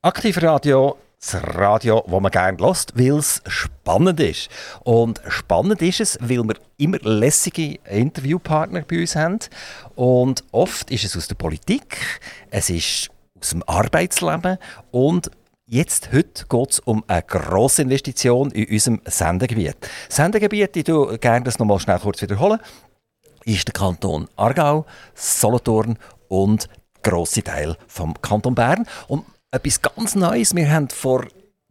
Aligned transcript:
Aktivradio, 0.00 0.96
das 1.20 1.42
Radio, 1.56 2.04
das 2.06 2.20
man 2.20 2.30
gerne 2.30 2.56
hört, 2.58 2.92
weil 2.94 3.18
es 3.18 3.42
spannend 3.48 4.20
ist. 4.20 4.48
Und 4.84 5.20
spannend 5.26 5.82
ist 5.82 6.00
es, 6.00 6.18
weil 6.20 6.44
wir 6.44 6.54
immer 6.76 6.98
lässige 6.98 7.80
Interviewpartner 7.84 8.82
bei 8.82 9.00
uns 9.00 9.16
haben. 9.16 9.40
Und 9.96 10.44
oft 10.52 10.92
ist 10.92 11.04
es 11.04 11.16
aus 11.16 11.26
der 11.26 11.34
Politik, 11.34 11.98
es 12.50 12.70
ist 12.70 13.10
aus 13.40 13.50
dem 13.50 13.64
Arbeitsleben 13.66 14.58
und 14.92 15.30
Jetzt, 15.70 16.12
heute 16.14 16.46
geht 16.48 16.70
es 16.70 16.78
um 16.80 17.04
eine 17.08 17.22
grosse 17.24 17.82
Investition 17.82 18.50
in 18.52 18.72
unserem 18.72 19.02
Sendegebiet. 19.04 19.76
Sendegebiet, 20.08 20.74
ich 20.78 20.84
tue 20.84 21.18
gerne 21.18 21.44
das 21.44 21.58
nochmal 21.58 21.78
schnell 21.78 21.98
kurz 21.98 22.22
wiederholen, 22.22 22.58
ist 23.44 23.68
der 23.68 23.74
Kanton 23.74 24.30
Aargau, 24.36 24.86
Solothurn 25.14 25.98
und 26.28 26.70
grosse 27.02 27.42
Teil 27.42 27.76
vom 27.86 28.14
Kanton 28.22 28.54
Bern. 28.54 28.86
Und 29.08 29.26
etwas 29.50 29.82
ganz 29.82 30.14
Neues. 30.14 30.54
Wir 30.54 30.70
haben 30.70 30.88
vor 30.88 31.26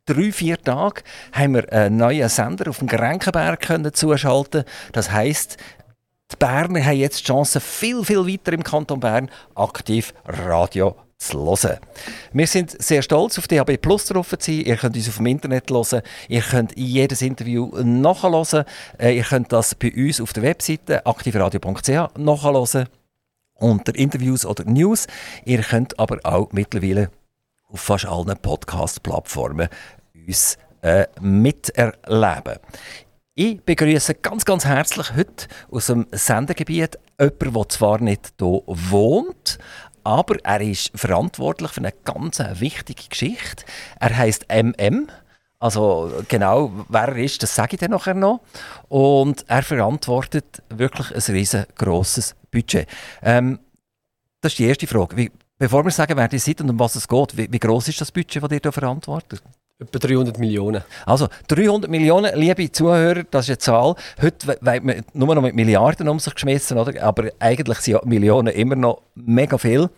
drei, 0.05 0.31
vier 0.31 0.61
Tagen 0.61 1.01
haben 1.31 1.55
wir 1.55 1.71
einen 1.71 1.97
neuen 1.97 2.29
Sender 2.29 2.69
auf 2.69 2.79
dem 2.79 2.87
Grenkenberg 2.87 3.61
können 3.61 3.93
zuschalten. 3.93 4.63
Das 4.93 5.11
heisst, 5.11 5.57
die 6.31 6.35
Berner 6.37 6.83
haben 6.83 6.97
jetzt 6.97 7.21
die 7.21 7.25
Chance, 7.25 7.59
viel, 7.59 8.03
viel 8.03 8.25
weiter 8.27 8.53
im 8.53 8.63
Kanton 8.63 8.99
Bern 8.99 9.29
aktiv 9.55 10.13
Radio 10.25 10.95
zu 11.17 11.37
hören. 11.39 11.79
Wir 12.31 12.47
sind 12.47 12.81
sehr 12.81 13.01
stolz 13.01 13.37
auf 13.37 13.47
DAB 13.47 13.77
Plus 13.77 14.05
drauf 14.05 14.29
zu 14.29 14.37
sein. 14.39 14.61
Ihr 14.61 14.75
könnt 14.75 14.95
uns 14.95 15.09
auf 15.09 15.17
dem 15.17 15.25
Internet 15.27 15.69
hören. 15.69 16.01
Ihr 16.27 16.41
könnt 16.41 16.77
jedes 16.77 17.21
Interview 17.21 17.71
nachhören. 17.81 18.65
Äh, 18.99 19.17
ihr 19.17 19.23
könnt 19.23 19.51
das 19.51 19.73
bei 19.75 19.91
uns 19.93 20.21
auf 20.21 20.33
der 20.33 20.43
Webseite 20.43 21.05
aktivradio.ch 21.05 22.17
nachhören 22.17 22.87
unter 23.59 23.95
Interviews 23.95 24.45
oder 24.45 24.65
News. 24.65 25.07
Ihr 25.45 25.61
könnt 25.61 25.97
aber 25.97 26.19
auch 26.23 26.51
mittlerweile 26.51 27.09
auf 27.67 27.79
fast 27.79 28.05
allen 28.05 28.37
Podcast-Plattformen 28.37 29.69
uns 30.27 30.57
äh, 30.81 31.05
miterleben. 31.21 32.59
Ich 33.35 33.61
begrüße 33.61 34.15
ganz, 34.15 34.45
ganz 34.45 34.65
herzlich 34.65 35.15
heute 35.15 35.47
aus 35.69 35.87
dem 35.87 36.07
Sendegebiet 36.11 36.97
jemanden, 37.19 37.53
der 37.53 37.69
zwar 37.69 38.01
nicht 38.01 38.33
hier 38.39 38.61
wohnt, 38.65 39.59
aber 40.03 40.37
er 40.43 40.61
ist 40.61 40.91
verantwortlich 40.95 41.71
für 41.71 41.81
eine 41.81 41.93
ganz 42.03 42.39
wichtige 42.39 43.09
Geschichte. 43.09 43.65
Er 43.99 44.17
heißt 44.17 44.47
MM. 44.49 45.07
Also 45.59 46.23
genau, 46.27 46.71
wer 46.87 47.09
er 47.09 47.17
ist, 47.17 47.43
das 47.43 47.55
sage 47.55 47.73
ich 47.73 47.79
dann 47.79 47.91
nachher 47.91 48.13
noch. 48.13 48.41
Und 48.89 49.43
er 49.47 49.63
verantwortet 49.63 50.63
wirklich 50.69 51.13
ein 51.13 51.35
riesengroßes 51.35 52.35
Budget. 52.51 52.87
Ähm, 53.21 53.59
das 54.41 54.53
ist 54.53 54.59
die 54.59 54.65
erste 54.65 54.87
Frage. 54.87 55.17
Wie, 55.17 55.31
Bevor 55.59 55.83
wir 55.83 55.91
sagen, 55.91 56.15
wer 56.15 56.31
ihr 56.31 56.39
seid 56.39 56.61
und 56.61 56.69
um 56.69 56.79
was 56.79 56.95
es 56.95 57.07
geht, 57.07 57.35
wie, 57.35 57.51
wie 57.51 57.59
groß 57.59 57.87
ist 57.87 57.99
das 57.99 58.11
Budget, 58.11 58.43
das 58.43 58.51
ihr 58.51 58.59
hier 58.61 58.71
verantwortet? 58.71 59.41
Etwa 59.79 59.99
300 59.99 60.37
Millionen. 60.37 60.83
Also 61.05 61.27
300 61.47 61.89
Millionen, 61.89 62.37
liebe 62.39 62.71
Zuhörer, 62.71 63.23
das 63.23 63.45
ist 63.45 63.49
eine 63.49 63.57
Zahl. 63.57 63.95
Heute 64.21 64.47
wird 64.47 64.83
man 64.83 65.03
nur 65.13 65.33
noch 65.33 65.41
mit 65.41 65.55
Milliarden 65.55 66.09
um 66.09 66.19
sich 66.19 66.35
geschmissen, 66.35 66.77
oder? 66.77 67.01
aber 67.01 67.31
eigentlich 67.39 67.79
sind 67.79 67.93
ja 67.93 68.01
Millionen 68.05 68.53
immer 68.53 68.75
noch 68.75 69.01
mega 69.15 69.57
viel. 69.57 69.89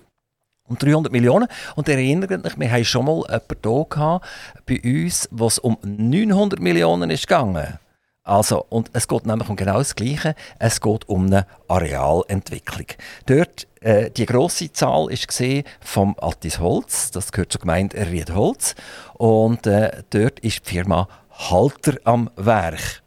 Und 0.67 0.81
300 0.83 1.11
Millionen. 1.11 1.47
Und 1.75 1.89
erinnert 1.89 2.29
mich, 2.43 2.59
wir 2.59 2.71
haben 2.71 2.85
schon 2.85 3.05
mal 3.05 3.23
jemanden 3.27 3.57
hier 3.63 3.85
gehabt, 3.89 4.27
bei 4.65 4.81
uns, 4.83 5.27
was 5.31 5.59
um 5.59 5.77
900 5.81 6.59
Millionen 6.59 7.09
ist 7.09 7.27
gegangen. 7.27 7.79
Also, 8.23 8.65
und 8.69 8.91
es 8.93 9.07
geht 9.07 9.25
nämlich 9.25 9.49
um 9.49 9.55
genau 9.55 9.77
das 9.77 9.95
Gleiche. 9.95 10.35
Es 10.59 10.81
geht 10.81 11.07
um 11.07 11.27
eine 11.27 11.47
Arealentwicklung. 11.67 12.87
Dort, 13.25 13.67
äh, 13.81 14.11
die 14.11 14.25
grosse 14.25 14.71
Zahl 14.71 15.11
ist 15.11 15.27
gesehen 15.27 15.63
vom 15.79 16.15
Attis 16.19 16.59
Holz, 16.59 17.11
das 17.11 17.31
gehört 17.31 17.51
zur 17.51 17.61
Gemeinde 17.61 17.97
Riedholz. 17.97 18.75
Und 19.15 19.65
äh, 19.65 20.03
dort 20.09 20.39
ist 20.41 20.65
die 20.65 20.69
Firma 20.69 21.07
Halter 21.31 21.97
am 22.03 22.29
Werk. 22.35 23.01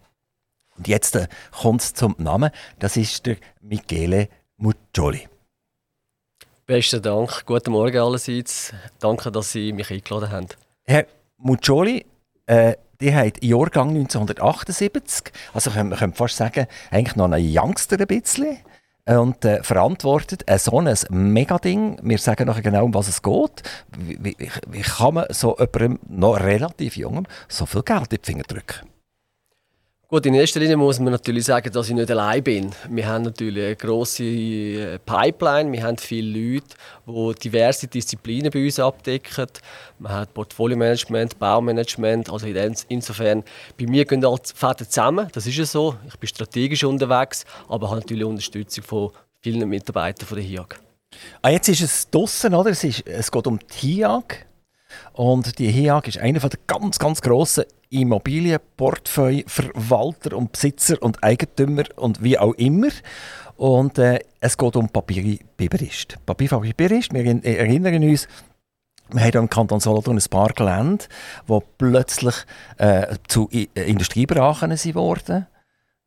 Und 0.77 0.89
jetzt 0.89 1.15
äh, 1.15 1.29
kommt 1.53 1.83
es 1.83 1.95
zum 1.95 2.17
Namen. 2.19 2.51
Das 2.79 2.97
ist 2.97 3.27
der 3.27 3.37
Michele 3.61 4.29
Muccioli. 4.57 5.29
Besten 6.67 7.03
Dank. 7.03 7.45
Guten 7.45 7.73
Morgen 7.73 7.99
allerseits. 7.99 8.73
Danke, 8.99 9.31
dass 9.31 9.53
Sie 9.53 9.73
mich 9.73 9.91
eingeladen 9.91 10.31
haben. 10.31 10.49
Herr 10.85 11.07
Muccioli, 11.37 12.07
äh, 12.47 12.75
die 13.03 13.15
hat 13.15 13.43
Jahrgang 13.43 13.91
1978, 13.91 15.33
also 15.53 15.75
wir 15.75 15.97
können 15.97 16.15
fast 16.15 16.37
sagen, 16.37 16.67
eigentlich 16.91 17.17
noch 17.17 17.31
ein 17.31 17.45
Youngster 17.45 17.99
ein 17.99 18.07
bisschen 18.07 18.59
und 19.05 19.45
äh, 19.45 19.63
verantwortet 19.63 20.45
äh, 20.47 20.59
so 20.59 20.79
ein 20.79 20.97
Megading. 21.11 21.99
Wir 22.03 22.19
sagen 22.19 22.47
nachher 22.47 22.63
genau, 22.63 22.85
um 22.85 22.95
was 22.95 23.09
es 23.09 23.21
geht. 23.21 23.63
Wie, 23.99 24.19
wie, 24.23 24.37
wie 24.69 24.81
kann 24.81 25.15
man 25.15 25.27
so 25.31 25.57
jemandem 25.59 25.99
noch 26.09 26.39
relativ 26.39 26.97
jungem 26.97 27.27
so 27.49 27.67
viel 27.67 27.83
Geld 27.83 28.13
in 28.13 28.21
die 28.23 28.27
Finger 28.27 28.45
drücken? 28.45 28.92
Gut, 30.13 30.27
in 30.27 30.35
erster 30.35 30.61
Linie 30.61 30.77
muss 30.77 30.99
man 31.01 31.11
natürlich 31.11 31.47
sagen, 31.47 31.73
dass 31.73 31.89
ich 31.89 31.95
nicht 31.95 32.11
allein 32.11 32.43
bin. 32.43 32.71
Wir 32.91 33.07
haben 33.07 33.23
natürlich 33.23 33.65
eine 33.65 33.77
grosse 33.77 34.25
äh, 34.25 34.99
Pipeline, 34.99 35.73
wir 35.73 35.83
haben 35.85 35.97
viele 35.97 36.39
Leute, 36.39 36.67
die 37.07 37.49
diverse 37.49 37.87
Disziplinen 37.87 38.51
bei 38.51 38.63
uns 38.63 38.79
abdecken. 38.79 39.47
Man 39.99 40.13
hat 40.13 40.35
Portfolio-Management, 40.35 41.39
Baumanagement, 41.39 42.31
also 42.31 42.47
insofern, 42.89 43.43
bei 43.81 43.87
mir 43.87 44.05
gehen 44.05 44.23
alle 44.23 44.37
Fäden 44.55 44.87
zusammen, 44.87 45.29
das 45.33 45.47
ist 45.47 45.57
ja 45.57 45.65
so. 45.65 45.97
Ich 46.07 46.19
bin 46.19 46.29
strategisch 46.29 46.85
unterwegs, 46.85 47.47
aber 47.67 47.89
habe 47.89 48.01
natürlich 48.01 48.27
Unterstützung 48.27 48.85
von 48.85 49.13
vielen 49.41 49.67
Mitarbeitern 49.67 50.29
von 50.29 50.37
der 50.37 50.45
HIAG. 50.45 50.79
Ah, 51.41 51.49
jetzt 51.49 51.71
ist 51.71 51.81
es 51.81 52.11
draussen, 52.11 52.53
oder? 52.53 52.69
Es, 52.69 52.85
ist, 52.85 53.07
es 53.07 53.33
geht 53.33 53.47
um 53.47 53.59
die 53.59 53.95
HIAG. 53.95 54.45
Und 55.15 55.59
die 55.59 55.69
HIAG 55.69 56.07
ist 56.07 56.19
einer 56.19 56.39
der 56.39 56.51
ganz, 56.67 56.99
ganz 56.99 57.23
grossen 57.23 57.65
Immobilienportfolio-Verwalter 57.93 60.37
und 60.37 60.53
Besitzer 60.53 61.03
und 61.03 61.23
Eigentümer 61.23 61.85
und 61.97 62.23
wie 62.23 62.39
auch 62.39 62.55
immer. 62.55 62.89
Und 63.57 63.99
äh, 63.99 64.21
es 64.41 64.57
geht 64.57 64.77
um 64.77 64.89
Papierbiberist. 64.89 66.17
Papierbiberist, 66.27 67.13
wir 67.13 67.45
erinnern 67.45 68.03
uns, 68.03 68.27
wir 69.11 69.23
haben 69.23 69.39
im 69.39 69.51
Kanton 69.51 69.81
Solothurn 69.81 70.17
ein 70.17 70.31
paar 70.31 70.53
Gelände, 70.53 71.05
die 71.49 71.59
plötzlich 71.79 72.35
äh, 72.79 73.17
zu 73.29 73.49
Industriebrachen 73.75 74.77
sind 74.77 74.95
worden. 74.95 75.47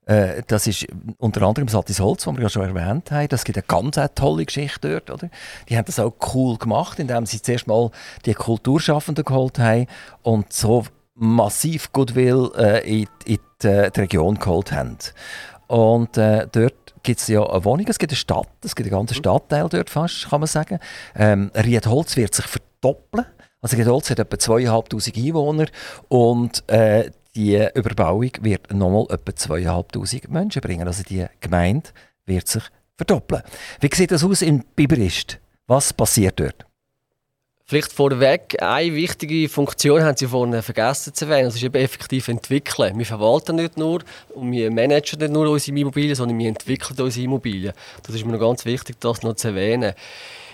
Äh, 0.06 0.44
das 0.48 0.68
ist 0.68 0.88
unter 1.18 1.42
anderem 1.44 1.68
Satis 1.68 2.00
Holz, 2.00 2.24
das 2.24 2.36
wir 2.36 2.44
ja 2.44 2.50
schon 2.50 2.76
erwähnt 2.76 3.12
haben. 3.12 3.28
Das 3.28 3.44
gibt 3.44 3.58
eine 3.58 3.66
ganz 3.68 4.00
tolle 4.16 4.46
Geschichte 4.46 4.90
dort. 4.90 5.12
Oder? 5.12 5.30
Die 5.70 5.78
haben 5.78 5.86
das 5.86 6.00
auch 6.00 6.14
cool 6.34 6.58
gemacht, 6.58 7.00
indem 7.00 7.26
sie 7.26 7.42
zuerst 7.42 7.68
mal 7.68 7.92
die 8.26 8.34
Kulturschaffenden 8.34 9.26
geholt 9.26 9.60
haben 9.60 9.88
und 10.22 10.54
so 10.54 10.86
massiv 11.16 11.92
Goodwill 11.92 12.52
äh, 12.58 13.02
in, 13.02 13.08
in 13.26 13.40
die, 13.62 13.68
äh, 13.68 13.92
die, 13.92 14.00
Region 14.02 14.36
geholt 14.36 14.72
haben. 14.72 14.98
Und 15.68 16.18
äh, 16.18 16.48
dort 16.52 16.94
gibt 17.04 17.20
es 17.20 17.28
ja 17.28 17.44
eine 17.44 17.64
Wohnung, 17.66 17.88
es 17.88 17.98
gibt 17.98 18.12
eine 18.12 18.18
Stadt, 18.18 18.50
es 18.64 18.76
gibt 18.76 18.88
einen 18.88 18.98
ganzen 19.00 19.16
mhm. 19.16 19.20
Stadtteil 19.20 19.70
dort 19.70 19.90
fast, 19.90 20.30
kann 20.30 20.42
man 20.42 20.48
sagen. 20.48 20.80
Ähm, 21.16 21.52
Riedholz 21.56 22.16
wird 22.18 22.36
sich 22.36 22.46
verdoppeln. 22.46 23.26
Also 23.62 23.78
Riedholz 23.78 24.10
hat 24.10 24.20
etwa 24.20 24.36
2'500 24.36 25.18
Einwohner 25.18 25.66
und 26.10 26.68
äh, 26.70 27.10
die 27.36 27.68
Überbauung 27.74 28.32
wird 28.42 28.72
nochmal 28.74 29.08
etwa 29.10 29.32
2'500 29.32 30.30
Menschen 30.30 30.62
bringen. 30.62 30.88
Also 30.88 31.04
die 31.04 31.26
Gemeinde 31.42 31.90
wird 32.26 32.48
sich 32.48 32.64
verdoppeln. 32.96 33.42
Wie 33.80 33.90
sieht 33.94 34.12
das 34.12 34.24
aus 34.24 34.42
in 34.42 34.64
Biberist? 34.76 35.40
Was 35.68 35.94
passiert 35.94 36.40
dort? 36.40 36.66
Vielleicht 37.68 37.94
vorweg, 37.94 38.62
eine 38.62 38.94
wichtige 38.94 39.50
Funktion 39.50 40.04
haben 40.04 40.16
Sie 40.16 40.28
vorhin 40.28 40.62
vergessen 40.62 41.16
zu 41.16 41.26
erwähnen. 41.26 41.46
Das 41.46 41.56
ist 41.56 41.64
eben 41.64 41.74
effektiv 41.74 42.28
entwickeln. 42.28 42.96
Wir 42.96 43.08
verwalten 43.08 43.56
nicht 43.56 43.76
nur 43.76 44.04
und 44.36 44.52
wir 44.52 44.70
managen 44.70 45.18
nicht 45.18 45.34
nur 45.34 45.50
unsere 45.50 45.76
Immobilien, 45.76 46.14
sondern 46.14 46.38
wir 46.38 46.48
entwickeln 46.48 46.96
unsere 47.02 47.24
Immobilien. 47.26 47.74
Das 48.04 48.14
ist 48.14 48.24
mir 48.24 48.34
noch 48.34 48.40
ganz 48.40 48.66
wichtig, 48.66 48.98
das 49.00 49.24
noch 49.24 49.34
zu 49.34 49.48
erwähnen. 49.48 49.96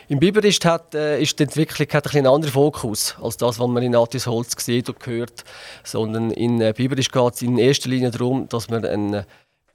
Im 0.08 0.20
Biberist 0.20 0.64
hat, 0.64 0.96
äh, 0.96 1.22
ist 1.22 1.38
die 1.38 1.44
Entwicklung 1.44 1.90
hat 1.92 2.08
ein 2.08 2.20
einen 2.20 2.28
anderen 2.28 2.54
Fokus 2.54 3.18
als 3.22 3.36
das, 3.36 3.60
was 3.60 3.68
man 3.68 3.84
in 3.84 3.94
Attis 3.94 4.26
Holz 4.26 4.56
sieht 4.58 4.88
und 4.88 5.06
hört. 5.06 5.44
Sondern 5.84 6.32
in 6.32 6.62
äh, 6.62 6.74
Biberist 6.74 7.12
geht 7.12 7.34
es 7.34 7.42
in 7.42 7.58
erster 7.58 7.90
Linie 7.90 8.12
darum, 8.12 8.48
dass 8.48 8.70
man 8.70 8.86
ein 8.86 9.26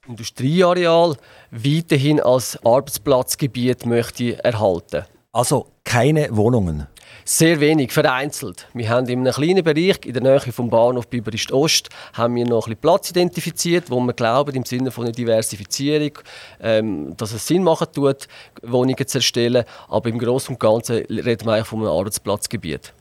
Industrieareal 0.09 1.17
weiterhin 1.51 2.19
als 2.19 2.59
Arbeitsplatzgebiet 2.65 3.85
möchte 3.85 4.43
erhalten. 4.43 5.05
Also 5.33 5.67
keine 5.85 6.35
Wohnungen? 6.35 6.87
Sehr 7.29 7.59
wenig, 7.59 7.91
vereinzelt. 7.93 8.69
Wir 8.73 8.89
haben 8.89 9.09
in 9.09 9.19
einem 9.19 9.33
kleinen 9.33 9.65
Bereich 9.65 9.99
in 10.05 10.13
der 10.13 10.23
Nähe 10.23 10.53
vom 10.53 10.71
Bahnhof 10.71 11.09
Biberist 11.09 11.51
Ost 11.51 11.89
haben 12.13 12.37
wir 12.37 12.47
noch 12.47 12.69
ein 12.69 12.77
Platz 12.77 13.11
identifiziert, 13.11 13.91
wo 13.91 13.99
wir 13.99 14.13
glauben, 14.13 14.55
im 14.55 14.65
Sinne 14.65 14.93
von 14.93 15.07
einer 15.07 15.13
Diversifizierung, 15.13 16.21
ähm, 16.61 17.17
dass 17.17 17.33
es 17.33 17.45
Sinn 17.45 17.65
machen 17.65 17.89
tut, 17.93 18.29
Wohnungen 18.63 19.09
zu 19.09 19.19
erstellen. 19.19 19.65
Aber 19.89 20.09
im 20.09 20.21
Großen 20.21 20.55
und 20.55 20.61
Ganzen 20.61 20.99
reden 21.07 21.47
wir 21.47 21.55
eigentlich 21.55 21.67
von 21.67 21.81
einem 21.81 21.89
Arbeitsplatzgebiet. 21.89 22.93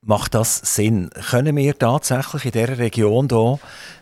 Macht 0.00 0.32
das 0.32 0.60
Sinn? 0.74 1.10
Können 1.28 1.54
wir 1.54 1.78
tatsächlich 1.78 2.46
in 2.46 2.52
dieser 2.52 2.78
Region 2.78 3.28
hier 3.28 3.58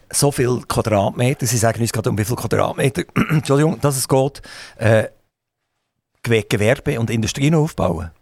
so 0.09 0.31
viele 0.31 0.61
Quadratmeter, 0.69 1.47
Sie 1.47 1.59
sagen 1.59 1.81
uns 1.81 1.93
gerade 1.93 2.11
um 2.11 2.17
wie 2.17 2.25
viele 2.25 2.37
Quadratmeter, 2.37 3.03
Entschuldigung, 3.31 3.81
dass 3.81 3.97
es 3.97 4.07
geht, 4.07 4.41
äh, 4.77 5.09
Gewerbe 6.23 7.01
und 7.01 7.11
Industrien 7.11 7.57
aufbauen? 7.57 8.13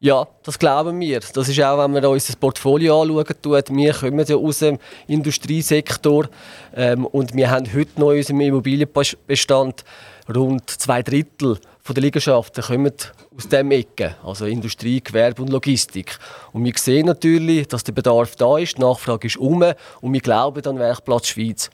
Ja, 0.00 0.28
das 0.44 0.60
glauben 0.60 1.00
wir. 1.00 1.18
Das 1.18 1.48
ist 1.48 1.60
auch, 1.60 1.78
wenn 1.82 1.92
wir 1.92 2.08
uns 2.08 2.28
das 2.28 2.36
Portfolio 2.36 3.02
anschauen, 3.02 3.24
tut. 3.42 3.70
wir 3.70 3.92
kommen 3.92 4.24
ja 4.24 4.36
aus 4.36 4.60
dem 4.60 4.78
Industriesektor 5.08 6.28
ähm, 6.76 7.04
und 7.06 7.34
wir 7.34 7.50
haben 7.50 7.66
heute 7.74 8.00
noch 8.00 8.12
in 8.12 8.18
unserem 8.18 8.40
Immobilienbestand 8.42 9.84
rund 10.32 10.70
zwei 10.70 11.02
Drittel 11.02 11.58
der 11.88 12.02
Liegenschaften 12.02 12.62
kommen 12.62 12.92
aus 13.36 13.48
diesem 13.48 13.70
Ecke, 13.70 14.14
also 14.22 14.44
Industrie, 14.44 15.00
Gewerbe 15.02 15.42
und 15.42 15.48
Logistik. 15.48 16.18
Und 16.52 16.64
wir 16.64 16.74
sehen 16.76 17.06
natürlich, 17.06 17.66
dass 17.66 17.82
der 17.82 17.92
Bedarf 17.92 18.36
da 18.36 18.58
ist, 18.58 18.76
die 18.76 18.82
Nachfrage 18.82 19.26
ist 19.26 19.36
um 19.36 19.64
und 20.00 20.12
wir 20.12 20.20
glauben 20.20 20.64
an 20.66 20.76
den 20.76 20.78
Werkplatz 20.80 21.28
Schweiz. 21.28 21.70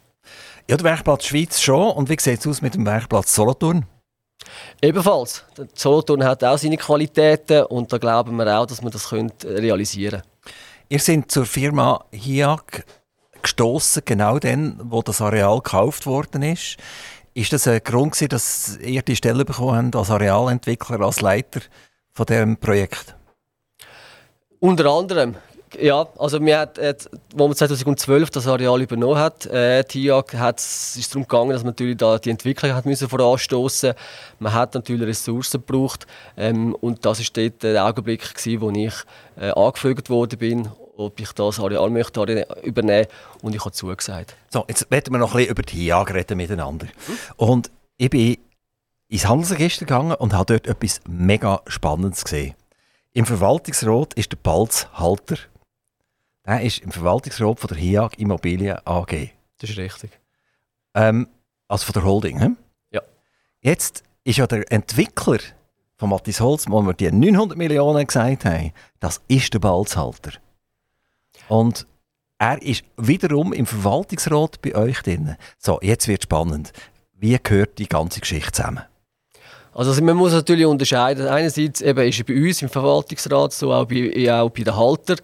Ja, 0.71 0.76
der 0.76 0.85
Werkplatz 0.85 1.26
Schweiz 1.26 1.61
schon. 1.61 1.91
Und 1.93 2.09
wie 2.09 2.17
sieht 2.19 2.41
es 2.41 2.47
aus 2.47 2.62
mit 2.62 2.75
dem 2.75 2.87
Werkplatz 2.87 3.35
Solothurn? 3.35 3.87
Ebenfalls. 4.81 5.44
Der 5.56 5.67
Solothurn 5.75 6.25
hat 6.25 6.44
auch 6.44 6.58
seine 6.58 6.76
Qualitäten 6.76 7.64
und 7.64 7.93
da 7.93 7.99
glauben 7.99 8.37
wir 8.37 8.58
auch, 8.58 8.67
dass 8.67 8.82
wir 8.82 8.91
das 8.91 9.12
realisieren 9.12 10.23
können. 10.23 10.52
Ihr 10.88 10.99
seid 10.99 11.31
zur 11.31 11.46
Firma 11.46 12.05
HIAG 12.12 12.85
gestoßen, 13.43 14.02
genau 14.05 14.38
dann, 14.38 14.79
wo 14.82 15.02
das 15.02 15.20
Areal 15.20 15.56
gekauft 15.56 16.06
worden 16.06 16.43
ist. 16.43 16.76
Ist 17.35 17.52
das 17.52 17.67
ein 17.67 17.81
Grund 17.82 18.12
gewesen, 18.12 18.29
dass 18.29 18.79
ihr 18.79 19.02
die 19.02 19.17
Stelle 19.17 19.44
bekommen 19.44 19.87
habt 19.87 19.96
als 19.96 20.11
Arealentwickler, 20.11 21.00
als 21.00 21.20
Leiter 21.20 21.61
von 22.12 22.26
diesem 22.26 22.56
Projekt? 22.56 23.17
Unter 24.61 24.87
anderem. 24.87 25.37
Ja, 25.81 26.06
also 26.19 26.41
wir 26.41 26.59
hat, 26.59 26.79
äh, 26.79 26.94
als 26.94 27.09
man 27.35 27.55
2012 27.55 28.31
das 28.31 28.47
Areal 28.47 28.82
übernommen 28.82 29.19
hat, 29.19 29.47
äh, 29.47 29.85
TIAG, 29.85 30.35
hat, 30.35 30.59
ist 30.61 30.97
es 30.97 31.09
darum 31.09 31.23
gegangen, 31.23 31.50
dass 31.50 31.62
man 31.62 31.71
natürlich 31.71 31.97
da 31.97 32.19
die 32.19 32.31
Entwicklung 32.31 32.75
hat 32.75 32.87
müssen 32.87 33.09
voranstoßen. 33.09 33.94
Man 34.38 34.53
hat 34.53 34.75
natürlich 34.75 35.09
Ressourcen 35.09 35.62
gebraucht 35.65 36.06
ähm, 36.37 36.75
und 36.75 37.05
das 37.05 37.21
ist 37.21 37.37
dort 37.37 37.62
der 37.62 37.85
Augenblick 37.85 38.35
gewesen, 38.35 38.61
wo 38.61 38.71
ich 38.71 38.94
äh, 39.41 39.50
angefragt 39.50 40.11
worden 40.11 40.69
ob 40.97 41.19
ich 41.19 41.32
das 41.32 41.59
Areal 41.59 41.91
möchte 41.91 42.47
übernehmen 42.62 43.06
und 43.43 43.55
ich 43.55 43.61
habe 43.61 43.73
zugesagt. 43.73 44.37
So, 44.50 44.65
jetzt 44.69 44.88
werden 44.91 45.12
wir 45.12 45.19
noch 45.19 45.32
ein 45.32 45.38
bisschen 45.38 45.50
über 45.50 45.62
die 45.62 45.76
TIAG 45.76 46.15
reden 46.15 46.37
miteinander. 46.37 46.87
Und 47.37 47.71
ich 47.97 48.11
bin 48.11 48.38
ins 49.09 49.29
Handelsregister 49.29 49.87
gegangen 49.87 50.15
und 50.15 50.32
habe 50.32 50.47
dort 50.47 50.67
etwas 50.67 51.00
mega 51.09 51.62
Spannendes 51.67 52.25
gesehen. 52.25 52.55
Im 53.12 53.26
Verwaltungsrat 53.26 54.15
ist 54.15 54.32
der 54.32 54.38
Balz 54.38 54.88
Halter 54.94 55.37
der 56.46 56.61
ist 56.62 56.79
im 56.81 56.93
Verwaltungsrat 56.93 57.61
von 57.61 57.69
der 57.69 57.79
HIAG 57.79 58.19
Immobilien 58.19 58.79
AG. 58.85 59.31
Das 59.58 59.70
ist 59.70 59.79
richtig. 59.79 60.11
Ähm, 60.94 61.29
also 61.69 61.87
von 61.87 61.93
der 61.94 62.05
Holding, 62.05 62.41
he? 62.41 62.49
Ja. 62.91 63.02
Jetzt 63.61 64.05
ist 64.25 64.38
ja 64.38 64.46
der 64.46 64.70
Entwickler 64.70 65.38
von 65.96 66.11
Matthias 66.11 66.41
Holz, 66.41 66.67
wo 66.69 66.82
wir 66.82 66.93
die 66.93 67.11
900 67.11 67.56
Millionen 67.56 68.06
gesagt 68.06 68.44
haben, 68.44 68.73
das 69.00 69.23
ist 69.29 69.55
der 69.55 69.58
Balzhalter. 69.58 70.32
Und 71.49 71.87
er 72.38 72.61
ist 72.62 72.85
wiederum 72.97 73.52
im 73.52 73.67
Verwaltungsrat 73.67 74.61
bei 74.61 74.75
euch 74.75 75.00
drin. 75.02 75.37
So, 75.58 75.79
jetzt 75.82 76.08
wird 76.08 76.25
spannend. 76.25 76.73
Wie 77.14 77.38
gehört 77.43 77.79
die 77.79 77.88
ganze 77.88 78.20
Geschichte 78.20 78.52
zusammen? 78.52 78.82
Also 79.75 80.00
man 80.05 80.17
muss 80.17 80.32
natürlich 80.32 80.67
unterscheiden. 80.67 81.26
Einerseits 81.26 81.81
eben 81.81 82.09
ist 82.09 82.21
er 82.21 82.25
bei 82.25 82.41
uns 82.41 82.62
im 82.62 82.69
Verwaltungsrat, 82.69 83.53
so 83.53 83.73
auch 83.73 83.87
bei, 83.87 84.32
auch 84.32 84.50
bei 84.50 84.62
den 84.62 84.76
Halter. 84.76 85.17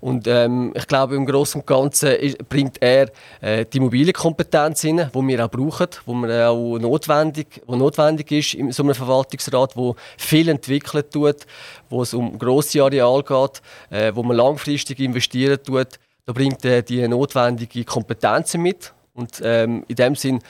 Und 0.00 0.26
ähm, 0.26 0.74
ich 0.76 0.86
glaube, 0.86 1.16
im 1.16 1.24
Großen 1.24 1.62
und 1.62 1.66
Ganzen 1.66 2.14
bringt 2.50 2.76
er 2.82 3.10
äh, 3.40 3.64
die 3.64 3.78
Immobilienkompetenz 3.78 4.82
hin, 4.82 5.08
die 5.14 5.28
wir 5.28 5.46
auch 5.46 5.50
brauchen, 5.50 5.86
wo 6.04 6.12
wir 6.12 6.50
auch 6.50 6.78
notwendig, 6.78 7.62
wo 7.66 7.74
notwendig 7.76 8.30
ist 8.30 8.52
in 8.52 8.70
so 8.70 8.82
einem 8.82 8.94
Verwaltungsrat, 8.94 9.74
wo 9.74 9.96
viel 10.18 10.50
entwickelt 10.50 11.10
tut, 11.10 11.46
wo 11.88 12.02
es 12.02 12.12
um 12.12 12.38
grosse 12.38 12.82
Areal 12.82 13.22
geht, 13.22 13.62
äh, 13.88 14.14
wo 14.14 14.22
man 14.22 14.36
langfristig 14.36 15.00
investieren 15.00 15.58
tut. 15.64 15.98
Da 16.26 16.34
bringt 16.34 16.62
er 16.66 16.82
die 16.82 17.08
notwendige 17.08 17.84
Kompetenz 17.84 18.54
mit. 18.58 18.92
Und 19.14 19.40
ähm, 19.42 19.84
in 19.88 19.96
dem 19.96 20.14
Sinn 20.16 20.40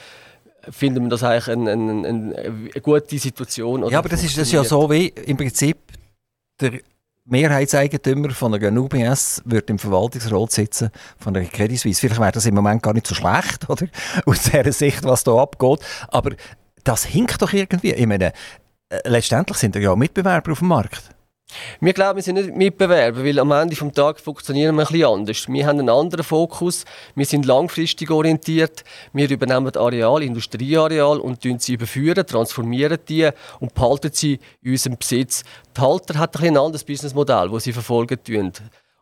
finden 0.69 1.03
wir 1.03 1.09
das 1.09 1.23
eigentlich 1.23 1.49
eine, 1.49 1.71
eine, 1.71 2.07
eine 2.07 2.81
gute 2.81 3.17
Situation. 3.19 3.89
Ja, 3.89 3.99
aber 3.99 4.09
das 4.09 4.23
ist 4.23 4.37
das 4.37 4.51
ja 4.51 4.63
so 4.63 4.89
wie 4.89 5.07
im 5.07 5.37
Prinzip 5.37 5.77
der 6.59 6.79
Mehrheitseigentümer 7.25 8.29
von 8.29 8.51
der 8.51 8.71
UBS 8.71 9.41
wird 9.45 9.69
im 9.69 9.79
Verwaltungsrat 9.79 10.51
sitzen 10.51 10.91
von 11.17 11.33
der 11.33 11.45
Credit 11.45 11.79
Suisse. 11.79 11.99
Vielleicht 11.99 12.21
wäre 12.21 12.31
das 12.31 12.45
im 12.45 12.53
Moment 12.53 12.83
gar 12.83 12.93
nicht 12.93 13.07
so 13.07 13.15
schlecht, 13.15 13.67
oder? 13.69 13.87
Aus 14.25 14.43
dieser 14.43 14.71
Sicht, 14.71 15.03
was 15.03 15.23
da 15.23 15.35
abgeht. 15.35 15.79
Aber 16.09 16.31
das 16.83 17.03
hinkt 17.05 17.41
doch 17.41 17.51
irgendwie. 17.51 17.93
Ich 17.93 18.05
meine, 18.05 18.31
äh, 18.89 18.99
letztendlich 19.05 19.57
sind 19.57 19.75
ja 19.75 19.91
auch 19.91 19.95
Mitbewerber 19.95 20.51
auf 20.51 20.59
dem 20.59 20.67
Markt. 20.67 21.14
Wir 21.79 21.93
glauben, 21.93 22.17
wir 22.17 22.23
sind 22.23 22.35
nicht 22.35 22.55
Mitbewerber, 22.55 23.23
weil 23.23 23.39
am 23.39 23.51
Ende 23.51 23.75
des 23.75 23.93
Tages 23.93 24.21
funktionieren 24.21 24.75
wir 24.75 24.83
ein 24.83 24.87
bisschen 24.87 25.07
anders. 25.07 25.47
Wir 25.47 25.65
haben 25.65 25.79
einen 25.79 25.89
anderen 25.89 26.23
Fokus, 26.23 26.85
wir 27.15 27.25
sind 27.25 27.45
langfristig 27.45 28.11
orientiert, 28.11 28.83
wir 29.13 29.29
übernehmen 29.29 29.75
Areal, 29.75 30.23
Industrieareal 30.23 31.19
und 31.19 31.41
sie 31.61 31.73
überführen, 31.73 32.25
transformieren 32.25 32.97
die 33.07 33.29
und 33.59 33.73
behalten 33.73 34.11
sie 34.13 34.39
in 34.61 34.71
unserem 34.71 34.97
Besitz. 34.97 35.43
Die 35.75 35.81
Halter 35.81 36.19
hat 36.19 36.37
ein, 36.37 36.49
ein 36.49 36.57
anderes 36.57 36.83
Businessmodell, 36.83 37.49
das 37.49 37.63
sie 37.63 37.73
verfolgen. 37.73 38.19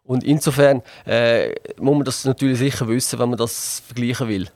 Und 0.03 0.23
insofern 0.23 0.81
äh, 1.05 1.53
muss 1.79 1.95
man 1.95 2.03
das 2.03 2.25
natürlich 2.25 2.59
sicher 2.59 2.87
wissen, 2.87 3.19
wenn 3.19 3.29
man 3.29 3.37
das 3.37 3.81
vergleichen 3.85 4.27
will. 4.27 4.49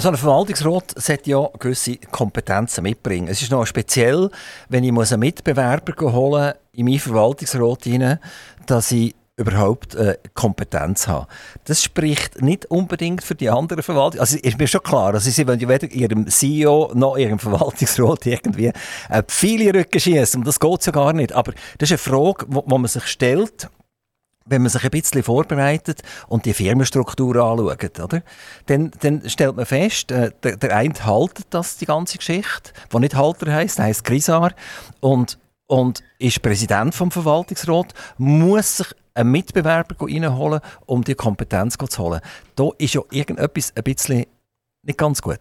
So 0.00 0.10
ein 0.10 0.16
Verwaltungsrat 0.16 0.94
sollte 0.96 1.30
ja 1.30 1.48
gewisse 1.58 1.96
Kompetenzen 1.96 2.82
mitbringen. 2.82 3.26
Es 3.26 3.42
ist 3.42 3.50
noch 3.50 3.66
speziell, 3.66 4.30
wenn 4.68 4.84
ich 4.84 4.92
einen 4.92 5.20
Mitbewerber 5.20 6.12
holen 6.12 6.46
muss, 6.46 6.54
in 6.72 6.84
meinen 6.84 7.00
Verwaltungsrat 7.00 7.82
hinein, 7.82 8.20
dass 8.66 8.92
ich 8.92 9.16
überhaupt 9.36 9.96
äh, 9.96 10.16
Kompetenz 10.34 11.08
habe. 11.08 11.26
Das 11.64 11.82
spricht 11.82 12.42
nicht 12.42 12.66
unbedingt 12.66 13.24
für 13.24 13.34
die 13.34 13.50
anderen 13.50 13.82
Verwaltungen. 13.82 14.20
Also 14.20 14.36
ist 14.36 14.58
mir 14.58 14.68
schon 14.68 14.82
klar, 14.82 15.14
also 15.14 15.30
sie 15.30 15.46
wollen 15.48 15.68
weder 15.68 15.90
ihrem 15.90 16.28
CEO 16.28 16.92
noch 16.94 17.16
ihrem 17.16 17.38
Verwaltungsrat 17.40 18.26
irgendwie 18.26 18.72
äh, 19.08 19.22
viele 19.26 19.74
Rücken 19.74 19.98
schießen. 19.98 20.44
Das 20.44 20.60
geht 20.60 20.86
ja 20.86 20.92
gar 20.92 21.12
nicht. 21.12 21.32
Aber 21.32 21.52
das 21.78 21.90
ist 21.90 21.92
eine 22.08 22.16
Frage, 22.16 22.46
wo 22.48 22.78
man 22.78 22.86
sich 22.86 23.06
stellt 23.06 23.68
wenn 24.48 24.62
man 24.62 24.70
sich 24.70 24.84
ein 24.84 24.90
bisschen 24.90 25.22
vorbereitet 25.22 26.02
und 26.28 26.44
die 26.44 26.54
Firmenstruktur 26.54 27.36
anschaut, 27.36 28.00
oder? 28.00 28.22
Dann, 28.66 28.90
dann 29.00 29.28
stellt 29.28 29.56
man 29.56 29.66
fest, 29.66 30.10
äh, 30.10 30.32
der, 30.42 30.56
der 30.56 30.76
eine 30.76 30.94
haltet 31.04 31.46
das, 31.50 31.76
die 31.76 31.86
ganze 31.86 32.18
Geschichte, 32.18 32.72
die 32.92 32.98
nicht 32.98 33.14
Halter 33.14 33.52
heisst, 33.52 33.78
heisst 33.78 34.04
Grisar 34.04 34.52
und, 35.00 35.38
und 35.66 36.02
ist 36.18 36.42
Präsident 36.42 36.94
vom 36.94 37.10
Verwaltungsrat, 37.10 37.94
muss 38.16 38.78
sich 38.78 38.88
einen 39.14 39.32
Mitbewerber 39.32 39.96
reinholen, 40.00 40.60
um 40.86 41.02
die 41.02 41.14
Kompetenz 41.14 41.76
zu 41.76 42.02
holen. 42.02 42.20
Da 42.54 42.70
ist 42.78 42.94
ja 42.94 43.02
irgendetwas 43.10 43.72
ein 43.74 43.82
bisschen 43.82 44.26
nicht 44.82 44.98
ganz 44.98 45.20
gut. 45.20 45.40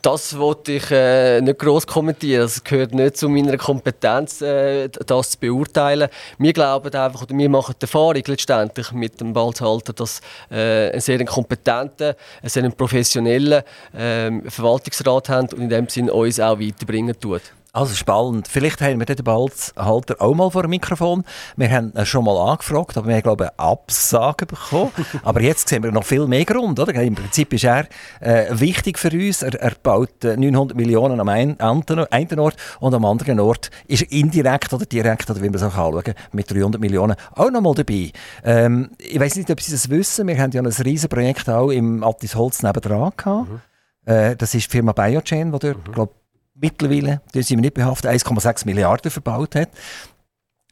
Das 0.00 0.38
wollte 0.38 0.72
ich 0.72 0.90
äh, 0.90 1.40
nicht 1.40 1.58
groß 1.58 1.86
kommentieren. 1.86 2.44
Es 2.44 2.62
gehört 2.64 2.94
nicht 2.94 3.16
zu 3.16 3.28
meiner 3.28 3.56
Kompetenz, 3.56 4.40
äh, 4.40 4.88
das 4.88 5.30
zu 5.30 5.38
beurteilen. 5.38 6.08
Wir 6.38 6.52
glauben 6.52 6.94
einfach, 6.94 7.22
oder 7.22 7.36
wir 7.36 7.48
machen 7.48 7.74
die 7.78 7.84
Erfahrung 7.84 8.22
letztendlich 8.26 8.92
mit 8.92 9.20
dem 9.20 9.32
Balzhalter, 9.32 9.92
dass 9.92 10.20
äh, 10.50 10.90
einen 10.90 11.00
sehr 11.00 11.24
kompetenten, 11.24 12.14
einen 12.40 12.48
sehr 12.48 12.70
professionellen 12.70 13.62
äh, 13.92 14.50
Verwaltungsrat 14.50 15.28
haben 15.28 15.48
und 15.48 15.62
in 15.62 15.68
dem 15.68 15.88
Sinne 15.88 16.12
uns 16.12 16.40
auch 16.40 16.58
weiterbringen 16.58 17.18
tut. 17.20 17.42
Also 17.76 17.94
spannend. 17.94 18.48
Vielleicht 18.48 18.80
haben 18.80 19.00
wir 19.00 19.04
den 19.04 19.22
Balzhalter 19.22 20.16
auch 20.18 20.34
mal 20.34 20.50
vor 20.50 20.62
dem 20.62 20.70
Mikrofon. 20.70 21.24
Wir 21.56 21.70
haben 21.70 21.92
ihn 21.94 22.06
schon 22.06 22.24
mal 22.24 22.52
angefragt, 22.52 22.96
aber 22.96 23.08
wir 23.08 23.16
haben, 23.16 23.22
glaube 23.22 23.44
ich, 23.44 23.50
eine 23.50 23.58
Absage 23.58 24.46
bekommen. 24.46 24.92
aber 25.22 25.42
jetzt 25.42 25.68
sehen 25.68 25.82
wir 25.82 25.92
noch 25.92 26.04
viel 26.04 26.26
mehr 26.26 26.46
Grund. 26.46 26.80
Oder? 26.80 26.94
Im 26.94 27.14
Prinzip 27.14 27.52
ist 27.52 27.64
er 27.64 27.86
äh, 28.20 28.46
wichtig 28.48 28.98
für 28.98 29.10
uns. 29.10 29.42
Er, 29.42 29.60
er 29.60 29.72
baut 29.82 30.24
900 30.24 30.74
äh, 30.74 30.80
Millionen 30.80 31.20
am 31.20 31.28
einen, 31.28 31.60
einen 31.60 32.38
Ort 32.38 32.56
und 32.80 32.94
am 32.94 33.04
anderen 33.04 33.40
Ort 33.40 33.68
ist 33.88 34.04
er 34.04 34.10
indirekt 34.10 34.72
oder 34.72 34.86
direkt, 34.86 35.28
oder 35.28 35.42
wie 35.42 35.50
man 35.50 35.56
es 35.56 35.62
auch 35.62 35.76
anschauen 35.76 36.14
mit 36.32 36.50
300 36.50 36.80
Millionen 36.80 37.16
auch 37.34 37.50
noch 37.50 37.60
mal 37.60 37.74
dabei. 37.74 38.10
Ähm, 38.42 38.88
ich 38.96 39.20
weiß 39.20 39.36
nicht, 39.36 39.50
ob 39.50 39.60
Sie 39.60 39.72
das 39.72 39.90
wissen. 39.90 40.26
Wir 40.28 40.38
haben 40.38 40.52
ja 40.52 40.62
ein 40.62 40.66
riesiges 40.66 41.08
Projekt 41.08 41.50
auch 41.50 41.68
im 41.68 42.02
Attis 42.02 42.36
Holz 42.36 42.62
nebendran 42.62 43.12
gehabt. 43.14 43.50
Mhm. 43.50 43.60
Äh, 44.06 44.34
das 44.34 44.54
ist 44.54 44.68
die 44.68 44.70
Firma 44.70 44.92
Biochain, 44.92 45.52
die 45.52 45.58
dort, 45.58 45.88
mhm. 45.88 45.92
glaube 45.92 46.12
mittlerweile, 46.60 47.20
da 47.32 47.42
sind 47.42 47.58
wir 47.58 47.62
nicht 47.62 47.74
behaftet, 47.74 48.10
1,6 48.10 48.66
Milliarden 48.66 49.10
verbaut 49.10 49.54
hat. 49.54 49.70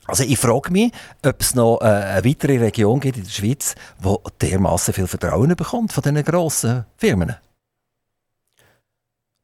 Also 0.06 0.24
ich 0.24 0.38
frage 0.38 0.70
mich, 0.70 0.92
ob 1.24 1.40
es 1.40 1.54
noch 1.54 1.80
äh, 1.80 1.84
eine 1.84 2.24
weitere 2.24 2.58
Region 2.58 3.00
gibt 3.00 3.16
in 3.16 3.24
der 3.24 3.30
Schweiz, 3.30 3.74
die 4.04 4.46
dermaßen 4.46 4.92
viel 4.92 5.06
Vertrauen 5.06 5.56
bekommt 5.56 5.92
von 5.92 6.02
diesen 6.02 6.22
grossen 6.24 6.84
Firmen. 6.96 7.36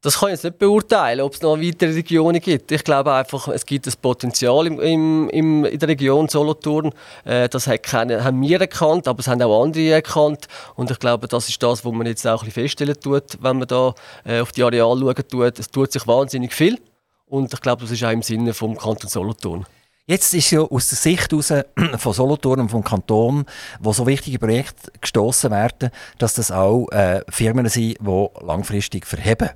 Das 0.03 0.17
kann 0.17 0.29
ich 0.29 0.33
jetzt 0.33 0.43
nicht 0.45 0.57
beurteilen, 0.57 1.21
ob 1.21 1.35
es 1.35 1.43
noch 1.43 1.59
weitere 1.59 1.93
Regionen 1.93 2.41
gibt. 2.41 2.71
Ich 2.71 2.83
glaube 2.83 3.13
einfach, 3.13 3.47
es 3.49 3.63
gibt 3.67 3.85
ein 3.85 3.93
Potenzial 4.01 4.65
im, 4.65 4.79
im, 4.79 5.29
im 5.29 5.63
in 5.63 5.77
der 5.77 5.89
Region 5.89 6.27
Solothurn. 6.27 6.91
Äh, 7.23 7.47
das 7.47 7.67
hat 7.67 7.83
keine, 7.83 8.23
haben 8.23 8.41
wir 8.41 8.59
erkannt, 8.59 9.07
aber 9.07 9.19
es 9.19 9.27
haben 9.27 9.39
auch 9.43 9.63
andere 9.63 9.91
erkannt. 9.91 10.47
Und 10.75 10.89
ich 10.89 10.97
glaube, 10.97 11.27
das 11.27 11.49
ist 11.49 11.61
das, 11.61 11.85
was 11.85 11.93
man 11.93 12.07
jetzt 12.07 12.25
auch 12.25 12.43
ein 12.43 12.49
feststellen 12.49 12.99
tut, 12.99 13.37
wenn 13.41 13.59
man 13.59 13.67
da 13.67 13.93
äh, 14.25 14.39
auf 14.39 14.51
die 14.51 14.63
Areale 14.63 15.01
schauen 15.01 15.27
tut. 15.29 15.59
Es 15.59 15.69
tut 15.69 15.91
sich 15.91 16.07
wahnsinnig 16.07 16.51
viel. 16.51 16.79
Und 17.27 17.53
ich 17.53 17.61
glaube, 17.61 17.83
das 17.83 17.91
ist 17.91 18.03
auch 18.03 18.09
im 18.09 18.23
Sinne 18.23 18.55
vom 18.55 18.75
Kanton 18.75 19.07
Solothurn. 19.07 19.67
Jetzt 20.07 20.33
ist 20.33 20.49
ja 20.49 20.61
aus 20.61 20.89
der 20.89 20.97
Sicht 20.97 21.31
raus 21.31 21.53
von 21.97 22.13
Solothurn 22.13 22.61
und 22.61 22.69
vom 22.69 22.83
Kanton, 22.83 23.45
wo 23.79 23.93
so 23.93 24.07
wichtige 24.07 24.39
Projekte 24.39 24.91
gestoßen 24.99 25.51
werden, 25.51 25.91
dass 26.17 26.33
das 26.33 26.51
auch 26.51 26.87
äh, 26.89 27.21
Firmen 27.29 27.69
sind, 27.69 27.99
die 28.01 28.27
langfristig 28.41 29.05
verheben. 29.05 29.51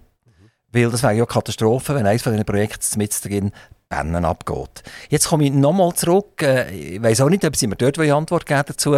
Weil 0.76 0.92
das 0.92 1.04
wäre 1.04 1.14
ja 1.14 1.26
Katastrophe, 1.26 1.96
wenn 1.96 2.06
eines 2.06 2.22
von 2.22 2.34
diesen 2.34 2.46
Projekten 2.46 2.98
mit 2.98 3.24
drin 3.24 3.52
Bannen 3.88 4.26
abgeht. 4.26 4.84
Jetzt 5.10 5.30
komme 5.30 5.46
ich 5.46 5.54
nochmal 5.54 5.94
zurück. 5.94 6.42
Äh, 6.42 6.70
ich 6.96 7.02
weiß 7.02 7.22
auch 7.22 7.30
nicht, 7.30 7.46
ob 7.46 7.56
Sie 7.56 7.68
mir 7.68 7.78
dort 7.78 7.98
eine 7.98 8.14
Antwort 8.14 8.46
geben 8.46 8.64
dazu 8.68 8.98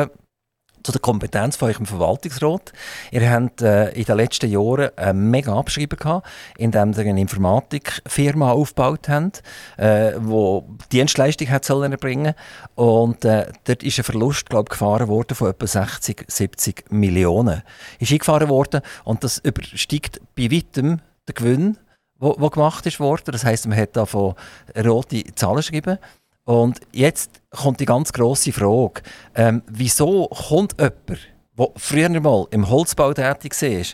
zu 0.81 0.91
der 0.91 1.01
Kompetenz 1.01 1.55
von 1.55 1.69
eurem 1.69 1.86
Verwaltungsrat. 1.86 2.72
Ihr 3.12 3.29
habt 3.29 3.62
äh, 3.62 3.89
in 3.91 4.05
den 4.05 4.17
letzten 4.17 4.50
Jahren 4.50 4.89
ein 4.96 5.29
mega 5.29 5.55
Abschreiben 5.55 6.00
gehabt, 6.00 6.27
indem 6.57 6.93
ihr 6.93 7.00
eine 7.00 7.22
Informatikfirma 7.22 8.53
aufgebaut 8.53 9.07
habt, 9.10 9.43
äh, 9.77 10.13
die 10.13 10.89
Dienstleistung 10.91 11.50
hat 11.50 11.65
sollen 11.65 11.91
erbringen 11.91 12.34
Und 12.74 13.24
äh, 13.25 13.51
dort 13.65 13.84
ist 13.84 14.00
ein 14.00 14.03
Verlust, 14.03 14.50
glaube 14.50 14.69
gefahren 14.69 15.10
worden 15.10 15.36
von 15.36 15.50
etwa 15.50 15.67
60, 15.67 16.25
70 16.27 16.86
Millionen. 16.89 17.62
Ist 18.00 18.12
eingefahren 18.12 18.50
worden 18.50 18.81
und 19.03 19.24
das 19.24 19.39
übersteigt 19.39 20.22
bei 20.36 20.50
weitem 20.50 21.01
den 21.27 21.36
Gewinn 21.36 21.77
wo 22.19 22.50
gemacht 22.50 22.86
ist 22.86 23.00
worden. 23.00 23.31
Das 23.31 23.46
heißt, 23.46 23.67
man 23.67 23.77
hat 23.77 23.96
da 23.96 24.05
von 24.05 24.36
rote 24.75 25.24
Zahlen 25.36 25.57
geschrieben. 25.57 25.98
Und 26.46 26.79
jetzt 26.91 27.41
kommt 27.51 27.79
die 27.79 27.86
ganz 27.86 28.13
grosse 28.13 28.53
Frage: 28.53 29.01
ähm, 29.36 29.62
Wieso 29.67 30.27
kommt 30.27 30.75
jemand, 30.79 31.19
der 31.57 31.67
früher 31.75 32.22
mal 32.22 32.48
im 32.51 32.69
Holzbau 32.69 33.13
tätig 33.13 33.62
war, 33.62 33.86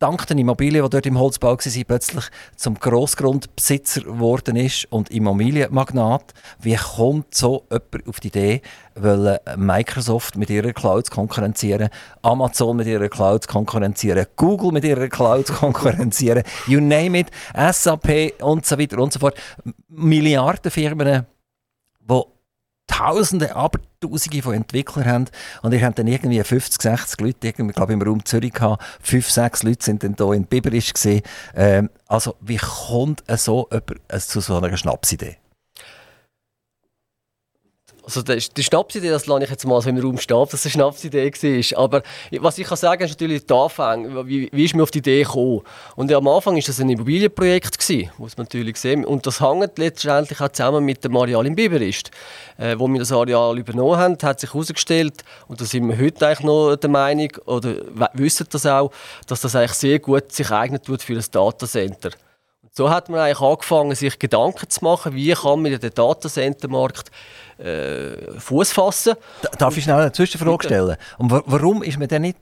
dank 0.00 0.26
der 0.26 0.38
Immobilien, 0.38 0.82
die 0.82 0.90
dort 0.90 1.06
im 1.06 1.18
Holzbau 1.18 1.50
waren, 1.50 1.84
plötzlich 1.86 2.24
zum 2.56 2.74
Grossgrundbesitzer 2.74 4.00
geworden 4.00 4.56
ist 4.56 4.90
und 4.90 5.10
Immobilienmagnat. 5.10 6.32
Wie 6.58 6.74
kommt 6.74 7.34
so 7.34 7.66
jemand 7.70 8.08
auf 8.08 8.18
die 8.18 8.28
Idee, 8.28 8.62
weil 8.94 9.38
Microsoft 9.56 10.36
mit 10.36 10.48
ihrer 10.48 10.72
Cloud 10.72 11.10
konkurrenzieren, 11.10 11.90
Amazon 12.22 12.78
mit 12.78 12.86
ihrer 12.86 13.08
Cloud 13.08 13.46
konkurrenzieren, 13.46 14.26
Google 14.36 14.72
mit 14.72 14.84
ihrer 14.84 15.08
Cloud 15.08 15.46
konkurrenzieren, 15.60 16.44
you 16.66 16.80
name 16.80 17.18
it, 17.18 17.30
SAP 17.54 18.40
und 18.40 18.64
so 18.64 18.78
weiter 18.78 18.98
und 18.98 19.12
so 19.12 19.20
fort. 19.20 19.34
Milliardenfirmen, 19.88 21.26
Tausende, 22.90 23.54
aber 23.54 23.78
Tausende 24.00 24.42
von 24.42 24.54
Entwicklern 24.54 25.06
haben. 25.06 25.24
Und 25.62 25.72
ihr 25.72 25.84
habt 25.84 25.98
dann 25.98 26.06
irgendwie 26.06 26.42
50, 26.42 26.82
60 26.82 27.20
Leute, 27.20 27.46
irgendwie, 27.46 27.72
glaube 27.72 27.92
im 27.92 28.02
Raum 28.02 28.24
Zürich 28.24 28.52
gehabt. 28.52 28.82
Fünf, 29.00 29.30
sechs 29.30 29.62
Leute 29.62 29.84
sind 29.84 30.02
dann 30.02 30.16
hier 30.16 30.34
in 30.34 30.44
Biberisch 30.44 30.92
gesehen. 30.92 31.22
Ähm, 31.54 31.90
also, 32.08 32.36
wie 32.40 32.56
kommt 32.56 33.22
so 33.28 33.68
jemand 33.70 33.92
äh, 34.08 34.18
zu 34.18 34.40
so 34.40 34.56
einer 34.56 34.76
Schnapsidee? 34.76 35.39
Also 38.16 38.22
die 38.22 38.62
Schnapsidee, 38.64 39.08
das 39.08 39.26
lasse 39.26 39.44
ich 39.44 39.50
jetzt 39.50 39.64
mal 39.66 39.80
so 39.80 39.88
im 39.88 39.98
Raum 39.98 40.18
stehen, 40.18 40.36
dass 40.36 40.54
es 40.54 40.66
eine 40.66 40.72
Schnapsidee 40.72 41.32
war. 41.32 41.78
Aber 41.78 42.02
was 42.40 42.58
ich 42.58 42.66
kann 42.66 42.76
sagen, 42.76 43.04
ist 43.04 43.10
natürlich 43.10 43.46
der 43.46 43.56
Anfang. 43.56 44.26
Wie, 44.26 44.48
wie 44.52 44.64
ist 44.64 44.74
mir 44.74 44.82
auf 44.82 44.90
die 44.90 44.98
Idee 44.98 45.22
gekommen? 45.22 45.60
Und 45.94 46.12
am 46.12 46.26
Anfang 46.26 46.54
war 46.54 46.62
das 46.62 46.80
ein 46.80 46.88
Immobilienprojekt, 46.88 47.78
gewesen, 47.78 48.10
muss 48.18 48.36
man 48.36 48.46
natürlich 48.46 48.78
sehen. 48.78 49.04
Und 49.04 49.26
das 49.26 49.40
hängt 49.40 49.78
letztendlich 49.78 50.40
auch 50.40 50.48
zusammen 50.48 50.84
mit 50.84 51.04
dem 51.04 51.16
Areal 51.16 51.46
im 51.46 51.54
Biberist. 51.54 52.10
Äh, 52.58 52.78
wo 52.78 52.88
wir 52.88 52.98
das 52.98 53.12
Areal 53.12 53.56
übernommen 53.58 53.96
haben, 53.96 54.18
hat 54.22 54.40
sich 54.40 54.52
herausgestellt, 54.52 55.22
und 55.46 55.60
da 55.60 55.64
sind 55.64 55.88
wir 55.88 55.96
heute 55.96 56.26
eigentlich 56.26 56.40
noch 56.40 56.76
der 56.76 56.90
Meinung, 56.90 57.30
oder 57.46 57.76
wissen 58.14 58.46
das 58.50 58.66
auch, 58.66 58.90
dass 59.26 59.40
das 59.40 59.54
eigentlich 59.54 59.72
sehr 59.72 59.98
gut 60.00 60.32
sich 60.32 60.50
eignet 60.50 60.84
tut 60.84 61.02
für 61.02 61.14
ein 61.14 61.24
Datacenter. 61.30 62.10
So 62.72 62.88
hat 62.88 63.08
man 63.08 63.20
eigentlich 63.20 63.40
angefangen, 63.40 63.94
sich 63.94 64.18
Gedanken 64.18 64.68
zu 64.70 64.84
machen, 64.84 65.14
wie 65.14 65.32
kann 65.32 65.62
man 65.62 65.78
den 65.78 65.94
Datacentermarkt 65.94 67.10
äh, 67.60 68.38
Fuß 68.38 68.72
fassen. 68.72 69.14
Darf 69.58 69.76
ich 69.76 69.84
schnell 69.84 70.00
eine 70.00 70.12
Zwischenfrage 70.12 70.64
stellen? 70.64 70.96
Und 71.18 71.30
warum 71.30 71.82
ist 71.82 71.98
man 71.98 72.08
denn 72.08 72.22
nicht 72.22 72.38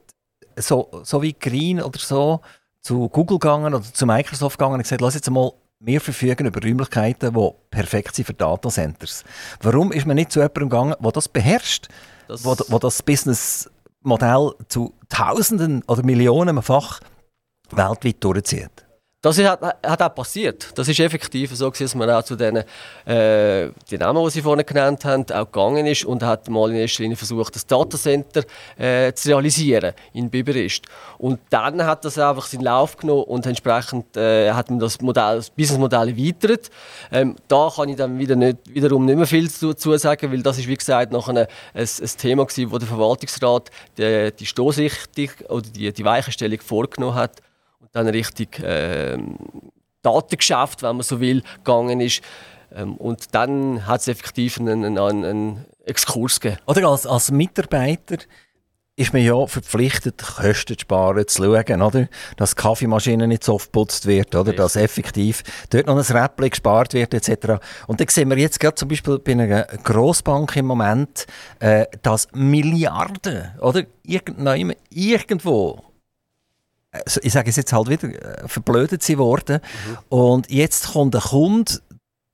so, 0.57 0.89
so 1.03 1.23
wie 1.23 1.33
Green 1.33 1.81
oder 1.81 1.99
so 1.99 2.41
zu 2.81 3.09
Google 3.09 3.39
gegangen 3.39 3.75
oder 3.75 3.85
zu 3.85 4.07
Microsoft 4.07 4.59
gegangen 4.59 4.75
und 4.75 4.83
gesagt, 4.83 5.01
lass 5.01 5.15
jetzt 5.15 5.31
mal, 5.31 5.53
wir 5.81 6.01
verfügen 6.01 6.47
über 6.47 6.63
Räumlichkeiten, 6.63 7.33
die 7.35 7.51
perfekt 7.71 8.15
sind 8.15 8.25
für 8.25 8.35
Datacenters. 8.35 9.25
Warum 9.61 9.93
ist 9.93 10.07
man 10.07 10.17
nicht 10.17 10.33
zu 10.33 10.41
jemandem 10.41 10.69
gegangen, 10.69 10.95
der 10.99 11.13
das 11.13 11.29
beherrscht, 11.29 11.89
das, 12.27 12.45
wo, 12.45 12.57
wo 12.69 12.79
das 12.79 13.03
Businessmodell 13.03 14.55
zu 14.69 14.95
Tausenden 15.09 15.83
oder 15.87 16.03
Millionenfach 16.05 17.01
weltweit 17.71 18.17
durchzieht? 18.25 18.88
Das 19.21 19.37
hat, 19.41 19.61
hat 19.85 20.01
auch 20.01 20.15
passiert. 20.15 20.79
Das 20.79 20.87
ist 20.87 21.01
effektiv 21.01 21.53
so, 21.53 21.71
dass 21.71 21.95
man 21.97 22.09
auch 22.09 22.23
zu 22.23 22.37
den 22.37 22.59
äh, 23.05 23.71
die 23.91 23.99
Namen, 23.99 24.25
die 24.25 24.31
Sie 24.31 24.43
vorhin 24.43 24.65
genannt 24.65 25.05
haben, 25.05 25.29
auch 25.33 25.47
gegangen 25.47 25.89
ist 25.89 26.05
und 26.05 26.23
hat 26.23 26.49
mal 26.49 26.71
in 26.71 26.77
erster 26.77 27.03
Linie 27.03 27.17
versucht, 27.17 27.57
das 27.57 27.67
Datacenter 27.67 28.45
äh, 28.77 29.13
zu 29.15 29.31
realisieren 29.31 29.93
in 30.13 30.31
Biberist. 30.31 30.85
Und 31.19 31.41
dann 31.51 31.85
hat 31.85 32.05
das 32.05 32.17
einfach 32.17 32.47
seinen 32.47 32.63
Lauf 32.63 32.97
genommen 32.97 33.25
und 33.25 33.45
entsprechend 33.45 34.17
äh, 34.17 34.53
hat 34.53 34.71
man 34.71 34.79
das 34.79 35.01
Modell, 35.01 35.39
das 35.39 35.51
Businessmodell 35.51 36.11
erweitert. 36.11 36.71
Ähm, 37.11 37.35
da 37.49 37.73
kann 37.75 37.89
ich 37.89 37.97
dann 37.97 38.21
wieder 38.21 38.37
nicht, 38.37 38.59
wiederum 38.73 39.05
nicht 39.05 39.17
mehr 39.17 39.27
viel 39.27 39.49
dazu 39.49 39.97
sagen, 39.97 40.31
weil 40.31 40.43
das 40.43 40.59
ist 40.59 40.69
wie 40.69 40.77
gesagt 40.77 41.11
noch 41.11 41.29
ein, 41.29 41.39
ein, 41.39 41.49
ein 41.75 42.11
Thema 42.19 42.47
gewesen, 42.47 42.71
wo 42.71 42.79
der 42.79 42.87
Verwaltungsrat 42.87 43.69
die, 43.97 44.31
die 44.39 44.47
Stoßrichtung 44.47 45.31
oder 45.49 45.69
die, 45.69 45.93
die 45.93 46.05
Weichenstellung 46.05 46.61
vorgenommen 46.61 47.17
hat 47.17 47.43
dann 47.93 48.09
richtig 48.09 48.61
äh, 48.61 49.19
Datengeschäft, 50.03 50.83
wenn 50.83 50.97
man 50.97 51.03
so 51.03 51.21
will, 51.21 51.43
gegangen 51.59 52.01
ist. 52.01 52.23
Ähm, 52.75 52.97
und 52.97 53.35
dann 53.35 53.87
hat 53.87 54.01
es 54.01 54.09
effektiv 54.09 54.59
einen, 54.59 54.85
einen, 54.85 55.25
einen 55.25 55.65
Exkurs 55.85 56.41
gegeben. 56.41 56.61
Oder 56.67 56.89
als, 56.89 57.07
als 57.07 57.31
Mitarbeiter 57.31 58.19
ist 58.99 59.13
man 59.13 59.23
ja 59.23 59.47
verpflichtet, 59.47 60.19
Kosten 60.19 60.77
zu 60.77 60.83
sparen, 60.83 61.27
zu 61.29 61.45
schauen, 61.45 61.83
oder? 61.83 62.09
dass 62.37 62.57
die 62.57 62.63
Kaffeemaschine 62.63 63.29
nicht 63.29 63.45
so 63.45 63.55
oft 63.55 63.67
geputzt 63.67 64.07
wird, 64.07 64.35
oder? 64.35 64.53
dass 64.53 64.75
effektiv 64.75 65.45
dort 65.71 65.87
noch 65.87 65.97
ein 65.97 66.17
Räppchen 66.17 66.51
gespart 66.51 66.95
wird, 66.95 67.15
etc. 67.15 67.61
Und 67.87 68.01
dann 68.01 68.09
sehen 68.09 68.29
wir 68.29 68.39
jetzt 68.39 68.59
gerade 68.59 68.75
zum 68.75 68.89
Beispiel 68.89 69.21
bei 69.21 69.33
einer 69.33 69.63
Grossbank 69.85 70.57
im 70.57 70.67
Moment, 70.67 71.27
äh, 71.61 71.87
dass 72.03 72.27
Milliarden, 72.33 73.53
oder? 73.61 73.85
irgendwo 74.91 75.71
also, 75.71 75.88
ich 77.23 77.33
sage 77.33 77.51
es 77.51 77.57
jetzt 77.57 77.73
halt 77.73 77.89
wieder, 77.89 78.09
äh, 78.09 78.49
verblödet 78.49 79.03
sie 79.03 79.19
worden. 79.19 79.61
Mhm. 79.61 79.99
Und 80.09 80.51
jetzt 80.51 80.93
kommt 80.93 81.15
ein 81.15 81.23
Kunde 81.23 81.81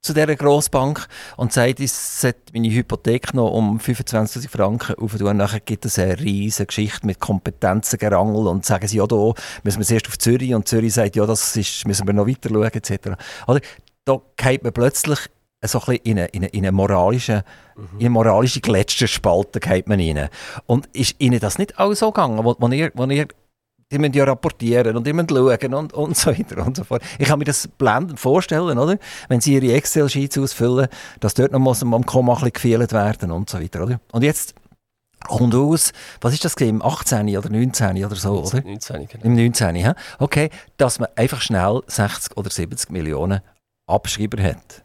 zu 0.05 0.13
dieser 0.13 0.37
Grossbank 0.37 1.09
und 1.37 1.53
sagt, 1.53 1.81
ich 1.81 1.91
sollte 1.91 2.53
meine 2.53 2.71
Hypothek 2.71 3.33
noch 3.33 3.51
um 3.51 3.79
25.000 3.79 4.49
Franken. 4.51 4.95
Und 4.95 5.37
nachher 5.37 5.61
gibt 5.61 5.87
es 5.87 5.99
eine 5.99 6.21
riesige 6.21 6.67
Geschichte 6.67 7.07
mit 7.07 7.21
Kompetenzen 7.21 7.99
gerangelt 7.99 8.47
und 8.47 8.67
sagen 8.67 8.87
sie, 8.87 8.99
ja, 8.99 9.07
da 9.07 9.33
müssen 9.63 9.79
wir 9.79 9.87
zuerst 9.87 10.09
auf 10.09 10.19
Zürich 10.19 10.55
und 10.55 10.69
Zürich 10.69 10.93
sagt, 10.93 11.17
ja, 11.17 11.25
das 11.25 11.57
ist, 11.57 11.87
müssen 11.87 12.07
wir 12.07 12.13
noch 12.13 12.27
weiter 12.27 12.51
schauen, 12.51 12.65
etc. 12.65 13.13
Oder, 13.47 13.61
da 14.05 14.21
geht 14.37 14.63
man 14.63 14.75
plötzlich 14.75 15.19
so 15.67 15.81
ein 15.87 15.97
in 16.05 16.19
eine, 16.19 16.27
in 16.29 16.43
eine, 16.43 16.49
in 16.49 16.65
eine 16.65 16.73
moralische, 16.73 17.43
mhm. 17.75 17.85
in 17.95 18.01
eine 18.01 18.11
moralische 18.11 18.61
Gletscherspalte 18.61 19.61
geht 19.61 19.89
man 19.89 19.99
rein. 19.99 20.29
Und 20.67 20.87
ist 20.93 21.17
Ihnen 21.19 21.41
das 21.41 21.57
nicht 21.57 21.79
auch 21.79 21.95
so 21.95 22.13
gegangen, 22.13 22.45
wo, 22.45 22.55
wo, 22.59 22.69
ihr, 22.69 22.93
wo 22.95 23.07
ihr 23.07 23.27
die 23.91 23.99
müssen 23.99 24.15
ja 24.15 24.25
rapportieren 24.25 24.97
und 24.97 25.07
die 25.07 25.13
müssen 25.13 25.29
schauen 25.29 25.75
und, 25.75 25.93
und 25.93 26.17
so 26.17 26.31
weiter 26.31 26.65
und 26.65 26.77
so 26.77 26.85
fort. 26.85 27.03
Ich 27.19 27.29
kann 27.29 27.39
mir 27.39 27.45
das 27.45 27.69
blendend 27.69 28.19
vorstellen, 28.19 28.79
oder? 28.79 28.99
Wenn 29.29 29.41
sie 29.41 29.55
ihre 29.55 29.73
Excel-Sheets 29.75 30.39
ausfüllen, 30.39 30.89
dass 31.21 31.35
dort 31.35 31.53
noch 31.53 31.59
muss 31.59 31.83
am 31.83 32.07
Komma 32.07 32.37
ein 32.43 32.53
gefehlt 32.53 32.93
werden 32.93 33.31
und 33.31 33.51
so 33.51 33.61
weiter, 33.61 33.85
oder? 33.85 34.01
Und 34.13 34.23
jetzt 34.23 34.55
kommt 35.25 35.55
aus, 35.55 35.93
was 36.21 36.35
ist 36.35 36.45
das 36.45 36.55
im 36.55 36.83
18. 36.83 37.37
oder 37.37 37.49
19. 37.49 38.05
oder 38.05 38.17
so, 38.17 38.35
19, 38.35 38.59
oder? 38.59 38.69
19, 38.69 39.07
genau. 39.09 39.25
Im 39.25 39.35
19. 39.35 39.77
Ja? 39.77 39.95
Okay, 40.19 40.51
dass 40.77 40.99
man 40.99 41.09
einfach 41.17 41.41
schnell 41.41 41.81
60 41.87 42.37
oder 42.37 42.51
70 42.51 42.91
Millionen 42.91 43.41
Abschreiber 43.87 44.43
hat. 44.43 44.83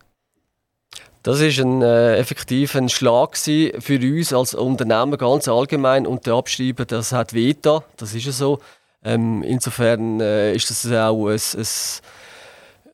Das 1.23 1.41
ist 1.41 1.59
ein 1.59 1.81
äh, 1.81 2.15
effektiv 2.15 2.75
ein 2.75 2.87
Schlag 2.87 3.35
für 3.37 3.99
uns 3.99 4.31
als 4.31 4.53
Unternehmen 4.53 5.17
ganz 5.17 5.49
allgemein 5.49 6.07
und 6.07 6.25
der 6.25 6.35
Abschreiber, 6.35 6.85
das 6.85 7.11
hat 7.11 7.33
Veta, 7.33 7.83
das 7.97 8.13
ist 8.13 8.25
ja 8.25 8.31
so. 8.31 8.59
Ähm, 9.03 9.43
insofern 9.43 10.19
äh, 10.19 10.53
ist 10.53 10.69
das 10.69 10.85
auch 10.91 11.27
ein, 11.27 11.35
ein 11.35 11.65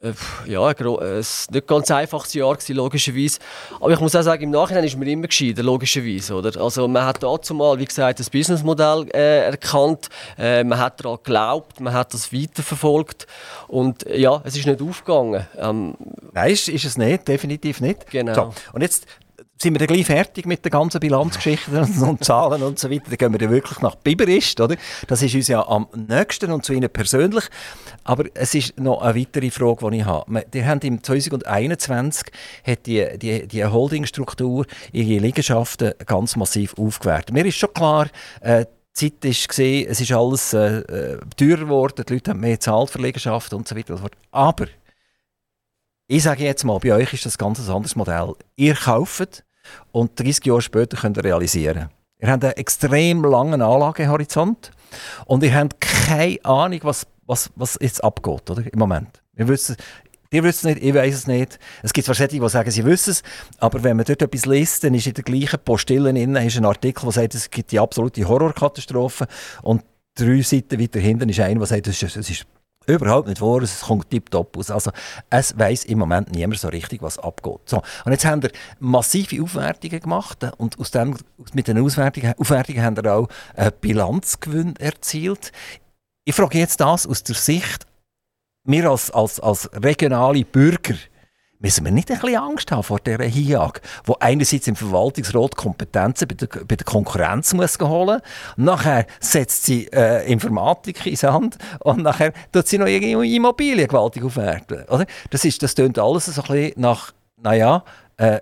äh, 0.05 0.13
ja, 0.45 0.67
ein 0.67 1.25
nicht 1.51 1.67
ganz 1.67 1.89
einfaches 1.89 2.33
Jahr 2.33 2.53
gewesen, 2.53 2.75
logischerweise. 2.75 3.39
Aber 3.79 3.91
ich 3.91 3.99
muss 3.99 4.15
auch 4.15 4.21
sagen, 4.21 4.43
im 4.43 4.51
Nachhinein 4.51 4.83
ist 4.83 4.97
man 4.97 5.07
immer 5.07 5.27
gescheiter, 5.27 5.63
logischerweise. 5.63 6.35
Oder? 6.35 6.61
Also 6.61 6.87
man 6.87 7.05
hat 7.05 7.23
dazu 7.23 7.53
mal, 7.55 7.79
wie 7.79 7.85
gesagt, 7.85 8.19
das 8.19 8.29
Businessmodell 8.29 9.07
äh, 9.13 9.45
erkannt, 9.45 10.09
äh, 10.37 10.63
man 10.63 10.79
hat 10.79 11.03
daran 11.03 11.17
geglaubt, 11.23 11.79
man 11.79 11.93
hat 11.93 12.13
das 12.13 12.31
weiterverfolgt 12.31 13.25
und 13.67 14.05
ja, 14.07 14.41
es 14.43 14.55
ist 14.55 14.67
nicht 14.67 14.81
aufgegangen. 14.81 15.47
Ähm, 15.57 15.95
Nein, 16.33 16.51
ist, 16.51 16.69
ist 16.69 16.85
es 16.85 16.97
nicht, 16.97 17.27
definitiv 17.27 17.81
nicht. 17.81 18.09
Genau. 18.11 18.33
So, 18.33 18.53
und 18.73 18.81
jetzt 18.81 19.07
sind 19.57 19.73
wir 19.73 19.79
dann 19.79 19.87
gleich 19.87 20.05
fertig 20.05 20.45
mit 20.45 20.65
den 20.65 20.71
ganzen 20.71 20.99
Bilanzgeschichten 20.99 21.77
und 22.03 22.23
Zahlen 22.23 22.61
und 22.61 22.77
so 22.77 22.89
weiter. 22.89 23.05
Dann 23.07 23.17
gehen 23.17 23.31
wir 23.31 23.39
dann 23.39 23.51
wirklich 23.51 23.79
nach 23.81 23.95
Biberist, 23.95 24.59
oder? 24.59 24.75
Das 25.07 25.21
ist 25.21 25.33
uns 25.33 25.47
ja 25.47 25.65
am 25.65 25.87
nächsten 25.95 26.51
und 26.51 26.65
zu 26.65 26.73
Ihnen 26.73 26.89
persönlich. 26.89 27.45
Aber 28.03 28.25
es 28.33 28.53
ist 28.53 28.79
noch 28.79 29.01
eine 29.01 29.19
weitere 29.19 29.49
Frage, 29.49 29.89
die 29.89 29.97
ich 29.97 30.05
habe. 30.05 30.45
Die 30.53 30.65
haben 30.65 30.81
im 30.81 31.01
2021 31.01 32.27
hat 32.65 32.85
die, 32.85 33.17
die, 33.17 33.47
die 33.47 33.65
Holdingstruktur 33.65 34.65
ihre 34.91 35.21
Liegenschaften 35.21 35.93
ganz 36.05 36.35
massiv 36.35 36.73
aufgewertet. 36.77 37.33
Mir 37.33 37.45
ist 37.45 37.57
schon 37.57 37.73
klar, 37.73 38.07
äh, 38.41 38.65
die 38.97 39.11
Zeit 39.11 39.25
ist 39.25 39.49
gesehen, 39.49 39.87
es 39.89 39.99
ist 39.99 40.11
alles 40.11 40.53
äh, 40.53 40.79
äh, 40.79 41.19
teurer 41.35 41.57
geworden, 41.57 42.03
die 42.07 42.13
Leute 42.13 42.31
haben 42.31 42.39
mehr 42.39 42.53
gezahlt 42.53 42.89
für 42.89 43.01
Liegenschaften 43.01 43.57
und 43.57 43.67
so 43.67 43.75
weiter. 43.75 43.99
Aber 44.31 44.67
ich 46.07 46.23
sage 46.23 46.43
jetzt 46.43 46.63
mal, 46.63 46.79
bei 46.79 46.93
euch 46.93 47.13
ist 47.13 47.25
das 47.25 47.37
ganz 47.37 47.59
ein 47.59 47.73
anderes 47.73 47.95
Modell. 47.95 48.35
Ihr 48.55 48.75
kauft 48.75 49.44
und 49.91 50.19
30 50.19 50.45
Jahre 50.45 50.61
später 50.61 50.97
könnt 50.97 51.17
ihr 51.17 51.23
realisieren. 51.23 51.89
Ihr 52.19 52.31
habt 52.31 52.43
einen 52.43 52.53
extrem 52.53 53.23
langen 53.23 53.61
Anlagehorizont 53.61 54.71
und 55.25 55.43
ihr 55.43 55.53
habt 55.53 55.79
keine 55.81 56.43
Ahnung, 56.43 56.79
was, 56.83 57.05
was, 57.25 57.51
was 57.55 57.77
jetzt 57.81 58.03
abgeht 58.03 58.49
oder? 58.49 58.63
im 58.71 58.79
Moment. 58.79 59.21
Wir 59.33 59.47
wissen, 59.47 59.75
ihr 60.31 60.43
wisst 60.43 60.59
es 60.59 60.63
nicht, 60.65 60.83
ich 60.83 60.93
weiß 60.93 61.13
es 61.13 61.27
nicht. 61.27 61.59
Es 61.83 61.93
gibt 61.93 62.07
Leute, 62.07 62.27
die 62.27 62.49
sagen, 62.49 62.71
sie 62.71 62.85
wissen 62.85 63.11
es, 63.11 63.23
aber 63.59 63.83
wenn 63.83 63.97
man 63.97 64.05
dort 64.05 64.21
etwas 64.21 64.45
liest, 64.45 64.83
dann 64.83 64.93
ist 64.93 65.07
in 65.07 65.13
der 65.13 65.23
gleichen 65.23 65.59
Postille 65.59 66.09
ein 66.09 66.65
Artikel, 66.65 67.03
der 67.03 67.11
sagt, 67.11 67.35
es 67.35 67.49
gibt 67.49 67.71
die 67.71 67.79
absolute 67.79 68.27
Horrorkatastrophe 68.27 69.27
und 69.61 69.83
drei 70.15 70.41
Seiten 70.41 70.79
weiter 70.79 70.99
hinten 70.99 71.29
ist 71.29 71.39
einer, 71.39 71.59
der 71.59 71.67
sagt, 71.67 71.87
es 71.87 72.01
ist, 72.01 72.15
es 72.15 72.29
ist 72.29 72.45
Überhaupt 72.87 73.27
nicht 73.27 73.39
vor, 73.39 73.61
es 73.61 73.81
kommt 73.81 74.09
tiptop 74.09 74.55
aus. 74.57 74.69
Also, 74.69 74.91
es 75.29 75.57
weiß 75.57 75.85
im 75.85 75.99
Moment 75.99 76.31
niemand 76.31 76.59
so 76.59 76.67
richtig, 76.67 77.01
was 77.01 77.17
abgeht. 77.17 77.61
So. 77.65 77.81
Und 78.05 78.11
jetzt 78.11 78.25
haben 78.25 78.43
wir 78.43 78.51
massive 78.79 79.41
Aufwertungen 79.41 79.99
gemacht 79.99 80.45
und 80.57 80.79
aus 80.79 80.91
dem, 80.91 81.15
mit 81.53 81.67
den 81.67 81.79
Auswertungen, 81.79 82.33
Aufwertungen 82.37 82.83
haben 82.83 82.97
wir 82.97 83.13
auch 83.13 83.27
einen 83.55 83.71
Bilanzgewinn 83.81 84.75
erzielt. 84.77 85.51
Ich 86.25 86.35
frage 86.35 86.59
jetzt 86.59 86.79
das 86.79 87.07
aus 87.07 87.23
der 87.23 87.35
Sicht, 87.35 87.85
wir 88.65 88.89
als, 88.89 89.11
als, 89.11 89.39
als 89.39 89.69
regionale 89.73 90.43
Bürger, 90.43 90.95
müssen 91.65 91.83
wir 91.83 91.91
nicht 91.91 92.11
ein 92.11 92.19
bisschen 92.19 92.37
Angst 92.37 92.71
haben 92.71 92.83
vor 92.83 92.99
dieser 92.99 93.23
HIAG, 93.23 93.81
wo 94.03 94.15
einerseits 94.19 94.67
im 94.67 94.75
Verwaltungsrat 94.75 95.55
Kompetenzen 95.55 96.27
bei 96.27 96.35
der, 96.35 96.47
bei 96.47 96.75
der 96.75 96.85
Konkurrenz 96.85 97.55
muss 97.55 97.79
holen 97.79 98.21
nachher 98.55 99.07
setzt 99.19 99.65
sie 99.65 99.87
äh, 99.87 100.31
Informatik 100.31 101.03
ins 101.07 101.23
Hand 101.23 101.57
und 101.79 102.03
nachher 102.03 102.33
tut 102.51 102.67
sie 102.67 102.77
noch 102.77 102.85
irgendwie 102.85 103.35
Immobilien 103.35 103.87
gewaltig 103.87 104.23
aufwerten. 104.23 104.83
Oder? 104.89 105.07
Das, 105.31 105.43
ist, 105.43 105.63
das 105.63 105.75
alles 105.79 106.25
so 106.25 106.39
ein 106.43 106.47
bisschen 106.47 106.73
nach, 106.79 107.13
naja, 107.41 107.83
äh, 108.17 108.39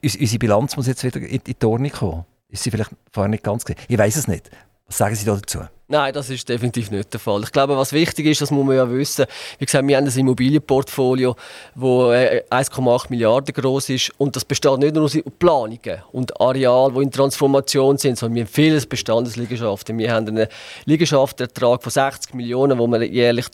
unsere 0.00 0.38
Bilanz 0.38 0.76
muss 0.76 0.86
jetzt 0.86 1.02
wieder 1.02 1.18
in, 1.18 1.42
die 1.44 1.54
Torne 1.54 1.90
kommen. 1.90 2.24
Ist 2.48 2.62
sie 2.62 2.70
vielleicht 2.70 2.92
vorher 3.10 3.30
nicht 3.30 3.42
ganz 3.42 3.64
gesehen? 3.64 3.82
Ich 3.88 3.98
weiß 3.98 4.14
es 4.14 4.28
nicht. 4.28 4.48
Was 4.86 4.98
sagen 4.98 5.16
Sie 5.16 5.24
dazu? 5.24 5.60
Nein, 5.92 6.14
das 6.14 6.30
ist 6.30 6.48
definitiv 6.48 6.90
nicht 6.90 7.12
der 7.12 7.20
Fall. 7.20 7.42
Ich 7.42 7.52
glaube, 7.52 7.76
was 7.76 7.92
wichtig 7.92 8.24
ist, 8.24 8.40
das 8.40 8.50
muss 8.50 8.64
man 8.64 8.76
ja 8.76 8.90
wissen. 8.90 9.26
Wie 9.58 9.66
gesagt, 9.66 9.86
wir 9.86 9.94
haben 9.98 10.06
ein 10.06 10.18
Immobilienportfolio, 10.18 11.36
das 11.74 11.84
1,8 11.84 13.06
Milliarden 13.10 13.54
groß 13.54 13.90
ist 13.90 14.10
und 14.16 14.34
das 14.34 14.42
besteht 14.46 14.78
nicht 14.78 14.94
nur 14.94 15.04
aus 15.04 15.18
Planungen 15.38 15.98
und 16.12 16.40
Arealen, 16.40 16.94
die 16.94 17.02
in 17.02 17.10
Transformation 17.10 17.98
sind, 17.98 18.16
sondern 18.16 18.36
wir 18.36 18.44
haben 18.44 18.50
viele 18.50 18.80
Bestandesliegenschaften. 18.80 19.98
Wir 19.98 20.14
haben 20.14 20.28
einen 20.28 20.46
Liegenschaftsertrag 20.86 21.82
von 21.82 21.92
60 21.92 22.32
Millionen, 22.32 22.78
den 22.78 22.90
wir 22.90 23.02
jährlich 23.06 23.48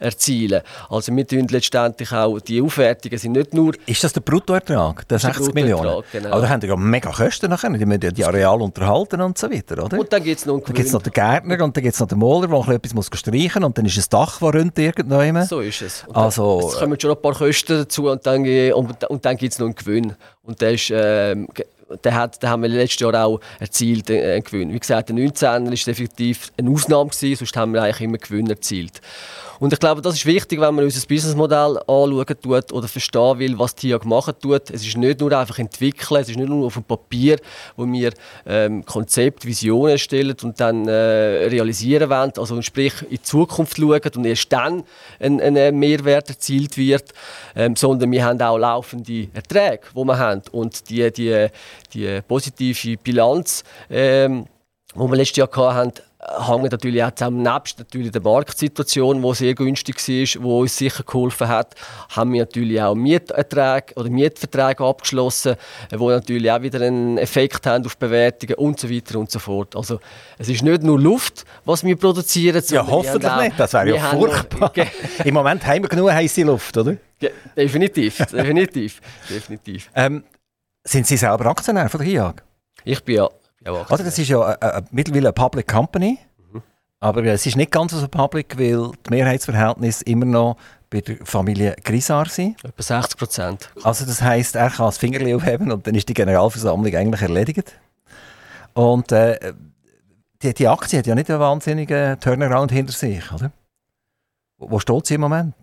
erzielen. 0.00 0.62
Also 0.88 1.14
wir 1.14 1.26
tun 1.26 1.46
letztendlich 1.50 2.10
auch 2.10 2.40
die 2.40 2.62
Aufwertungen 2.62 3.18
sind 3.18 3.32
nicht 3.32 3.52
nur... 3.52 3.74
Ist 3.84 4.02
das 4.02 4.14
der 4.14 4.22
Bruttoertrag, 4.22 5.06
der 5.08 5.18
60 5.18 5.52
Millionen? 5.52 6.02
Genau. 6.10 6.30
Aber 6.30 6.40
da 6.40 6.48
haben 6.48 6.66
ja 6.66 6.74
mega 6.74 7.12
Kosten 7.12 7.50
nachher, 7.50 7.68
die 7.68 7.84
müssen 7.84 8.14
die 8.14 8.24
Areale 8.24 8.64
unterhalten 8.64 9.20
und 9.20 9.36
so 9.36 9.50
weiter, 9.50 9.84
oder? 9.84 9.98
Und 9.98 10.10
dann 10.10 10.24
gibt 10.24 10.38
es 10.38 10.46
noch 10.46 10.54
einen 10.54 10.64
Dann 10.64 10.74
gibt 10.74 10.86
es 10.86 10.94
noch 10.94 11.02
den 11.02 11.12
Gärtner 11.12 11.65
und 11.66 11.76
dann 11.76 11.84
gibt 11.84 11.94
es 11.94 12.00
noch 12.00 12.08
den 12.08 12.18
Maler, 12.18 12.48
der 12.48 12.74
etwas 12.74 12.94
muss 12.94 13.10
streichen 13.12 13.62
muss 13.62 13.66
und 13.66 13.78
dann 13.78 13.84
ist 13.84 13.98
ein 13.98 14.04
Dach, 14.10 14.38
das 14.40 14.54
rund 14.54 14.78
irgendwann. 14.78 15.44
So 15.44 15.60
ist 15.60 15.82
es. 15.82 16.04
Und 16.06 16.16
also, 16.16 16.60
dann, 16.60 16.68
es 16.70 16.78
kommen 16.78 17.00
schon 17.00 17.10
ein 17.10 17.22
paar 17.22 17.34
Kosten 17.34 17.78
dazu 17.78 18.10
und 18.10 18.26
dann, 18.26 18.44
und, 18.72 19.04
und 19.04 19.24
dann 19.24 19.36
gibt 19.36 19.52
es 19.52 19.58
noch 19.58 19.66
einen 19.66 19.74
Gewinn. 19.74 20.14
Und 20.42 20.60
der 20.60 20.72
ist... 20.72 20.90
Ähm, 20.92 21.48
den, 22.04 22.14
hat, 22.14 22.42
den 22.42 22.50
haben 22.50 22.62
wir 22.62 22.68
letztes 22.68 23.00
Jahr 23.00 23.24
auch 23.24 23.40
erzielt, 23.60 24.10
äh, 24.10 24.34
einen 24.34 24.44
Gewinn. 24.44 24.72
Wie 24.72 24.78
gesagt, 24.80 25.08
der 25.08 25.16
19 25.16 25.46
er 25.46 25.64
war 25.64 25.72
effektiv 25.72 26.52
eine 26.56 26.70
Ausnahme, 26.70 27.10
gewesen, 27.10 27.38
sonst 27.38 27.56
haben 27.56 27.72
wir 27.72 27.82
eigentlich 27.82 28.00
immer 28.00 28.18
Gewinn 28.18 28.50
erzielt. 28.50 29.00
Und 29.58 29.72
ich 29.72 29.80
glaube, 29.80 30.02
das 30.02 30.14
ist 30.14 30.26
wichtig, 30.26 30.60
wenn 30.60 30.74
man 30.74 30.84
unser 30.84 31.06
Businessmodell 31.06 31.78
anschauen 31.78 32.26
tut 32.42 32.72
oder 32.72 32.88
verstehen 32.88 33.38
will, 33.38 33.58
was 33.58 33.74
TIAG 33.74 34.04
machen 34.04 34.34
tut. 34.40 34.70
Es 34.70 34.86
ist 34.86 34.96
nicht 34.96 35.20
nur 35.20 35.32
einfach 35.32 35.58
entwickeln, 35.58 36.20
es 36.20 36.28
ist 36.28 36.36
nicht 36.36 36.48
nur 36.48 36.66
auf 36.66 36.74
dem 36.74 36.84
Papier, 36.84 37.38
wo 37.76 37.86
wir 37.86 38.12
ähm, 38.46 38.84
Konzept, 38.84 39.46
Visionen 39.46 39.92
erstellen 39.92 40.36
und 40.42 40.60
dann 40.60 40.86
äh, 40.88 40.92
realisieren 40.92 42.10
wollen, 42.10 42.32
also 42.36 42.60
sprich 42.62 42.94
in 43.02 43.10
die 43.10 43.22
Zukunft 43.22 43.76
schauen 43.76 44.00
und 44.16 44.26
erst 44.26 44.52
dann 44.52 44.84
ein, 45.20 45.40
ein 45.40 45.78
Mehrwert 45.78 46.28
erzielt 46.28 46.76
wird, 46.76 47.12
ähm, 47.54 47.76
sondern 47.76 48.10
wir 48.10 48.24
haben 48.24 48.40
auch 48.40 48.58
laufende 48.58 49.28
Erträge, 49.32 49.80
die 49.94 50.04
wir 50.04 50.18
haben. 50.18 50.42
Und 50.52 50.88
die, 50.90 51.10
die, 51.12 51.48
die 51.92 52.20
positive 52.26 52.96
Bilanz, 52.98 53.64
ähm, 53.90 54.46
die 54.94 55.00
wir 55.00 55.16
letztes 55.16 55.36
Jahr 55.36 55.74
hatten, 55.74 55.92
hängt 56.26 56.72
natürlich 56.72 57.02
auch 57.02 57.10
zusammen, 57.12 57.42
nebst 57.42 57.78
natürlich 57.78 58.10
der 58.10 58.22
Marktsituation, 58.22 59.22
die 59.22 59.34
sehr 59.34 59.54
günstig 59.54 59.96
war, 59.96 60.04
die 60.04 60.38
uns 60.38 60.76
sicher 60.76 61.04
geholfen 61.04 61.48
hat, 61.48 61.74
haben 62.10 62.32
wir 62.32 62.42
natürlich 62.42 62.80
auch 62.80 62.94
Mieterträge 62.94 63.94
oder 63.96 64.10
Mietverträge 64.10 64.84
abgeschlossen, 64.84 65.56
die 65.90 65.96
natürlich 65.96 66.50
auch 66.50 66.62
wieder 66.62 66.80
einen 66.80 67.18
Effekt 67.18 67.66
haben 67.66 67.84
auf 67.86 67.96
Bewertungen 67.96 68.54
und 68.54 68.80
so 68.80 68.90
weiter 68.90 69.18
und 69.18 69.30
so 69.30 69.38
fort. 69.38 69.76
Also 69.76 70.00
es 70.38 70.48
ist 70.48 70.62
nicht 70.62 70.82
nur 70.82 70.98
Luft, 70.98 71.44
was 71.64 71.84
wir 71.84 71.96
produzieren. 71.96 72.62
Ja, 72.68 72.86
hoffentlich 72.86 73.30
auch, 73.30 73.42
nicht, 73.42 73.58
das 73.58 73.72
wäre 73.72 73.96
ja 73.96 73.98
furchtbar. 73.98 74.72
Im 75.24 75.34
Moment 75.34 75.66
haben 75.66 75.82
wir 75.82 75.88
genug 75.88 76.10
heiße 76.10 76.42
Luft, 76.42 76.76
oder? 76.76 76.96
Ja, 77.20 77.30
definitiv, 77.56 78.18
definitiv, 78.32 79.00
definitiv. 79.30 79.90
Ähm, 79.94 80.24
sind 80.84 81.06
Sie 81.06 81.16
selber 81.16 81.46
Aktionär 81.46 81.88
von 81.88 82.00
der 82.00 82.08
HIAG? 82.08 82.42
Ich 82.84 83.02
bin 83.02 83.16
ja 83.16 83.28
also 83.66 84.04
das 84.04 84.18
ist 84.18 84.28
ja 84.28 84.52
äh, 84.52 84.78
äh, 84.78 84.82
mittlerweile 84.90 85.28
eine 85.28 85.32
Public 85.32 85.66
Company, 85.68 86.18
mhm. 86.52 86.62
aber 87.00 87.24
es 87.24 87.46
ist 87.46 87.56
nicht 87.56 87.70
ganz 87.70 87.92
so 87.92 88.08
public, 88.08 88.58
weil 88.58 88.92
die 89.06 89.10
Mehrheitsverhältnisse 89.10 90.04
immer 90.04 90.26
noch 90.26 90.56
bei 90.90 91.00
der 91.00 91.16
Familie 91.24 91.74
Grisar 91.82 92.28
sind. 92.28 92.64
Etwa 92.64 92.82
60 92.82 93.18
Prozent. 93.18 93.70
Also 93.82 94.06
das 94.06 94.22
heisst, 94.22 94.54
er 94.54 94.70
kann 94.70 94.86
das 94.86 94.98
Fingerli 94.98 95.34
aufheben 95.34 95.72
und 95.72 95.86
dann 95.86 95.94
ist 95.94 96.08
die 96.08 96.14
Generalversammlung 96.14 96.94
eigentlich 96.94 97.22
erledigt. 97.22 97.74
Und 98.74 99.10
äh, 99.12 99.54
die, 100.42 100.54
die 100.54 100.68
Aktie 100.68 100.98
hat 100.98 101.06
ja 101.06 101.14
nicht 101.14 101.30
einen 101.30 101.40
wahnsinnigen 101.40 102.20
Turnaround 102.20 102.70
hinter 102.70 102.92
sich, 102.92 103.32
oder? 103.32 103.50
Wo, 104.58 104.70
wo 104.70 104.78
steht 104.78 105.06
sie 105.06 105.14
im 105.14 105.22
Moment? 105.22 105.54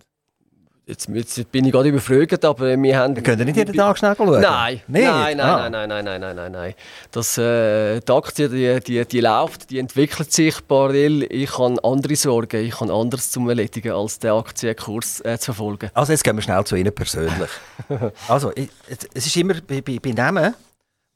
Jetzt, 0.85 1.07
jetzt, 1.07 1.49
bin 1.49 1.63
ich 1.63 1.71
gerade 1.71 1.87
überfragt, 1.87 2.43
aber 2.43 2.81
wir 2.81 2.97
haben... 2.97 3.15
Wir 3.15 3.23
können 3.23 3.45
nicht 3.45 3.55
jeden 3.55 3.73
Tag 3.73 3.97
schnell 3.97 4.15
schauen? 4.17 4.41
Nein, 4.41 4.81
nein, 4.87 5.37
nein, 5.37 5.39
ah. 5.39 5.69
nein, 5.69 5.87
nein, 5.87 6.03
nein, 6.03 6.19
nein, 6.19 6.35
nein, 6.35 6.51
nein. 6.51 6.73
Das, 7.09 7.37
äh, 7.37 8.01
die 8.01 8.11
Aktie, 8.11 8.49
die, 8.49 8.79
die, 8.81 9.05
die 9.05 9.21
läuft, 9.21 9.69
die 9.69 9.79
entwickelt 9.79 10.33
sich 10.33 10.55
parallel. 10.67 11.23
Ich 11.31 11.57
habe 11.57 11.81
andere 11.85 12.17
Sorgen, 12.17 12.65
ich 12.65 12.77
habe 12.81 12.93
anderes 12.93 13.31
zu 13.31 13.47
erledigen, 13.47 13.93
als 13.93 14.19
den 14.19 14.31
Aktienkurs 14.31 15.21
äh, 15.21 15.39
zu 15.39 15.53
verfolgen. 15.53 15.89
Also 15.93 16.11
jetzt 16.11 16.23
gehen 16.25 16.35
wir 16.35 16.41
schnell 16.41 16.65
zu 16.65 16.75
Ihnen 16.75 16.93
persönlich. 16.93 17.49
also, 18.27 18.51
ich, 18.53 18.69
es 19.13 19.25
ist 19.25 19.37
immer 19.37 19.55
bei, 19.65 19.79
bei, 19.79 19.99
bei 19.99 20.11
Namen, 20.11 20.53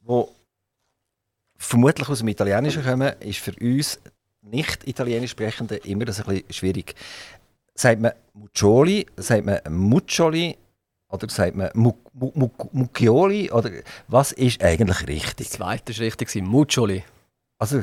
die 0.00 0.24
vermutlich 1.58 2.08
aus 2.08 2.20
dem 2.20 2.28
Italienischen 2.28 2.82
kommen, 2.82 3.12
ist 3.20 3.40
für 3.40 3.52
uns 3.60 4.00
nicht 4.40 4.88
italienisch 4.88 5.32
Sprechende 5.32 5.76
immer 5.76 6.06
das 6.06 6.20
ein 6.20 6.26
bisschen 6.26 6.52
schwierig. 6.54 6.94
Sagt 7.74 8.00
man 8.00 8.12
Muccioli, 8.38 9.06
sagt 9.16 9.44
man 9.44 9.60
Muccioli 9.68 10.56
oder 11.08 11.28
sagt 11.28 11.56
man 11.56 11.70
Muccioli? 11.74 13.50
Oder 13.50 13.70
was 14.06 14.32
ist 14.32 14.62
eigentlich 14.62 15.06
richtig? 15.08 15.48
Das 15.48 15.56
zweite 15.56 15.92
ist 15.92 16.00
richtig, 16.00 16.34
Muccioli. 16.42 17.04
Also, 17.58 17.82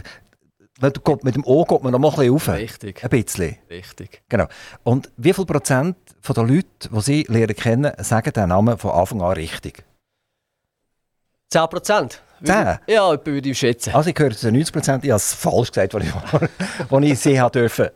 mit 0.82 1.36
dem 1.36 1.44
O 1.46 1.64
geht 1.66 1.84
man 1.84 1.92
noch 1.92 2.00
mal 2.00 2.10
ein 2.10 2.16
bisschen 2.16 2.34
rauf. 2.34 2.50
Richtig. 2.50 3.04
Ein 3.04 3.10
bisschen. 3.10 3.58
Richtig. 3.70 4.22
Genau. 4.30 4.48
Und 4.84 5.12
wie 5.18 5.34
viel 5.34 5.46
Prozent 5.46 5.98
der 6.28 6.44
Leute, 6.44 6.90
die 6.90 7.02
Sie 7.02 7.26
lernen 7.28 7.56
kennen, 7.56 7.92
sagen 8.00 8.32
den 8.32 8.50
Namen 8.50 8.78
von 8.78 8.92
Anfang 8.92 9.22
an 9.22 9.34
richtig? 9.34 9.84
10 11.50 11.68
Prozent. 11.68 12.22
10? 12.44 12.80
Ja, 12.88 13.26
würde 13.26 13.50
ich 13.50 13.58
schätzen. 13.58 13.94
Also 13.94 14.10
ich 14.10 14.20
höre 14.20 14.32
zu 14.32 14.52
90 14.52 14.74
Prozent, 14.74 15.04
ich 15.06 15.12
habe 15.12 15.18
es 15.18 15.34
falsch 15.34 15.72
gesagt, 15.72 15.94
was 15.94 16.04
ich, 16.04 17.12
ich 17.12 17.20
sie 17.20 17.42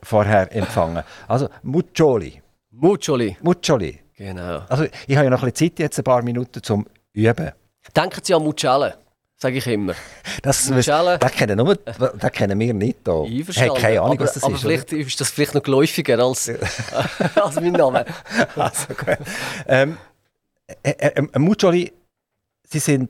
vorher 0.01 0.55
empfangen. 0.55 1.03
Also 1.27 1.49
Muccioli. 1.63 2.41
Muccioli. 2.79 3.37
Muccioli. 3.41 3.99
Genau. 4.15 4.63
Also 4.69 4.85
ich 5.07 5.15
habe 5.15 5.25
ja 5.25 5.29
noch 5.29 5.43
ein 5.43 5.51
bisschen 5.51 5.71
Zeit, 5.71 5.79
jetzt 5.79 5.97
ein 5.97 6.03
paar 6.03 6.21
Minuten 6.21 6.63
zum 6.63 6.85
Üben. 7.13 7.51
Denken 7.95 8.21
Sie 8.23 8.33
an 8.33 8.43
Mucciale, 8.43 8.97
sage 9.35 9.57
ich 9.57 9.67
immer. 9.67 9.93
Das, 10.41 10.69
Mucciale. 10.69 11.17
Das, 11.19 11.31
kennen 11.33 11.57
nur, 11.57 11.75
das 11.75 12.31
kennen 12.31 12.57
wir 12.57 12.73
nicht 12.73 12.99
hier. 13.03 13.23
Ich 13.25 13.61
habe 13.61 13.79
keine 13.79 14.01
Ahnung, 14.01 14.17
aber, 14.17 14.23
was 14.23 14.33
das 14.33 14.43
aber 14.43 14.53
ist. 14.53 14.59
Aber 14.61 14.69
vielleicht 14.69 14.93
oder? 14.93 15.01
ist 15.01 15.19
das 15.19 15.29
vielleicht 15.29 15.55
noch 15.55 15.63
geläufiger 15.63 16.19
als, 16.19 16.49
als 17.35 17.55
mein 17.55 17.73
Name. 17.73 18.05
also, 18.55 18.87
gut. 18.87 19.17
Ähm, 19.67 19.97
äh, 20.83 20.91
äh, 20.91 21.27
äh 21.33 21.39
Muccioli 21.39 21.91
Sie 22.71 22.79
sind 22.79 23.09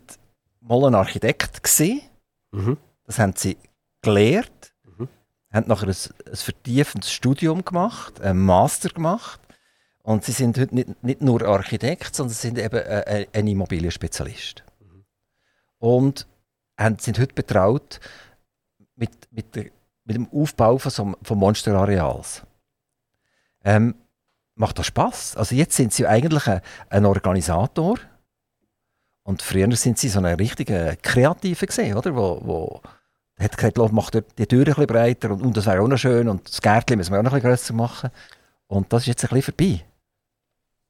mal 0.61 0.85
ein 0.85 0.95
Architekt 0.95 1.61
gewesen. 1.61 2.01
Mhm. 2.51 2.77
Das 3.05 3.19
haben 3.19 3.33
Sie 3.35 3.57
gelernt. 4.01 4.73
Mhm. 4.97 5.09
Haben 5.51 5.67
nachher 5.67 5.87
ein, 5.89 5.95
ein 6.27 6.35
vertiefendes 6.35 7.11
Studium 7.11 7.65
gemacht, 7.65 8.21
einen 8.21 8.39
Master 8.39 8.89
gemacht. 8.89 9.39
Und 10.09 10.25
Sie 10.25 10.31
sind 10.31 10.57
heute 10.57 10.73
nicht, 10.73 11.03
nicht 11.03 11.21
nur 11.21 11.43
Architekt, 11.43 12.15
sondern 12.15 12.33
Sie 12.33 12.47
sind 12.47 12.57
eben 12.57 12.83
ein, 12.83 13.27
ein 13.31 13.45
Immobilienspezialist. 13.47 14.63
Und 15.77 16.25
haben, 16.79 16.97
sind 16.97 17.19
heute 17.19 17.35
betraut 17.35 17.99
mit, 18.95 19.11
mit, 19.29 19.55
der, 19.55 19.65
mit 20.05 20.15
dem 20.15 20.27
Aufbau 20.33 20.79
von, 20.79 20.91
so, 20.91 21.13
von 21.21 21.37
Monsterareals. 21.37 22.41
Ähm, 23.63 23.93
macht 24.55 24.79
das 24.79 24.87
Spaß? 24.87 25.37
Also 25.37 25.53
jetzt 25.53 25.75
sind 25.75 25.93
Sie 25.93 26.07
eigentlich 26.07 26.47
ein, 26.47 26.61
ein 26.89 27.05
Organisator 27.05 27.99
und 29.21 29.43
früher 29.43 29.71
sind 29.75 29.99
Sie 29.99 30.09
so 30.09 30.21
ein 30.21 30.25
richtiger 30.25 30.95
Kreativer 30.95 31.67
gesehen, 31.67 31.95
oder? 31.95 32.15
Wo, 32.15 32.41
wo 32.43 32.81
hat 33.37 33.55
gesagt, 33.55 33.77
"Lass, 33.77 33.91
mach 33.91 34.09
die 34.09 34.47
Tür 34.47 34.61
ein 34.61 34.65
bisschen 34.65 34.87
breiter 34.87 35.29
und, 35.29 35.43
und 35.43 35.55
das 35.55 35.67
wäre 35.67 35.83
auch 35.83 35.87
noch 35.87 35.99
schön 35.99 36.27
und 36.29 36.49
das 36.49 36.63
Gärtchen 36.63 36.97
müssen 36.97 37.11
wir 37.11 37.19
auch 37.19 37.23
noch 37.23 37.33
ein 37.33 37.41
bisschen 37.41 37.51
grösser 37.51 37.73
machen. 37.75 38.09
Und 38.65 38.91
das 38.91 39.03
ist 39.03 39.07
jetzt 39.09 39.23
ein 39.25 39.29
bisschen 39.29 39.53
vorbei. 39.53 39.85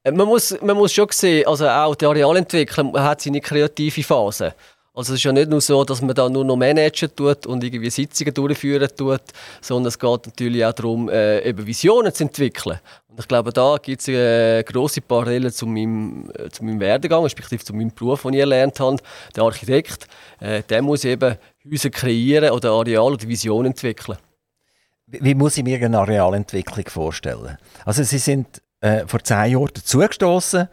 Äh, 0.03 0.11
Man 0.11 0.27
muss, 0.27 0.55
man 0.61 0.77
muss 0.77 0.93
schon 0.93 1.07
sehen, 1.11 1.47
also 1.47 1.67
auch 1.67 1.95
die 1.95 2.05
Arealentwicklung 2.05 2.97
hat 2.99 3.21
seine 3.21 3.41
kreative 3.41 4.03
Phase. 4.03 4.53
Also 4.93 5.13
es 5.13 5.19
ist 5.19 5.23
ja 5.23 5.31
nicht 5.31 5.49
nur 5.49 5.61
so, 5.61 5.85
dass 5.85 6.01
man 6.01 6.13
da 6.13 6.27
nur 6.27 6.43
noch 6.43 6.57
managen 6.57 7.15
tut 7.15 7.45
und 7.45 7.63
irgendwie 7.63 7.89
Sitzungen 7.89 8.33
durchführen 8.33 8.89
tut, 8.97 9.21
sondern 9.61 9.87
es 9.87 9.97
geht 9.97 10.25
natürlich 10.25 10.65
auch 10.65 10.73
darum, 10.73 11.09
äh, 11.09 11.41
eben 11.47 11.65
Visionen 11.65 12.13
zu 12.13 12.23
entwickeln. 12.23 12.79
Und 13.07 13.19
ich 13.19 13.27
glaube, 13.27 13.53
da 13.53 13.77
gibt 13.81 14.01
es 14.01 14.09
eine 14.09 14.63
grosse 14.65 14.99
Parallele 14.99 15.53
zu 15.53 15.67
meinem, 15.67 16.29
äh, 16.37 16.49
zu 16.49 16.65
meinem 16.65 16.79
Werdegang, 16.81 17.23
respektive 17.23 17.63
zu 17.63 17.73
meinem 17.73 17.93
Beruf, 17.93 18.23
den 18.23 18.33
ich 18.33 18.39
erlernt 18.39 18.79
habe. 18.79 18.97
Der 19.35 19.43
Architekt, 19.43 20.07
äh, 20.39 20.63
der 20.63 20.81
muss 20.81 21.05
eben 21.05 21.37
Häuser 21.69 21.91
kreieren 21.91 22.49
oder 22.49 22.71
Areal 22.71 23.13
oder 23.13 23.27
Visionen 23.27 23.71
entwickeln. 23.71 24.17
Wie 25.05 25.23
wie 25.23 25.35
muss 25.35 25.57
ich 25.57 25.63
mir 25.63 25.77
eine 25.77 25.99
Arealentwicklung 25.99 26.85
vorstellen? 26.89 27.57
Also 27.85 28.03
Sie 28.03 28.17
sind 28.17 28.61
äh, 28.81 29.05
vor 29.07 29.23
zehn 29.23 29.51
Jahren 29.51 29.69
dazugestoßen. 29.73 30.67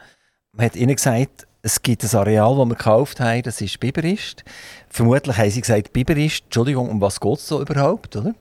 Man 0.52 0.66
hat 0.66 0.76
Ihnen 0.76 0.94
gesagt, 0.96 1.46
es 1.62 1.82
gibt 1.82 2.02
ein 2.04 2.16
Areal, 2.18 2.56
das 2.56 2.66
wir 2.66 2.74
gekauft 2.76 3.20
haben, 3.20 3.42
das 3.42 3.60
ist 3.60 3.80
Biberist. 3.80 4.44
Vermutlich 4.88 5.36
haben 5.36 5.50
Sie 5.50 5.60
gesagt, 5.60 5.92
Biberist, 5.92 6.44
Entschuldigung, 6.44 6.88
um 6.88 7.00
was 7.00 7.18
geht 7.20 7.34
es 7.38 7.46
so 7.48 7.60
überhaupt, 7.60 8.14
oder? 8.16 8.34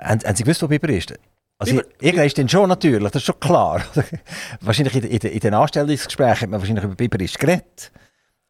Haben, 0.00 0.20
haben 0.24 0.36
Sie 0.36 0.42
gewusst, 0.44 0.62
wo 0.62 0.68
Biber 0.68 0.88
ist? 0.88 1.12
Also 1.58 1.74
Biber- 1.76 1.88
irgendwann 2.00 2.26
ist 2.26 2.38
dann 2.38 2.48
schon 2.48 2.68
natürlich, 2.68 3.10
das 3.10 3.20
ist 3.22 3.26
schon 3.26 3.38
klar. 3.40 3.82
wahrscheinlich 4.60 4.94
in, 4.94 5.00
den- 5.02 5.10
in, 5.10 5.18
den- 5.18 5.32
in 5.32 5.40
den 5.40 5.54
Anstellungsgesprächen 5.54 6.42
hat 6.42 6.48
man 6.50 6.60
wahrscheinlich 6.60 6.84
über 6.84 6.94
Biberist 6.94 7.38
geredet. 7.38 7.92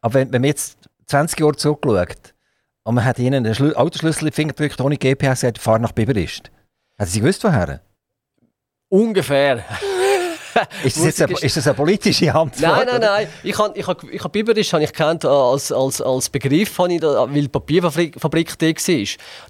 Aber 0.01 0.13
wenn, 0.13 0.31
wenn 0.31 0.41
man 0.41 0.47
jetzt 0.49 0.77
20 1.07 1.39
Jahre 1.39 1.55
zurückschaut 1.55 2.33
und 2.83 2.95
man 2.95 3.03
hat 3.03 3.19
Ihnen 3.19 3.45
einen 3.45 3.53
Schlü 3.55 3.73
Autoschlüssel 3.73 4.27
in 4.27 4.29
die 4.31 4.35
Finger 4.35 4.53
gedrückt, 4.53 4.79
ohne 4.79 4.95
GPS, 4.97 5.41
gesagt, 5.41 5.57
fahr 5.57 5.79
nach 5.79 5.91
Biberist. 5.91 6.49
Haben 6.97 7.09
Sie 7.09 7.19
gewusst, 7.19 7.43
woher? 7.43 7.81
Ungefähr. 8.89 9.63
Ist 10.83 10.97
das, 10.97 11.05
jetzt 11.05 11.21
eine, 11.21 11.33
ist 11.33 11.57
das 11.57 11.67
eine 11.67 11.73
politische 11.73 12.33
Antwort? 12.33 12.61
Nein, 12.61 12.85
nein, 12.85 13.01
nein. 13.01 13.27
Ich 13.43 13.57
habe 13.57 13.77
ich 13.77 13.85
hab, 13.85 14.03
ich 14.03 14.23
hab 14.23 14.31
Biberisch 14.31 14.71
habe 14.73 14.83
ich 14.83 14.93
kennt 14.93 15.25
als, 15.25 15.71
als, 15.71 16.01
als 16.01 16.29
Begriff, 16.29 16.79
ich 16.89 16.99
da, 16.99 17.27
weil 17.29 17.41
die 17.41 17.47
Papierfabrik 17.47 18.19
Fabrik 18.19 18.57
da 18.57 18.67
war. 18.67 19.05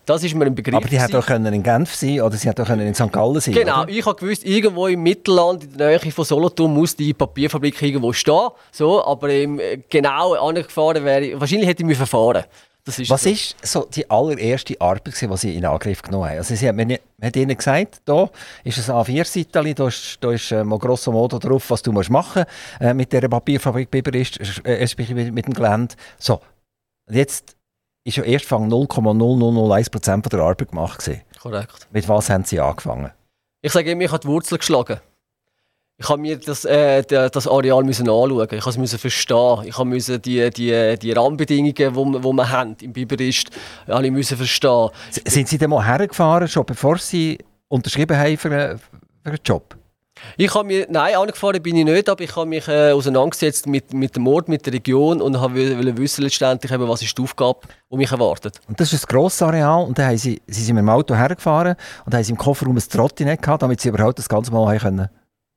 Das 0.06 0.24
ist 0.24 0.36
mir 0.36 0.46
ein 0.46 0.56
Begriff. 0.56 0.76
Aber 0.76 0.88
die 0.88 1.00
hätte 1.00 1.20
auch 1.20 1.26
können 1.26 1.54
in 1.54 1.64
Genf 1.64 1.96
sein 1.96 2.22
oder 2.22 2.36
sie 2.36 2.48
hätte 2.48 2.64
auch 2.64 2.68
können 2.68 2.88
in 2.88 2.96
St. 2.96 3.12
Gallen 3.12 3.40
sein 3.40 3.54
Genau, 3.54 3.84
Oder? 3.84 3.92
ich 3.92 4.06
habe 4.06 4.20
gewusst, 4.20 4.46
irgendwo 4.46 4.88
im 4.88 5.02
Mittelland, 5.02 5.64
in 5.64 5.78
der 5.78 6.00
Nähe 6.00 6.12
von 6.12 6.26
Solothurn, 6.26 6.74
muss 6.74 6.96
die 6.96 7.14
Papierfabrik 7.14 7.82
irgendwo 7.82 8.14
stehen. 8.14 8.50
So, 8.72 9.04
aber 9.06 9.30
ähm, 9.30 9.60
genau 9.90 10.34
angefahren 10.34 11.04
wäre 11.04 11.26
ich, 11.26 11.40
wahrscheinlich 11.40 11.68
hätte 11.68 11.84
ich 11.84 11.88
mich 11.88 11.98
verfahren. 11.98 12.44
Ist 12.98 13.10
Was 13.10 13.26
ist 13.26 13.56
so 13.62 13.86
die 13.86 14.10
allererste 14.10 14.80
Arbeit, 14.80 15.08
die 15.22 15.38
Sie 15.38 15.56
in 15.56 15.66
Angriff 15.66 16.02
genommen 16.02 16.30
haben? 16.30 16.38
Also 16.38 16.56
sie 16.56 16.68
haben, 16.68 16.78
mir 16.78 17.00
hat 17.22 17.36
Ihnen 17.36 17.56
gesagt, 17.56 18.02
da 18.06 18.30
ist 18.64 18.78
ein 18.90 18.96
A4-Seitchen, 18.96 19.76
da 19.76 19.88
ist, 19.88 20.18
da 20.22 20.32
ist 20.32 20.52
äh, 20.52 20.64
grosso 20.64 21.12
modo 21.12 21.38
drauf, 21.38 21.70
was 21.70 21.82
du 21.82 21.92
musst 21.92 22.10
machen 22.10 22.46
äh, 22.80 22.94
mit 22.94 23.12
dieser 23.12 23.28
Papierfabrik 23.28 23.92
Biber 23.92 24.14
ist, 24.14 24.40
äh, 24.66 24.88
mit 25.32 25.46
dem 25.46 25.54
Gelände. 25.54 25.96
So, 26.18 26.42
jetzt 27.10 27.56
ist 28.06 28.18
ja 28.18 28.24
erst 28.24 28.46
Fang 28.46 28.70
0,0001% 28.70 30.12
von 30.12 30.22
der 30.30 30.40
Arbeit 30.40 30.70
gemacht 30.70 31.00
gewesen. 31.00 31.22
Korrekt. 31.40 31.88
Mit 31.92 32.08
was 32.08 32.30
haben 32.30 32.44
Sie 32.44 32.60
angefangen? 32.60 33.12
Ich 33.62 33.72
sage 33.72 33.92
immer, 33.92 34.04
ich 34.04 34.12
habe 34.12 34.22
die 34.22 34.28
Wurzel 34.28 34.58
geschlagen. 34.58 35.00
Ich 36.02 36.08
habe 36.08 36.22
mir 36.22 36.38
das, 36.38 36.64
äh, 36.64 37.04
das 37.04 37.46
Areal 37.46 37.84
müssen 37.84 38.08
anschauen. 38.08 38.48
Ich 38.52 38.52
musste 38.54 38.70
es 38.70 38.78
müssen 38.78 39.00
verstehen. 39.00 39.64
Ich 39.66 39.78
musste 39.78 40.18
die, 40.18 40.50
die, 40.50 40.98
die 40.98 41.12
Rahmenbedingungen, 41.12 41.74
die 41.76 41.84
wir, 41.84 42.20
die 42.22 42.34
wir 42.34 42.50
haben 42.50 42.76
im 42.82 42.94
Biberist, 42.94 43.50
alle 43.86 44.10
müssen 44.10 44.38
verstehen. 44.38 44.90
S- 45.10 45.34
Sind 45.34 45.50
Sie 45.50 45.58
denn 45.58 45.70
mal 45.70 45.86
hergefahren, 45.86 46.48
schon 46.48 46.66
bevor 46.66 46.98
Sie 46.98 47.38
unterschrieben 47.68 48.18
haben 48.18 48.38
für 48.38 48.50
einen, 48.50 48.78
für 48.80 48.86
einen 49.30 49.40
Job? 49.44 49.76
Ich 50.38 50.54
habe 50.54 50.66
mir, 50.66 50.86
nein, 50.90 51.16
angefahren 51.16 51.62
bin 51.62 51.76
ich 51.78 51.86
nicht, 51.86 52.10
aber 52.10 52.24
ich 52.24 52.34
habe 52.36 52.46
mich 52.46 52.68
äh, 52.68 52.92
auseinandergesetzt 52.92 53.68
mit, 53.68 53.94
mit 53.94 54.16
dem 54.16 54.28
Ort, 54.28 54.48
mit 54.48 54.66
der 54.66 54.74
Region 54.74 55.22
und 55.22 55.40
habe 55.40 55.78
wollte 55.78 55.98
wissen 55.98 56.24
letztendlich, 56.24 56.72
eben, 56.72 56.88
was 56.88 57.02
ist 57.02 57.18
die 57.18 57.22
Aufgabe, 57.22 57.60
die 57.92 57.98
mich 57.98 58.12
erwartet. 58.12 58.60
Und 58.68 58.80
das 58.80 58.92
ist 58.94 59.06
ein 59.06 59.14
grosses 59.16 59.42
Areal 59.42 59.84
und 59.86 59.98
dann 59.98 60.08
haben 60.08 60.18
sie, 60.18 60.42
sie 60.48 60.64
sind 60.64 60.76
mit 60.76 60.82
dem 60.82 60.90
Auto 60.90 61.16
hergefahren 61.16 61.76
und 62.06 62.14
haben 62.14 62.24
sie 62.24 62.32
im 62.32 62.38
Kofferraum 62.38 62.76
ein 62.76 62.84
Trottinett 62.90 63.42
gehabt, 63.42 63.64
damit 63.64 63.80
sie 63.82 63.90
überhaupt 63.90 64.20
das 64.20 64.28
Ganze 64.28 64.52
mal 64.52 64.68
haben 64.68 64.80
können 64.80 65.10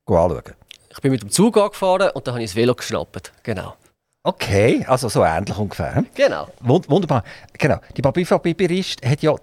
anschauen 0.05 0.55
Ich 0.89 1.01
bin 1.01 1.11
mit 1.11 1.21
dem 1.21 1.29
Zug 1.29 1.57
angefahren 1.57 2.11
und 2.11 2.27
dann 2.27 2.35
habe 2.35 2.43
ich 2.43 2.51
das 2.51 2.55
Velo 2.55 2.75
geschnappt. 2.75 3.33
Genau. 3.43 3.75
Okay, 4.23 4.85
also 4.87 5.09
so 5.09 5.23
ähnlich 5.23 5.57
ungefähr. 5.57 6.03
Genau. 6.15 6.47
Wund 6.61 6.89
wunderbar. 6.89 7.23
Genau, 7.57 7.79
die 7.97 8.01
Papierfabrik 8.01 8.57
hat 9.05 9.21
ja 9.21 9.35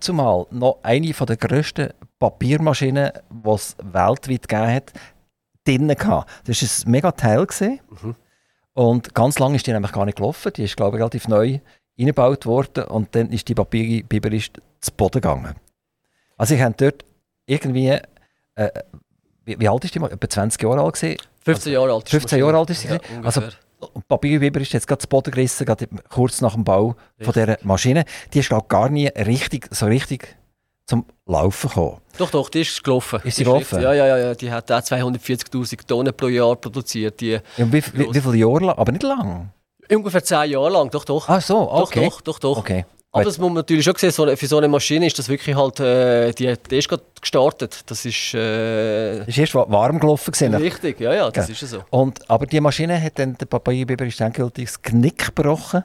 zumal 0.00 0.46
noch 0.50 0.78
eine 0.82 1.12
der 1.12 1.36
grössten 1.36 1.92
Papiermaschinen, 2.18 3.12
die 3.30 3.50
es 3.50 3.76
weltweit 3.82 4.48
gegeben 4.48 4.74
hat, 4.74 4.92
drinnen 5.64 5.96
gehabt. 5.96 6.30
Das 6.46 6.62
war 6.62 6.86
ein 6.86 6.90
mega 6.90 7.12
Teil. 7.12 7.46
Gewesen. 7.46 7.80
Und 8.74 9.14
ganz 9.14 9.38
lange 9.38 9.56
ist 9.56 9.66
die 9.66 9.72
nämlich 9.72 9.92
gar 9.92 10.04
nicht 10.04 10.16
gelaufen. 10.16 10.52
Die 10.54 10.64
ist, 10.64 10.76
glaube 10.76 10.96
ich, 10.96 11.00
relativ 11.00 11.28
neu 11.28 11.60
eingebaut 11.98 12.46
worden 12.46 12.84
und 12.84 13.14
dann 13.14 13.30
ist 13.30 13.48
die 13.48 13.54
Papierfabrik 13.54 14.08
Biberist 14.08 14.60
zu 14.80 14.92
Boden 14.92 15.20
gegangen. 15.20 15.54
Also 16.36 16.54
ich 16.54 16.62
habe 16.62 16.74
dort 16.76 17.04
irgendwie, 17.46 17.98
äh, 18.54 18.70
wie, 19.44 19.58
wie 19.60 19.68
alt 19.68 19.84
ist 19.84 19.94
die 19.94 19.98
mal? 19.98 20.10
Etwa 20.10 20.28
20 20.28 20.62
Jahre 20.62 20.80
alt 20.82 20.94
gewesen. 20.94 21.16
15 21.44 21.72
Jahre 21.72 21.92
alt. 21.94 22.04
ist 22.04 22.12
die 22.12 22.16
15 22.18 22.38
Jahre 22.38 22.58
alt 22.58 22.70
ist 22.70 22.80
sie 22.82 22.88
Ja, 22.88 22.98
gewesen. 22.98 23.24
Also 23.24 23.40
ungefähr. 23.40 23.58
und 23.94 24.08
Papierweber 24.08 24.60
ist 24.60 24.72
jetzt 24.72 24.86
gerade 24.86 25.00
zu 25.00 25.08
Boden 25.08 25.30
gerissen, 25.30 25.64
gerade 25.66 25.88
kurz 26.08 26.40
nach 26.40 26.54
dem 26.54 26.64
Bau 26.64 26.94
von 27.20 27.32
dieser 27.32 27.56
Maschine. 27.62 28.04
Die 28.34 28.40
ist 28.40 28.52
gar 28.68 28.88
nie 28.90 29.06
richtig, 29.08 29.68
so 29.70 29.86
richtig 29.86 30.36
zum 30.86 31.06
Laufen 31.26 31.68
gekommen. 31.68 31.98
Doch, 32.18 32.30
doch, 32.30 32.48
die 32.50 32.62
ist 32.62 32.82
gelaufen. 32.82 33.20
Ist 33.24 33.36
sie 33.36 33.44
gelaufen? 33.44 33.60
richtig- 33.76 33.82
Ja, 33.82 33.92
ja, 33.94 34.06
ja, 34.06 34.18
ja. 34.18 34.34
Die 34.34 34.50
hat 34.50 34.70
auch 34.72 34.80
240'000 34.80 35.86
Tonnen 35.86 36.12
pro 36.14 36.26
Jahr 36.28 36.56
produziert. 36.56 37.20
Die, 37.20 37.30
Ja, 37.32 37.40
wie, 37.72 37.72
wie, 37.72 38.12
wie 38.14 38.20
viele 38.20 38.36
Jahre 38.36 38.66
lang? 38.66 38.76
Aber 38.78 38.90
nicht 38.92 39.02
lang. 39.04 39.50
ungefähr 39.90 40.22
10 40.24 40.50
Jahre 40.50 40.70
lang, 40.70 40.90
doch, 40.90 41.04
doch. 41.04 41.28
Ah 41.28 41.40
so, 41.40 41.70
okay. 41.70 42.04
Doch, 42.06 42.20
doch, 42.20 42.38
doch, 42.38 42.54
doch. 42.54 42.58
Okay. 42.58 42.84
Aber 43.12 43.24
das 43.24 43.38
muss 43.38 43.48
man 43.48 43.54
natürlich 43.54 43.84
schon 43.84 43.96
sehen, 43.96 44.12
so 44.12 44.36
für 44.36 44.46
so 44.46 44.58
eine 44.58 44.68
Maschine 44.68 45.06
ist 45.06 45.18
das 45.18 45.28
wirklich 45.28 45.56
halt, 45.56 45.80
äh, 45.80 46.32
die, 46.32 46.54
die 46.70 46.76
ist 46.78 46.88
gerade 46.88 47.02
gestartet. 47.20 47.80
Das 47.90 48.04
ist 48.04 48.34
äh, 48.34 49.18
Das 49.20 49.28
ist 49.28 49.38
erst 49.38 49.54
wa- 49.56 49.66
warm 49.68 49.98
gelaufen. 49.98 50.30
Gewesen. 50.30 50.54
richtig, 50.54 51.00
ja, 51.00 51.12
ja, 51.12 51.30
das 51.30 51.48
Ja. 51.48 51.52
ist 51.52 51.62
ja 51.62 51.66
so. 51.68 51.84
Und, 51.90 52.30
aber 52.30 52.46
die 52.46 52.60
Maschine 52.60 53.02
hat 53.02 53.18
dann 53.18 53.36
der 53.36 53.46
Papierweber 53.46 54.06
ist 54.06 54.20
endgültig 54.20 54.66
das 54.66 54.80
Knick 54.82 55.34
gebrochen. 55.34 55.82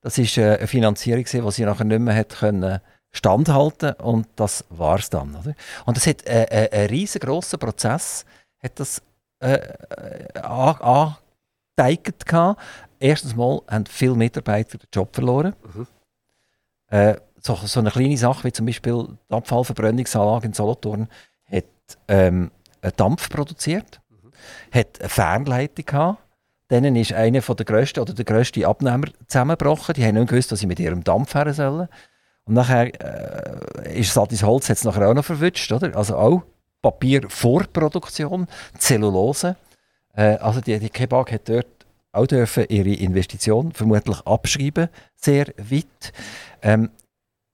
Das 0.00 0.16
war 0.18 0.44
äh, 0.44 0.58
eine 0.58 0.66
Finanzierung, 0.68 1.24
gewesen, 1.24 1.44
die 1.44 1.50
sie 1.52 1.64
nachher 1.64 1.84
nicht 1.84 1.98
mehr 2.00 2.14
hat 2.14 2.28
können 2.38 2.80
standhalten 3.10 3.94
und 3.94 4.28
das 4.36 4.64
war 4.68 4.98
es 5.00 5.10
dann. 5.10 5.34
Oder? 5.34 5.54
Und 5.86 5.96
das 5.96 6.06
hat 6.06 6.24
äh, 6.28 6.44
äh, 6.44 6.70
einen 6.70 6.88
riesengroßen 6.90 7.58
Prozess 7.58 8.24
hat 8.62 8.78
das 8.78 9.02
äh, 9.40 9.54
äh, 9.54 10.38
an- 10.40 11.16
angeteignet 11.76 12.26
gehabt. 12.26 12.60
Erstens 13.00 13.34
mal 13.34 13.60
haben 13.68 13.86
viele 13.86 14.14
Mitarbeiter 14.14 14.78
den 14.78 14.86
Job 14.94 15.14
verloren. 15.14 15.54
Mhm. 15.74 15.86
Äh, 16.90 17.16
so, 17.40 17.54
so 17.54 17.80
eine 17.80 17.90
kleine 17.90 18.16
Sache 18.16 18.44
wie 18.44 18.52
zum 18.52 18.66
Beispiel 18.66 19.08
die 19.30 19.34
Abfallverbrennungsanlage 19.34 20.46
in 20.46 20.52
Solothurn 20.52 21.08
hat 21.50 21.64
ähm, 22.08 22.50
einen 22.82 22.92
Dampf 22.96 23.30
produziert, 23.30 24.00
hat 24.72 25.00
eine 25.00 25.08
Fernleitung 25.08 25.86
gehabt. 25.86 26.18
Denen 26.70 26.96
ist 26.96 27.14
einer 27.14 27.40
der 27.40 27.64
grössten 27.64 28.00
oder 28.00 28.12
der 28.12 28.26
grösste 28.26 28.66
Abnehmer 28.66 29.06
zusammengebrochen. 29.26 29.94
Die 29.94 30.04
haben 30.04 30.16
nicht 30.16 30.28
gewusst, 30.28 30.52
was 30.52 30.60
sie 30.60 30.66
mit 30.66 30.78
ihrem 30.78 31.02
Dampf 31.02 31.34
her 31.34 31.52
sollen. 31.54 31.88
Und 32.44 32.54
nachher 32.54 32.92
äh, 33.84 34.00
ist 34.00 34.12
Satis 34.12 34.42
Holz 34.42 34.68
hat's 34.68 34.84
nachher 34.84 35.08
auch 35.08 35.14
noch 35.14 35.24
verwünscht, 35.24 35.72
oder? 35.72 35.96
Also 35.96 36.16
auch 36.16 36.42
Papiervorproduktion, 36.82 38.46
Zellulose. 38.76 39.56
Äh, 40.14 40.36
also 40.36 40.60
die, 40.60 40.78
die 40.78 40.90
Kebab 40.90 41.30
hat 41.30 41.48
dort 41.48 41.77
auch 42.12 42.26
dürfen 42.26 42.66
ihre 42.68 42.94
Investition 42.94 43.72
vermutlich 43.72 44.20
abschreiben, 44.26 44.88
sehr 45.14 45.46
weit. 45.58 46.12
Ähm, 46.62 46.90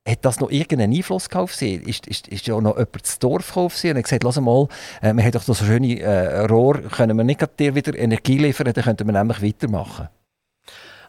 hat 0.07 0.25
das 0.25 0.39
noch 0.39 0.51
irgendeinen 0.51 0.95
Einfluss 0.95 1.31
auf 1.33 1.55
sie? 1.55 1.75
Ist, 1.75 2.07
ist, 2.07 2.29
ist 2.29 2.47
ja 2.47 2.61
noch 2.61 2.77
jemand 2.77 3.07
zu 3.07 3.19
Dorf 3.19 3.57
auf 3.57 3.77
sie 3.77 3.91
und 3.91 3.97
hat 3.97 4.05
gesagt, 4.05 4.23
lass 4.23 4.39
mal, 4.39 4.69
äh, 5.01 5.15
wir 5.15 5.25
haben 5.25 5.33
doch 5.33 5.43
so 5.43 5.55
schöne 5.55 5.99
äh, 5.99 6.41
Rohr, 6.41 6.83
können 6.83 7.17
wir 7.17 7.25
nicht 7.25 7.41
dir 7.59 7.75
wieder 7.75 7.99
Energie 7.99 8.39
liefern, 8.39 8.73
dann 8.73 8.85
könnten 8.85 9.07
wir 9.07 9.13
nämlich 9.13 9.43
weitermachen. 9.43 10.09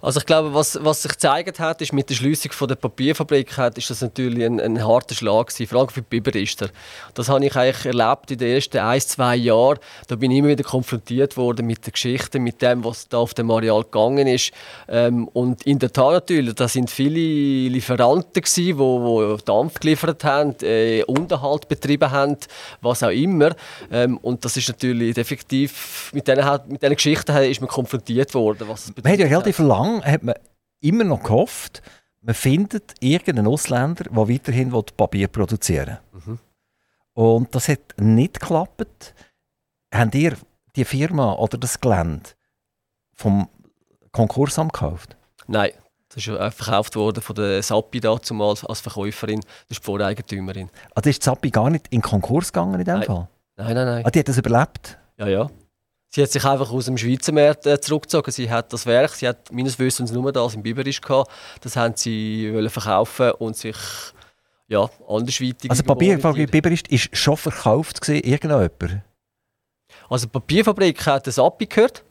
Also 0.02 0.20
ich 0.20 0.26
glaube, 0.26 0.54
was, 0.54 0.78
was 0.82 1.02
sich 1.02 1.12
gezeigt 1.12 1.60
hat, 1.60 1.82
ist 1.82 1.94
mit 1.94 2.10
der 2.10 2.16
Schließung 2.16 2.52
von 2.52 2.68
der 2.68 2.76
Papierfabrik, 2.76 3.58
hat, 3.58 3.78
ist 3.78 3.90
das 3.90 4.02
natürlich 4.02 4.46
ein, 4.46 4.60
ein 4.60 4.86
harter 4.86 5.16
Schlag 5.16 5.48
gewesen, 5.48 5.68
vor 5.68 5.80
allem 5.80 5.90
für 5.90 6.02
die 6.02 6.08
Biberister. 6.10 6.70
Das 7.14 7.30
habe 7.30 7.46
ich 7.46 7.56
eigentlich 7.56 7.86
erlebt 7.86 8.32
in 8.32 8.38
den 8.38 8.56
ersten 8.56 8.78
ein, 8.78 9.02
zwei 9.02 9.36
Jahren. 9.36 9.80
Da 10.08 10.16
bin 10.16 10.32
ich 10.32 10.40
immer 10.40 10.50
wieder 10.50 10.64
konfrontiert 10.64 11.38
worden 11.38 11.66
mit 11.66 11.86
der 11.86 11.94
Geschichte, 11.94 12.40
mit 12.40 12.62
dem, 12.62 12.84
was 12.84 13.08
da 13.08 13.18
auf 13.18 13.34
dem 13.34 13.50
Areal 13.52 13.84
gegangen 13.84 14.28
ist. 14.28 14.52
Ähm, 14.88 15.28
und 15.30 15.64
in 15.64 15.80
der 15.80 15.92
Tat 15.92 16.14
natürlich, 16.14 16.56
da 16.56 16.68
sind 16.68 16.90
viele 16.90 17.70
Lieferanten 17.70 18.42
gewesen, 18.42 18.66
die, 18.66 18.78
wo 18.78 19.38
Dampf 19.38 19.80
geliefert 19.80 20.24
haben, 20.24 20.56
äh, 20.62 21.04
Unterhalt 21.04 21.68
betrieben 21.68 22.12
haben, 22.12 22.38
was 22.82 23.04
auch 23.04 23.10
immer. 23.10 23.56
Ähm, 23.92 24.18
und 24.18 24.44
das 24.46 24.58
ist 24.58 24.68
natürlich 24.68 25.18
effektiv, 25.18 26.12
mit 26.14 26.28
diesen, 26.28 26.44
mit 26.68 26.82
diesen 26.82 26.96
Geschichten 26.96 27.36
ist 27.38 27.62
man 27.62 27.70
konfrontiert 27.70 28.34
worden. 28.34 28.68
Was 28.68 28.92
man 29.02 29.12
hat 29.12 29.20
ja 29.20 29.26
relativ 29.26 29.60
lang 29.60 29.95
hat 30.04 30.24
man 30.24 30.36
immer 30.82 31.04
noch 31.04 31.24
gehofft, 31.24 31.82
man 32.22 32.36
findet 32.36 32.94
irgendeinen 33.00 33.48
Ausländer, 33.48 34.06
der 34.06 34.30
weiterhin 34.30 34.72
Papier 34.98 35.28
produzieren 35.28 36.00
will. 36.12 36.22
Mhm. 36.26 36.40
Und 37.14 37.56
das 37.56 37.68
hat 37.68 37.80
nicht 37.98 38.40
geklappt. 38.40 39.14
Habt 39.94 40.16
ihr 40.16 40.36
die 40.76 40.86
Firma 40.86 41.34
oder 41.34 41.58
das 41.58 41.80
Gelände 41.80 42.32
vom 43.14 43.48
Konkursamt 44.12 44.74
gekauft? 44.74 45.16
Nein, 45.48 45.72
das 46.10 46.18
ist 46.18 46.26
ja 46.26 46.52
verkauft 46.52 46.96
worden 46.96 47.22
von 47.22 47.36
der 47.36 47.62
Sappi 47.64 48.00
dazumal 48.00 48.56
als 48.68 48.82
Verkäuferin. 48.82 49.40
Das 49.42 49.78
ist 49.78 49.80
die 49.80 49.86
Voreigentumerin. 49.86 50.70
Also 50.94 51.10
ist 51.10 51.22
die 51.22 51.26
Sappi 51.26 51.52
gar 51.52 51.70
nicht 51.70 51.88
in 51.90 52.02
Konkurs 52.02 52.52
gegangen 52.52 52.80
in 52.80 52.86
dem 52.86 53.00
nein. 53.00 53.08
Fall? 53.08 53.28
Nein, 53.58 53.76
nein, 53.76 53.86
nein. 53.86 54.06
Ah, 54.06 54.10
die 54.10 54.20
hat 54.20 54.28
das 54.28 54.38
überlebt? 54.38 54.98
Ja, 55.18 55.28
ja. 55.28 55.50
Sie 56.16 56.24
hat 56.24 56.32
sich 56.32 56.46
einfach 56.46 56.72
aus 56.72 56.86
dem 56.86 56.98
Schweizer 56.98 57.34
Markt 57.34 57.66
äh, 57.66 57.82
zurückgezogen. 57.82 58.32
Sie 58.32 58.50
hat 58.50 58.72
das 58.72 58.86
Werk, 58.86 59.12
sie 59.12 59.28
hat 59.28 59.52
meines 59.52 59.78
Wissens 59.78 60.14
nur 60.14 60.32
das 60.32 60.56
im 60.56 60.64
Biberisch 60.64 61.02
gehabt. 61.02 61.30
Das 61.60 61.76
haben 61.76 61.94
sie 61.98 62.54
wollen 62.54 62.70
verkaufen 62.70 63.32
und 63.32 63.58
sich 63.58 63.76
ja, 64.70 64.90
andersweitig. 65.10 65.70
Also 65.70 65.84
Papierfabrik 65.84 66.50
Biberisch 66.50 66.84
ist 66.88 67.18
schon 67.18 67.36
verkauft 67.36 68.00
gesehen 68.00 68.24
irgendjemand? 68.24 69.02
Also 70.10 70.28
die 70.28 70.32
Papierfabrik 70.32 71.06
hat 71.06 71.28
das 71.28 71.36
Sappi 71.36 71.66
gehört. 71.66 72.06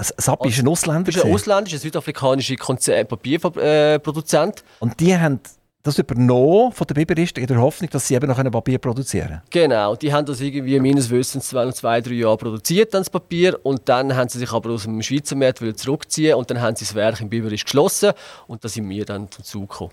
Sappi 0.00 0.48
ist 0.48 0.58
ein 0.58 0.66
Ausländer? 0.66 1.10
Ist 1.10 1.24
ein 1.24 1.32
Ausländer, 1.32 1.68
ist 1.68 1.74
ein 1.74 1.78
südafrikanischer 1.78 2.56
Papierproduzent. 2.56 4.64
Und 4.80 4.98
die 4.98 5.16
haben 5.16 5.38
das 5.84 5.98
übernommen 5.98 6.72
von 6.72 6.86
der 6.86 6.94
Biberisten 6.94 7.42
in 7.42 7.46
der 7.46 7.60
Hoffnung, 7.60 7.90
dass 7.90 8.08
sie 8.08 8.14
eben 8.14 8.26
noch 8.26 8.38
ein 8.38 8.50
Papier 8.50 8.78
produzieren 8.78 9.28
können. 9.28 9.42
Genau, 9.50 9.94
die 9.94 10.12
haben 10.12 10.24
das 10.24 10.40
irgendwie 10.40 10.80
meines 10.80 11.10
Wissens 11.10 11.48
zwei, 11.48 11.70
zwei, 11.72 12.00
drei 12.00 12.14
Jahre 12.14 12.38
produziert, 12.38 12.94
das 12.94 13.10
Papier. 13.10 13.60
Und 13.62 13.86
dann 13.86 14.16
haben 14.16 14.30
sie 14.30 14.38
sich 14.38 14.50
aber 14.50 14.70
aus 14.70 14.84
dem 14.84 15.02
Schweizer 15.02 15.36
Markt 15.36 15.60
zurückziehen 15.78 16.36
und 16.36 16.50
dann 16.50 16.60
haben 16.60 16.74
sie 16.74 16.86
das 16.86 16.94
Werk 16.94 17.20
in 17.20 17.28
Biberisch 17.28 17.64
geschlossen 17.64 18.12
und 18.46 18.64
da 18.64 18.68
sind 18.68 18.88
wir 18.88 19.04
dann 19.04 19.30
zum 19.30 19.44
Zug 19.44 19.70
gekommen. 19.70 19.92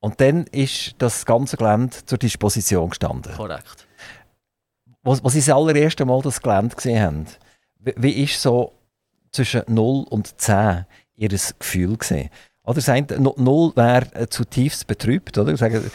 Und 0.00 0.20
dann 0.20 0.46
ist 0.46 0.96
das 0.98 1.24
ganze 1.24 1.56
Gelände 1.56 1.96
zur 2.04 2.18
Disposition 2.18 2.88
gestanden? 2.88 3.32
Korrekt. 3.36 3.86
Was, 5.02 5.22
was 5.22 5.32
Sie 5.34 5.38
das 5.38 5.50
allererste 5.50 6.04
Mal 6.04 6.20
das 6.22 6.42
Gelände 6.42 6.74
gesehen 6.74 7.00
haben, 7.00 7.26
wie, 7.78 7.94
wie 7.96 8.24
ist 8.24 8.42
so 8.42 8.72
zwischen 9.30 9.62
0 9.68 10.04
und 10.10 10.40
10 10.40 10.84
Ihr 11.14 11.28
Gefühl 11.28 11.96
gesehen? 11.96 12.30
Oder 12.70 12.80
sagen, 12.82 13.06
null 13.36 13.72
wäre 13.74 14.06
äh, 14.14 14.28
zutiefst 14.28 14.86
betrübt. 14.86 15.36
Oder? 15.36 15.56
Sagen, 15.56 15.90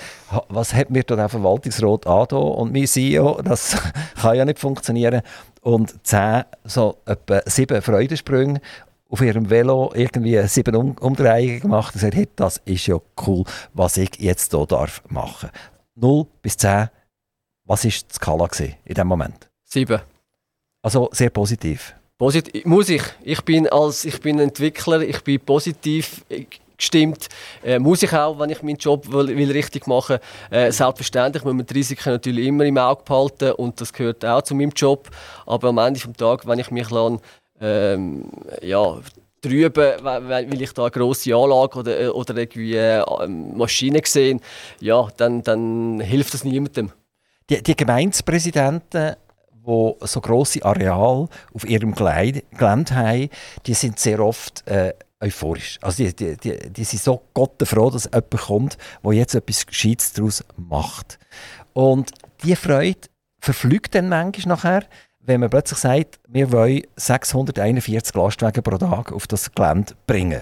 was 0.50 0.74
hat 0.74 0.90
mir 0.90 1.04
da 1.04 1.16
der 1.16 1.30
Verwaltungsrat 1.30 2.06
an 2.06 2.38
und 2.38 2.74
mein 2.74 2.86
CEO? 2.86 3.42
Das 3.42 3.78
kann 4.22 4.36
ja 4.36 4.44
nicht 4.44 4.60
funktionieren. 4.60 5.22
Und 5.62 6.06
zehn, 6.06 6.44
so 6.66 6.98
etwa 7.06 7.42
sieben 7.46 7.82
Freudensprünge 7.82 8.60
auf 9.08 9.22
ihrem 9.22 9.50
Velo 9.50 9.94
irgendwie 9.96 10.46
sieben 10.50 10.76
um 10.76 10.98
Umdrehungen 10.98 11.62
gemacht 11.62 11.96
und 11.96 12.02
gesagt, 12.02 12.16
hey, 12.16 12.28
das 12.36 12.58
ist 12.66 12.88
ja 12.88 12.98
cool, 13.26 13.46
was 13.74 13.96
ich 13.96 14.10
jetzt 14.20 14.52
hier 14.52 14.66
darf 14.66 15.02
machen. 15.08 15.52
Null 15.96 16.28
bis 16.42 16.58
zehn, 16.58 16.90
was 17.64 17.86
war 17.86 17.92
die 17.92 18.14
Skala 18.14 18.50
in 18.60 18.94
diesem 18.94 19.08
Moment? 19.08 19.50
Sieben. 19.64 20.02
Also 20.82 21.08
sehr 21.14 21.30
positiv. 21.30 21.96
Positiv, 22.18 22.66
muss 22.66 22.90
ich. 22.90 23.04
Ich 23.24 23.42
bin 23.44 23.68
als 23.70 24.04
ich 24.04 24.20
bin 24.20 24.40
Entwickler, 24.40 25.02
ich 25.02 25.24
bin 25.24 25.40
positiv 25.40 26.26
gestimmt. 26.78 27.28
Äh, 27.64 27.80
muss 27.80 28.04
ich 28.04 28.14
auch, 28.14 28.40
wenn 28.40 28.50
ich 28.50 28.62
meinen 28.62 28.78
Job 28.78 29.12
will, 29.12 29.36
will 29.36 29.52
richtig 29.52 29.88
machen 29.88 30.20
will. 30.52 30.58
Äh, 30.58 30.72
selbstverständlich 30.72 31.44
muss 31.44 31.54
man 31.54 31.66
die 31.66 31.74
Risiken 31.74 32.14
natürlich 32.14 32.48
immer 32.48 32.66
im 32.66 32.78
Auge 32.78 33.04
behalten 33.04 33.52
und 33.54 33.80
das 33.82 33.94
gehört 33.94 34.26
auch 34.26 34.42
zu 34.42 34.56
meinem 34.56 34.72
Job. 34.72 35.10
Aber 35.46 35.70
am 35.70 35.78
Ende 35.78 36.00
des 36.00 36.18
Tages, 36.18 36.48
wenn 36.48 36.60
ich 36.60 36.72
mich 36.72 36.88
dann, 36.88 37.20
ähm, 37.62 38.26
ja, 38.62 38.98
drüben, 39.42 40.04
weil 40.04 40.62
ich 40.62 40.74
da 40.74 40.84
eine 40.84 40.92
grosse 40.92 41.36
Anlage 41.36 41.80
oder, 41.80 42.16
oder 42.16 42.38
irgendwie 42.38 42.76
äh, 42.76 43.28
Maschine 43.28 44.02
sehe, 44.04 44.40
ja, 44.80 45.08
dann, 45.18 45.44
dann 45.44 46.00
hilft 46.00 46.34
das 46.34 46.44
niemandem. 46.44 46.92
Die, 47.50 47.62
die 47.62 47.76
Gemeindepräsidenten 47.76 49.16
die 49.68 49.96
so 50.02 50.22
grosse 50.22 50.64
Areale 50.64 51.28
auf 51.54 51.68
ihrem 51.68 51.96
Gelände 51.96 52.44
haben, 52.62 53.30
die 53.66 53.74
sind 53.74 54.00
sehr 54.00 54.20
oft 54.20 54.68
äh, 54.68 54.94
euphorisch. 55.26 55.78
Also 55.82 56.04
die, 56.04 56.16
die, 56.16 56.38
die, 56.38 56.58
die 56.72 56.84
sind 56.84 57.02
so 57.02 57.22
gottenfroh, 57.34 57.90
dass 57.90 58.06
jemand 58.06 58.38
kommt, 58.38 58.78
der 59.04 59.14
jetzt 59.14 59.36
etwas 59.36 59.66
Gescheites 59.66 60.14
daraus 60.14 60.44
macht. 60.58 61.20
Und 61.74 62.12
diese 62.44 62.56
Freude 62.56 63.08
verflügt 63.40 63.96
dann 63.96 64.10
manchmal 64.10 64.56
nachher, 64.56 64.84
wenn 65.20 65.40
man 65.40 65.50
plötzlich 65.50 65.80
sagt, 65.80 66.20
wir 66.28 66.52
wollen 66.52 66.84
641 66.96 68.14
Lastwagen 68.14 68.64
pro 68.64 68.78
Tag 68.78 69.12
auf 69.12 69.28
das 69.28 69.52
Gelände 69.52 69.94
bringen. 70.06 70.42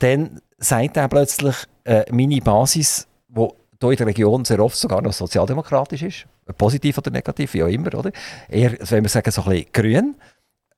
Dann 0.00 0.40
sagt 0.58 0.96
er 0.96 1.08
plötzlich, 1.08 1.56
äh, 1.84 2.04
meine 2.12 2.40
Basis, 2.40 3.08
die 3.28 3.48
hier 3.80 3.90
in 3.90 3.96
der 3.96 4.06
Region 4.06 4.44
sehr 4.44 4.60
oft 4.60 4.76
sogar 4.76 5.00
noch 5.00 5.12
sozialdemokratisch 5.12 6.02
ist, 6.02 6.26
positiv 6.58 6.98
oder 6.98 7.10
negativ, 7.10 7.54
wie 7.54 7.62
auch 7.62 7.68
immer, 7.68 7.94
oder? 7.94 8.12
Eher, 8.48 8.76
wenn 8.90 9.04
wir 9.04 9.08
sagen, 9.08 9.30
so 9.30 9.42
ein 9.42 9.50
bisschen 9.50 9.72
grün, 9.72 10.16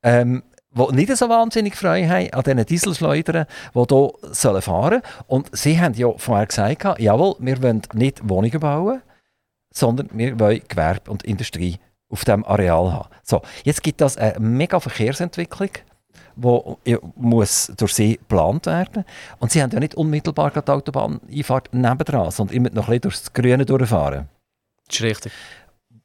ähm, 0.04 0.42
die 0.74 0.94
nicht 0.94 1.16
so 1.16 1.28
wahnsinnig 1.28 1.76
Freude 1.76 2.08
haben 2.08 2.30
an 2.32 2.42
diesen 2.42 2.66
Dieselschleudern, 2.66 3.46
die 3.74 3.78
hier 3.78 4.12
fahren 4.32 4.62
sollen. 4.62 5.02
Und 5.26 5.56
sie 5.56 5.80
haben 5.80 5.94
ja 5.94 6.12
vorher 6.16 6.46
gesagt, 6.46 6.98
jawohl, 6.98 7.36
wir 7.38 7.62
wollen 7.62 7.82
nicht 7.92 8.26
Wohnungen 8.28 8.60
bauen, 8.60 9.02
sondern 9.72 10.08
wir 10.12 10.38
wollen 10.38 10.62
Gewerbe 10.66 11.10
und 11.10 11.24
Industrie 11.24 11.78
auf 12.08 12.24
diesem 12.24 12.44
Areal 12.44 12.92
haben. 12.92 13.08
So, 13.22 13.42
jetzt 13.64 13.82
gibt 13.82 14.00
es 14.00 14.16
eine 14.16 14.38
mega 14.38 14.80
Verkehrsentwicklung, 14.80 15.70
die 16.36 16.98
muss 17.16 17.72
durch 17.76 17.94
sie 17.94 18.16
geplant 18.16 18.66
werden. 18.66 19.04
Und 19.38 19.52
sie 19.52 19.62
haben 19.62 19.70
ja 19.70 19.80
nicht 19.80 19.94
unmittelbar 19.94 20.50
die 20.50 20.70
Autobahneinfahrt 20.70 21.72
nebendran, 21.72 22.30
sondern 22.30 22.56
immer 22.56 22.70
noch 22.70 22.88
ein 22.88 23.00
bisschen 23.00 23.00
durchs 23.00 23.32
Grüne 23.32 23.64
durchfahren. 23.64 24.28
Das 24.86 24.96
ist 24.96 25.02
richtig. 25.02 25.32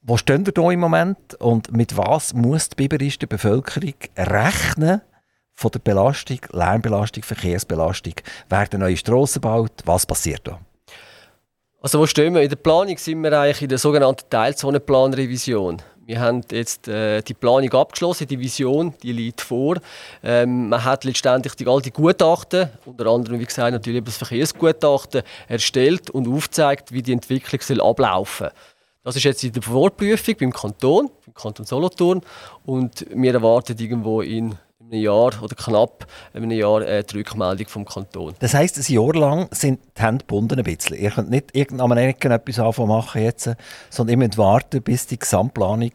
Wo 0.09 0.15
stehen 0.15 0.45
wir 0.45 0.53
hier 0.55 0.71
im 0.71 0.79
Moment 0.79 1.35
und 1.35 1.73
mit 1.73 1.97
was 1.97 2.33
muss 2.33 2.69
die 2.69 2.75
biberische 2.75 3.27
Bevölkerung 3.27 3.95
rechnen 4.15 5.01
von 5.53 5.69
der 5.71 5.79
Belastung, 5.79 6.39
Lärmbelastung, 6.53 7.23
Verkehrsbelastung? 7.23 8.13
Werden 8.47 8.79
neue 8.79 8.95
Strassen 8.95 9.41
gebaut? 9.41 9.73
Was 9.83 10.05
passiert 10.05 10.47
da? 10.47 10.61
Also 11.81 11.99
wo 11.99 12.05
stehen 12.05 12.33
wir? 12.35 12.41
In 12.41 12.47
der 12.47 12.55
Planung 12.55 12.97
sind 12.97 13.21
wir 13.21 13.37
eigentlich 13.37 13.63
in 13.63 13.67
der 13.67 13.79
sogenannten 13.79 14.29
Teilzonenplanrevision. 14.29 15.81
Wir 16.05 16.21
haben 16.21 16.39
jetzt 16.51 16.87
äh, 16.87 17.21
die 17.21 17.33
Planung 17.33 17.73
abgeschlossen, 17.73 18.27
die 18.27 18.39
Vision, 18.39 18.93
die 19.03 19.11
liegt 19.11 19.41
vor. 19.41 19.75
Ähm, 20.23 20.69
man 20.69 20.85
hat 20.85 21.03
letztendlich 21.03 21.55
die, 21.55 21.67
all 21.67 21.81
die 21.81 21.91
Gutachten, 21.91 22.69
unter 22.85 23.07
anderem 23.07 23.41
wie 23.41 23.45
gesagt 23.45 23.73
natürlich 23.73 24.05
das 24.05 24.15
Verkehrsgutachten, 24.15 25.23
erstellt 25.49 26.09
und 26.11 26.29
aufgezeigt, 26.29 26.93
wie 26.93 27.01
die 27.01 27.11
Entwicklung 27.11 27.59
soll 27.59 27.81
ablaufen 27.81 28.47
soll. 28.47 28.76
Das 29.07 29.15
ist 29.15 29.23
jetzt 29.23 29.41
in 29.45 29.53
der 29.53 29.61
Vorprüfung 29.61 30.35
beim 30.37 30.51
Kanton, 30.51 31.09
beim 31.25 31.33
Kanton 31.33 31.65
Solothurn. 31.65 32.19
Und 32.65 33.05
wir 33.15 33.33
erwarten 33.33 33.77
irgendwo 33.79 34.21
in 34.21 34.55
einem 34.81 35.01
Jahr 35.01 35.31
oder 35.41 35.55
knapp 35.55 36.05
in 36.33 36.43
einem 36.43 36.51
Jahr 36.51 36.81
äh, 36.81 37.05
die 37.05 37.19
Rückmeldung 37.19 37.67
vom 37.69 37.85
Kanton. 37.85 38.33
Das 38.39 38.53
heisst, 38.53 38.77
ein 38.77 38.93
Jahr 38.93 39.13
lang 39.13 39.47
sind 39.51 39.79
die 39.97 40.01
Hände 40.01 40.25
gebunden 40.25 40.59
ein 40.59 40.65
bisschen. 40.65 40.97
Ihr 40.97 41.11
könnt 41.11 41.29
nicht 41.29 41.55
irgendwann 41.55 41.97
etwas 41.97 42.59
anfangen 42.59 42.89
machen 42.89 43.21
jetzt, 43.21 43.49
sondern 43.89 44.19
ihr 44.19 44.27
müsst 44.27 44.37
warten, 44.37 44.81
bis 44.81 45.07
die 45.07 45.17
Gesamtplanung 45.17 45.91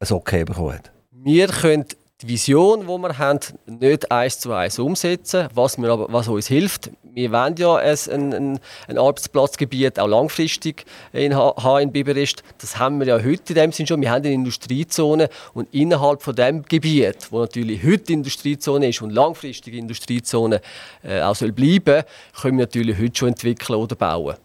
ein 0.00 0.10
Okay 0.10 0.42
bekommt. 0.42 0.90
Wir 1.12 1.46
können 1.46 1.84
die 2.20 2.28
Vision, 2.28 2.80
die 2.80 2.86
wir 2.86 3.18
haben, 3.18 3.38
nicht 3.66 4.10
eins 4.10 4.40
zu 4.40 4.52
eins 4.52 4.78
umsetzen. 4.78 5.48
Was, 5.54 5.78
mir 5.78 5.88
aber, 5.90 6.12
was 6.12 6.26
uns 6.26 6.48
hilft, 6.48 6.90
wir 7.02 7.30
wollen 7.30 7.54
ja 7.56 7.76
ein, 7.76 8.32
ein, 8.32 8.60
ein 8.88 8.98
Arbeitsplatzgebiet 8.98 10.00
auch 10.00 10.08
langfristig 10.08 10.84
in, 11.12 11.32
in 11.32 11.92
Biberist. 11.92 12.42
Das 12.60 12.78
haben 12.78 12.98
wir 12.98 13.06
ja 13.06 13.16
heute 13.16 13.52
in 13.52 13.54
dem 13.54 13.72
Sinn 13.72 13.86
schon. 13.86 14.00
Wir 14.00 14.10
haben 14.10 14.24
eine 14.24 14.34
Industriezone 14.34 15.28
und 15.54 15.72
innerhalb 15.72 16.22
von 16.22 16.34
dem 16.34 16.62
Gebiet, 16.62 17.28
wo 17.30 17.40
natürlich 17.40 17.84
heute 17.84 18.12
Industriezone 18.12 18.88
ist 18.88 19.00
und 19.00 19.10
langfristig 19.10 19.74
Industriezone 19.74 20.60
äh, 21.04 21.20
auch 21.20 21.36
soll 21.36 21.52
bleiben, 21.52 22.02
können 22.40 22.58
wir 22.58 22.64
natürlich 22.64 22.98
heute 22.98 23.16
schon 23.16 23.28
entwickeln 23.28 23.76
oder 23.76 23.94
bauen. 23.94 24.36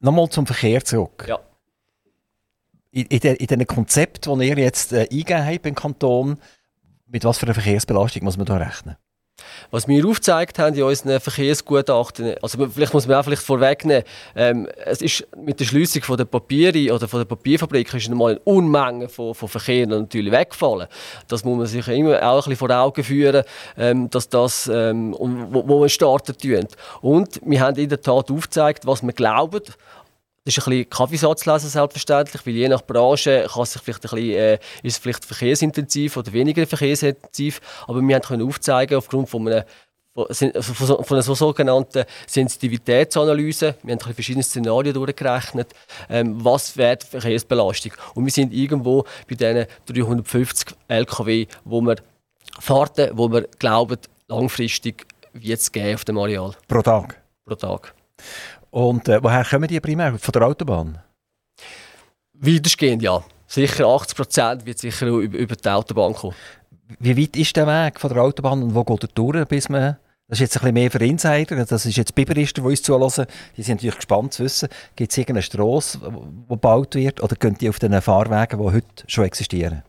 Nochmal 0.00 0.28
zum 0.28 0.46
Verkehr 0.46 0.84
zurück. 0.84 1.24
Ja 1.28 1.38
in, 2.92 3.06
in, 3.06 3.20
in 3.20 3.46
den 3.46 3.66
Konzepten, 3.66 4.38
die 4.38 4.48
ihr 4.48 4.58
jetzt 4.58 4.92
äh, 4.92 5.08
eingegeben 5.10 5.46
habt 5.46 5.62
beim 5.62 5.74
Kanton, 5.74 6.38
mit 7.06 7.24
was 7.24 7.38
für 7.38 7.46
einer 7.46 7.54
Verkehrsbelastung 7.54 8.24
muss 8.24 8.36
man 8.36 8.46
da 8.46 8.56
rechnen? 8.56 8.96
Was 9.70 9.88
wir 9.88 10.06
aufgezeigt 10.06 10.58
haben 10.58 10.76
in 10.76 10.82
unseren 10.82 11.18
Verkehrsgutachten, 11.18 12.34
also 12.42 12.68
vielleicht 12.68 12.92
muss 12.92 13.06
man 13.06 13.16
auch 13.16 13.24
vielleicht 13.24 13.42
vorwegnehmen, 13.42 14.04
ähm, 14.36 14.68
es 14.84 15.00
ist 15.00 15.26
mit 15.36 15.58
der 15.58 15.64
Schließung 15.64 16.02
von 16.02 16.16
der 16.16 16.26
Papiere 16.26 16.94
oder 16.94 17.08
von 17.08 17.20
der 17.20 17.24
Papierfabrik 17.24 17.92
ist 17.94 18.08
einmal 18.08 18.32
eine 18.32 18.40
Unmenge 18.40 19.08
von, 19.08 19.34
von 19.34 19.48
Verkehr 19.48 19.86
natürlich 19.86 20.30
weggefallen. 20.30 20.86
Das 21.28 21.44
muss 21.44 21.56
man 21.56 21.66
sich 21.66 21.88
immer 21.88 22.22
auch 22.22 22.46
ein 22.46 22.50
bisschen 22.50 22.56
vor 22.56 22.70
Augen 22.70 23.02
führen, 23.02 23.44
ähm, 23.76 24.10
dass 24.10 24.28
das, 24.28 24.70
ähm, 24.72 25.16
wo, 25.18 25.66
wo 25.66 25.80
man 25.80 25.88
starten 25.88 26.36
tun. 26.36 26.68
Und 27.00 27.40
wir 27.44 27.60
haben 27.60 27.78
in 27.78 27.88
der 27.88 28.00
Tat 28.00 28.30
aufgezeigt, 28.30 28.86
was 28.86 29.02
wir 29.02 29.12
glauben, 29.12 29.62
das 30.44 30.56
ist 30.56 30.66
ein 30.66 30.70
bisschen 30.70 30.90
Kaffeesatzlesen 30.90 31.70
selbstverständlich, 31.70 32.44
weil 32.44 32.54
je 32.54 32.68
nach 32.68 32.82
Branche 32.82 33.46
kann 33.52 33.64
sich 33.64 33.80
vielleicht 33.80 34.04
ein 34.04 34.10
bisschen, 34.10 34.34
äh, 34.34 34.54
ist 34.54 34.96
es 34.96 34.98
vielleicht 34.98 35.24
verkehrsintensiv 35.24 36.16
oder 36.16 36.32
weniger 36.32 36.66
verkehrsintensiv, 36.66 37.60
aber 37.86 38.00
wir 38.00 38.20
können 38.20 38.46
aufzeigen 38.46 38.96
aufgrund 38.96 39.28
von 39.28 39.46
einer 39.46 39.64
von, 40.14 40.26
von 41.04 41.16
einer 41.16 41.22
sogenannten 41.22 42.04
Sensitivitätsanalyse, 42.26 43.76
wir 43.82 43.94
haben 43.94 44.14
verschiedene 44.14 44.42
Szenarien 44.42 44.92
durchgerechnet, 44.92 45.72
ähm, 46.10 46.44
was 46.44 46.76
wäre 46.76 46.98
die 46.98 47.06
Verkehrsbelastung. 47.06 47.92
Und 48.14 48.26
wir 48.26 48.32
sind 48.32 48.52
irgendwo 48.52 49.04
bei 49.28 49.36
diesen 49.36 49.66
350 49.86 50.76
LKW, 50.88 51.46
wo 51.64 51.80
wir 51.80 51.96
Fahrten, 52.60 53.10
wo 53.16 53.30
wir 53.32 53.48
glauben, 53.58 53.96
langfristig 54.28 55.06
wird 55.32 55.60
es 55.60 55.94
auf 55.94 56.04
dem 56.04 56.18
Areal. 56.18 56.52
Pro 56.68 56.82
Tag? 56.82 57.22
Pro 57.46 57.54
Tag. 57.54 57.94
Und 58.72 59.06
äh, 59.08 59.22
woher 59.22 59.44
kommen 59.44 59.68
die 59.68 59.80
primär? 59.80 60.18
Von 60.18 60.32
der 60.32 60.46
Autobahn? 60.46 60.98
Weitestgehend, 62.32 63.02
ja. 63.02 63.22
Sicher 63.46 63.86
80 63.86 64.16
Prozent 64.16 64.66
wird 64.66 64.78
sicher 64.78 65.08
über, 65.08 65.36
über 65.36 65.54
die 65.54 65.68
Autobahn 65.68 66.14
kommen. 66.14 66.34
Wie 66.98 67.16
weit 67.16 67.36
ist 67.36 67.54
der 67.54 67.66
Weg 67.66 68.00
von 68.00 68.12
der 68.12 68.22
Autobahn 68.22 68.62
und 68.62 68.74
wo 68.74 68.82
geht 68.82 69.04
er 69.04 69.08
durch, 69.14 69.46
bis 69.46 69.68
man... 69.68 69.98
Das 70.26 70.38
ist 70.38 70.40
jetzt 70.40 70.56
ein 70.56 70.60
bisschen 70.60 70.74
mehr 70.74 70.90
für 70.90 71.04
Insider. 71.04 71.66
Das 71.66 71.84
ist 71.84 71.96
jetzt 71.96 72.14
Biberister, 72.14 72.62
die 72.62 72.68
uns 72.68 72.82
zuhören. 72.82 73.26
Die 73.58 73.62
sind 73.62 73.76
natürlich 73.76 73.96
gespannt 73.96 74.32
zu 74.32 74.44
wissen, 74.44 74.70
gibt 74.96 75.10
es 75.10 75.18
irgendeine 75.18 75.42
Strasse, 75.42 75.98
die 75.98 76.48
gebaut 76.48 76.94
wird, 76.94 77.22
oder 77.22 77.36
gehen 77.36 77.58
die 77.60 77.68
auf 77.68 77.78
den 77.78 78.00
Fahrwegen, 78.00 78.58
die 78.58 78.72
heute 78.72 79.04
schon 79.06 79.24
existieren? 79.24 79.82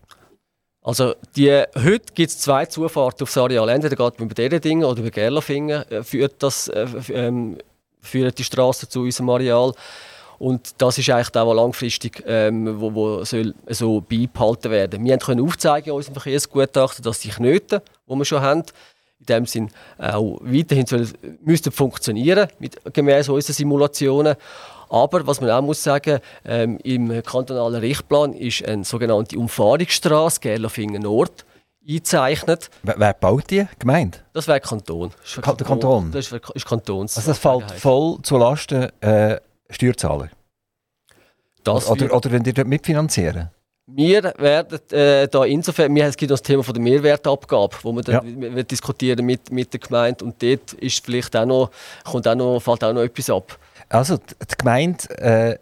Also 0.81 1.13
die, 1.37 1.63
heute 1.81 2.13
gibt 2.13 2.31
es 2.31 2.39
zwei 2.39 2.65
Zufahrten 2.65 3.23
aufs 3.23 3.37
Areal. 3.37 3.69
Entweder 3.69 3.95
geht 3.95 4.19
man 4.19 4.29
über 4.29 4.35
diese 4.35 4.59
Dinge 4.59 4.85
oder 4.85 4.99
über 4.99 5.11
Gerlafingen 5.11 5.89
äh, 5.89 6.03
führt 6.03 6.43
das 6.43 6.67
äh, 6.67 6.85
ähm, 7.13 7.57
führen 8.03 8.33
die 8.37 8.43
Straßen 8.43 8.89
zu 8.89 9.01
unserem 9.01 9.29
Areal. 9.29 9.73
Und 10.39 10.75
das 10.79 10.97
ist 10.97 11.09
eigentlich 11.09 11.33
was 11.33 11.55
langfristig 11.55 12.23
ähm, 12.27 12.79
wo, 12.79 12.93
wo 12.93 13.23
soll 13.23 13.53
so 13.69 14.01
beibehalten 14.01 14.71
werden. 14.71 15.05
Wir 15.05 15.17
können 15.17 15.45
aufzeigen 15.45 15.89
in 15.89 15.95
unserem 15.95 16.15
Verkehrsgutachten, 16.15 17.03
dass 17.03 17.19
die 17.19 17.29
Knöten, 17.29 17.81
die 18.07 18.15
wir 18.15 18.25
schon 18.25 18.41
haben, 18.41 18.63
in 19.19 19.25
dem 19.25 19.45
Sinn 19.45 19.69
auch 19.97 20.39
weiterhin 20.41 20.85
sollen, 20.85 21.09
müssten 21.43 21.71
funktionieren 21.71 22.49
mit 22.59 22.77
gemäß 22.93 23.29
unseren 23.29 23.53
Simulationen. 23.53 24.35
Aber 24.89 25.25
was 25.25 25.39
man 25.39 25.49
auch 25.49 25.61
muss 25.61 25.81
sagen, 25.81 26.19
ähm, 26.45 26.77
im 26.83 27.23
kantonalen 27.23 27.79
Richtplan 27.79 28.33
ist 28.33 28.67
eine 28.67 28.83
sogenannte 28.83 29.39
Umfahrungsstraße 29.39 30.41
Gerlafingen 30.41 31.03
Nord 31.03 31.45
eingezeichnet. 31.87 32.69
Wer, 32.83 32.95
wer 32.97 33.13
baut 33.13 33.49
die? 33.49 33.67
Gemeinde? 33.79 34.19
Das 34.33 34.47
wäre 34.47 34.59
Kanton. 34.59 35.11
Das 35.21 35.37
ist 35.37 35.45
der 35.45 35.67
Kanton? 35.67 36.11
Das 36.11 36.31
ist 36.31 36.65
Kantons. 36.65 37.17
Also 37.17 37.31
das 37.31 37.39
fällt 37.39 37.71
voll 37.71 38.19
zulasten 38.23 38.89
äh, 39.01 39.39
Steuerzahler? 39.69 40.29
Das 41.63 41.89
oder, 41.89 42.13
oder 42.13 42.31
wenn 42.31 42.43
die 42.43 42.53
dort 42.53 42.67
mitfinanzieren? 42.67 43.49
Wir 43.85 44.33
werden 44.37 44.79
äh, 44.91 45.27
da 45.27 45.43
insofern, 45.43 45.93
wir, 45.93 46.05
es 46.05 46.15
gibt 46.15 46.31
das 46.31 46.41
Thema 46.41 46.63
von 46.63 46.73
der 46.73 46.81
Mehrwertabgabe, 46.81 47.75
wo 47.81 47.91
wir 47.91 48.01
dann 48.01 48.41
ja. 48.41 48.63
diskutieren 48.63 49.25
mit, 49.25 49.51
mit 49.51 49.73
der 49.73 49.79
Gemeinde 49.79 50.23
und 50.23 50.41
dort 50.41 50.73
ist 50.73 51.03
vielleicht 51.03 51.35
auch 51.35 51.45
noch, 51.45 51.71
kommt 52.05 52.27
auch 52.27 52.35
noch, 52.35 52.59
fällt 52.61 52.83
auch 52.83 52.93
noch 52.93 53.01
etwas 53.01 53.29
ab. 53.29 53.57
Also 53.89 54.17
die 54.17 54.55
Gemeinde 54.57 55.09
äh, 55.17 55.57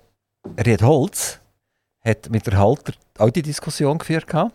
Riedholz 0.63 1.39
hat 2.05 2.29
mit 2.29 2.45
der 2.45 2.59
Halter 2.59 2.93
auch 3.17 3.31
die 3.31 3.41
Diskussion 3.41 3.97
geführt 3.97 4.27
gehabt 4.27 4.53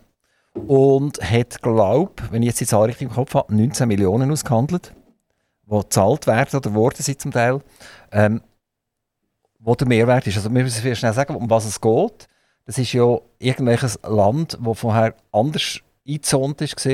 und 0.66 1.20
hat, 1.22 1.62
glaube 1.62 2.12
wenn 2.30 2.42
ich 2.42 2.48
jetzt 2.48 2.60
die 2.60 2.66
Zahl 2.66 2.86
richtig 2.86 3.08
im 3.08 3.14
Kopf 3.14 3.34
habe, 3.34 3.54
19 3.54 3.86
Millionen 3.86 4.30
ausgehandelt, 4.30 4.94
die 5.66 5.70
gezahlt 5.70 6.26
werden 6.26 6.56
oder 6.56 6.74
wurden 6.74 7.02
sie 7.02 7.16
zum 7.16 7.32
Teil, 7.32 7.60
ähm, 8.12 8.40
wo 9.58 9.74
der 9.74 9.88
Mehrwert 9.88 10.26
ist. 10.26 10.36
Also 10.36 10.52
wir 10.52 10.62
müssen 10.62 10.96
schnell 10.96 11.12
sagen, 11.12 11.34
um 11.34 11.50
was 11.50 11.64
es 11.64 11.80
geht. 11.80 12.28
Das 12.64 12.78
ist 12.78 12.92
ja 12.92 13.18
irgendwelches 13.38 13.98
Land, 14.02 14.58
das 14.60 14.78
vorher 14.78 15.14
anders 15.32 15.80
eingezont 16.06 16.60
ist, 16.60 16.88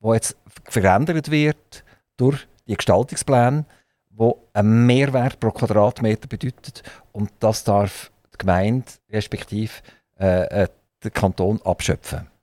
wo 0.00 0.14
jetzt 0.14 0.36
verändert 0.64 1.30
wird 1.30 1.84
durch 2.16 2.46
die 2.66 2.76
Gestaltungspläne, 2.76 3.64
wo 4.10 4.44
ein 4.52 4.86
Mehrwert 4.86 5.40
pro 5.40 5.50
Quadratmeter 5.50 6.28
bedeutet 6.28 6.82
und 7.12 7.30
das 7.40 7.64
darf 7.64 8.10
die 8.34 8.38
Gemeinde 8.38 8.86
respektive 9.10 9.72
äh, 10.18 10.62
äh, 10.62 10.68
der 11.02 11.10
Kanton 11.10 11.60
abschöpfen. 11.62 12.33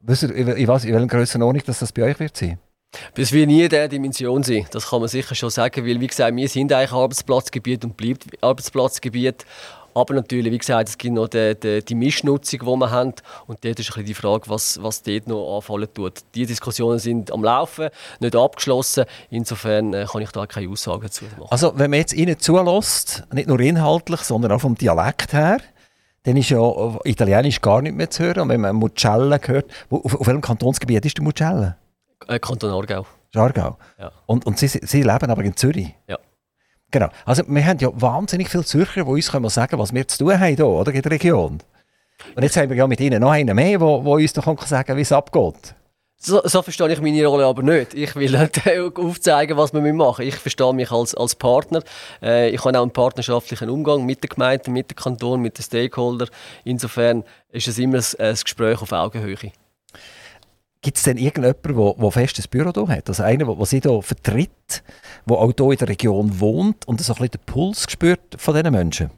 Wisst 0.00 0.22
ihr, 0.22 0.34
in, 0.34 0.68
was, 0.68 0.84
in 0.84 0.94
welcher 0.94 1.06
Grössenordnung 1.06 1.62
dass 1.66 1.80
das 1.80 1.92
bei 1.92 2.04
euch 2.04 2.20
wird 2.20 2.36
sein? 2.36 2.58
Das 3.14 3.32
wird 3.32 3.48
nie 3.48 3.62
in 3.62 3.68
dieser 3.68 3.88
Dimension 3.88 4.42
sein, 4.42 4.66
das 4.70 4.88
kann 4.88 5.00
man 5.00 5.08
sicher 5.08 5.34
schon 5.34 5.50
sagen, 5.50 5.84
weil 5.84 6.00
wie 6.00 6.06
gesagt, 6.06 6.34
wir 6.34 6.48
sind 6.48 6.72
eigentlich 6.72 6.92
Arbeitsplatzgebiet 6.92 7.84
und 7.84 7.96
bleibt 7.96 8.24
Arbeitsplatzgebiet. 8.42 9.44
Aber 9.94 10.14
natürlich, 10.14 10.52
wie 10.52 10.58
gesagt, 10.58 10.88
es 10.90 10.96
gibt 10.96 11.14
noch 11.14 11.26
die, 11.26 11.56
die, 11.60 11.84
die 11.84 11.94
Mischnutzung, 11.96 12.60
die 12.60 12.66
wir 12.66 12.90
haben. 12.90 13.14
Und 13.46 13.64
dort 13.64 13.80
ist 13.80 13.96
ein 13.96 14.04
die 14.04 14.14
Frage, 14.14 14.48
was, 14.48 14.80
was 14.80 15.02
dort 15.02 15.26
noch 15.26 15.56
anfallen 15.56 15.88
tut. 15.92 16.20
Die 16.36 16.46
Diskussionen 16.46 17.00
sind 17.00 17.32
am 17.32 17.42
Laufen, 17.42 17.88
nicht 18.20 18.36
abgeschlossen. 18.36 19.06
Insofern 19.28 19.94
äh, 19.94 20.06
kann 20.08 20.22
ich 20.22 20.30
da 20.30 20.46
keine 20.46 20.70
Aussagen 20.70 21.02
dazu 21.02 21.24
machen. 21.24 21.48
Also, 21.50 21.72
wenn 21.76 21.90
man 21.90 21.98
jetzt 21.98 22.12
Ihnen 22.12 22.38
zulässt, 22.38 23.24
nicht 23.32 23.48
nur 23.48 23.58
inhaltlich, 23.58 24.20
sondern 24.20 24.52
auch 24.52 24.60
vom 24.60 24.76
Dialekt 24.76 25.32
her, 25.32 25.58
dann 26.24 26.36
ist 26.36 26.50
ja 26.50 26.60
Italienisch 27.04 27.60
gar 27.60 27.80
nicht 27.82 27.96
mehr 27.96 28.10
zu 28.10 28.24
hören. 28.24 28.40
Und 28.40 28.48
wenn 28.50 28.60
man 28.60 28.76
Mucella 28.76 29.38
hört, 29.44 29.70
auf, 29.90 30.20
auf 30.20 30.26
welchem 30.26 30.40
Kantonsgebiet 30.40 31.04
ist 31.04 31.16
der 31.16 31.24
Mucella? 31.24 31.76
Äh, 32.26 32.38
Kanton 32.38 32.70
Aargau. 32.70 33.06
Aargau? 33.34 33.76
Ja. 33.98 34.12
Und, 34.26 34.46
und 34.46 34.58
Sie, 34.58 34.68
Sie 34.68 35.02
leben 35.02 35.30
aber 35.30 35.42
in 35.42 35.56
Zürich? 35.56 35.94
Ja. 36.08 36.18
Genau. 36.90 37.08
Also 37.24 37.42
wir 37.46 37.66
haben 37.66 37.78
ja 37.78 37.88
wahnsinnig 37.92 38.48
viele 38.48 38.64
Zürcher, 38.64 39.04
die 39.04 39.10
uns 39.10 39.30
können 39.30 39.48
sagen 39.50 39.78
was 39.78 39.92
wir 39.92 40.08
zu 40.08 40.18
tun 40.18 40.40
haben 40.40 40.54
hier, 40.54 40.66
oder, 40.66 40.92
in 40.92 41.02
der 41.02 41.12
Region. 41.12 41.58
Und 42.34 42.42
jetzt 42.42 42.56
haben 42.56 42.70
wir 42.70 42.76
ja 42.76 42.86
mit 42.86 43.00
Ihnen 43.00 43.20
noch 43.20 43.30
einen 43.30 43.54
mehr, 43.54 43.78
der 43.78 43.88
uns 43.88 44.32
doch 44.32 44.66
sagen 44.66 44.86
kann, 44.86 44.96
wie 44.96 45.02
es 45.02 45.12
abgeht. 45.12 45.74
So, 46.20 46.40
so, 46.44 46.62
verstehe 46.62 46.92
ich 46.92 47.00
meine 47.00 47.24
Rolle 47.26 47.46
aber 47.46 47.62
nicht. 47.62 47.94
Ich 47.94 48.16
will 48.16 48.34
aufzeigen, 48.96 49.56
was 49.56 49.72
wir 49.72 49.94
machen 49.94 50.26
Ich 50.26 50.34
verstehe 50.34 50.74
mich 50.74 50.90
als, 50.90 51.14
als 51.14 51.36
Partner. 51.36 51.80
Äh, 52.20 52.50
ich 52.50 52.64
habe 52.64 52.76
auch 52.76 52.82
einen 52.82 52.90
partnerschaftlichen 52.90 53.70
Umgang 53.70 54.04
mit 54.04 54.24
der 54.24 54.28
Gemeinde, 54.28 54.68
mit 54.68 54.90
dem 54.90 54.96
Kanton, 54.96 55.40
mit 55.40 55.56
den 55.56 55.62
Stakeholdern. 55.62 56.28
Insofern 56.64 57.22
ist 57.52 57.68
es 57.68 57.78
immer 57.78 57.98
ein, 57.98 58.26
ein 58.26 58.34
Gespräch 58.34 58.82
auf 58.82 58.90
Augenhöhe. 58.90 59.52
Gibt 60.82 60.96
es 60.96 61.04
denn 61.04 61.18
irgendjemanden, 61.18 61.76
der, 61.76 61.94
der 61.94 62.10
festes 62.10 62.48
Büro 62.48 62.72
hier 62.74 62.88
hat? 62.88 63.08
Also 63.08 63.22
einer, 63.22 63.54
der 63.54 63.66
Sie 63.66 63.80
hier 63.80 64.02
vertritt, 64.02 64.82
der 65.24 65.36
auch 65.36 65.52
hier 65.56 65.70
in 65.70 65.78
der 65.78 65.88
Region 65.88 66.40
wohnt 66.40 66.86
und 66.88 67.00
so 67.00 67.12
ein 67.12 67.16
bisschen 67.16 67.30
den 67.30 67.40
Puls 67.46 67.86
spürt 67.88 68.36
von 68.36 68.54
diesen 68.54 68.72
Menschen? 68.72 69.10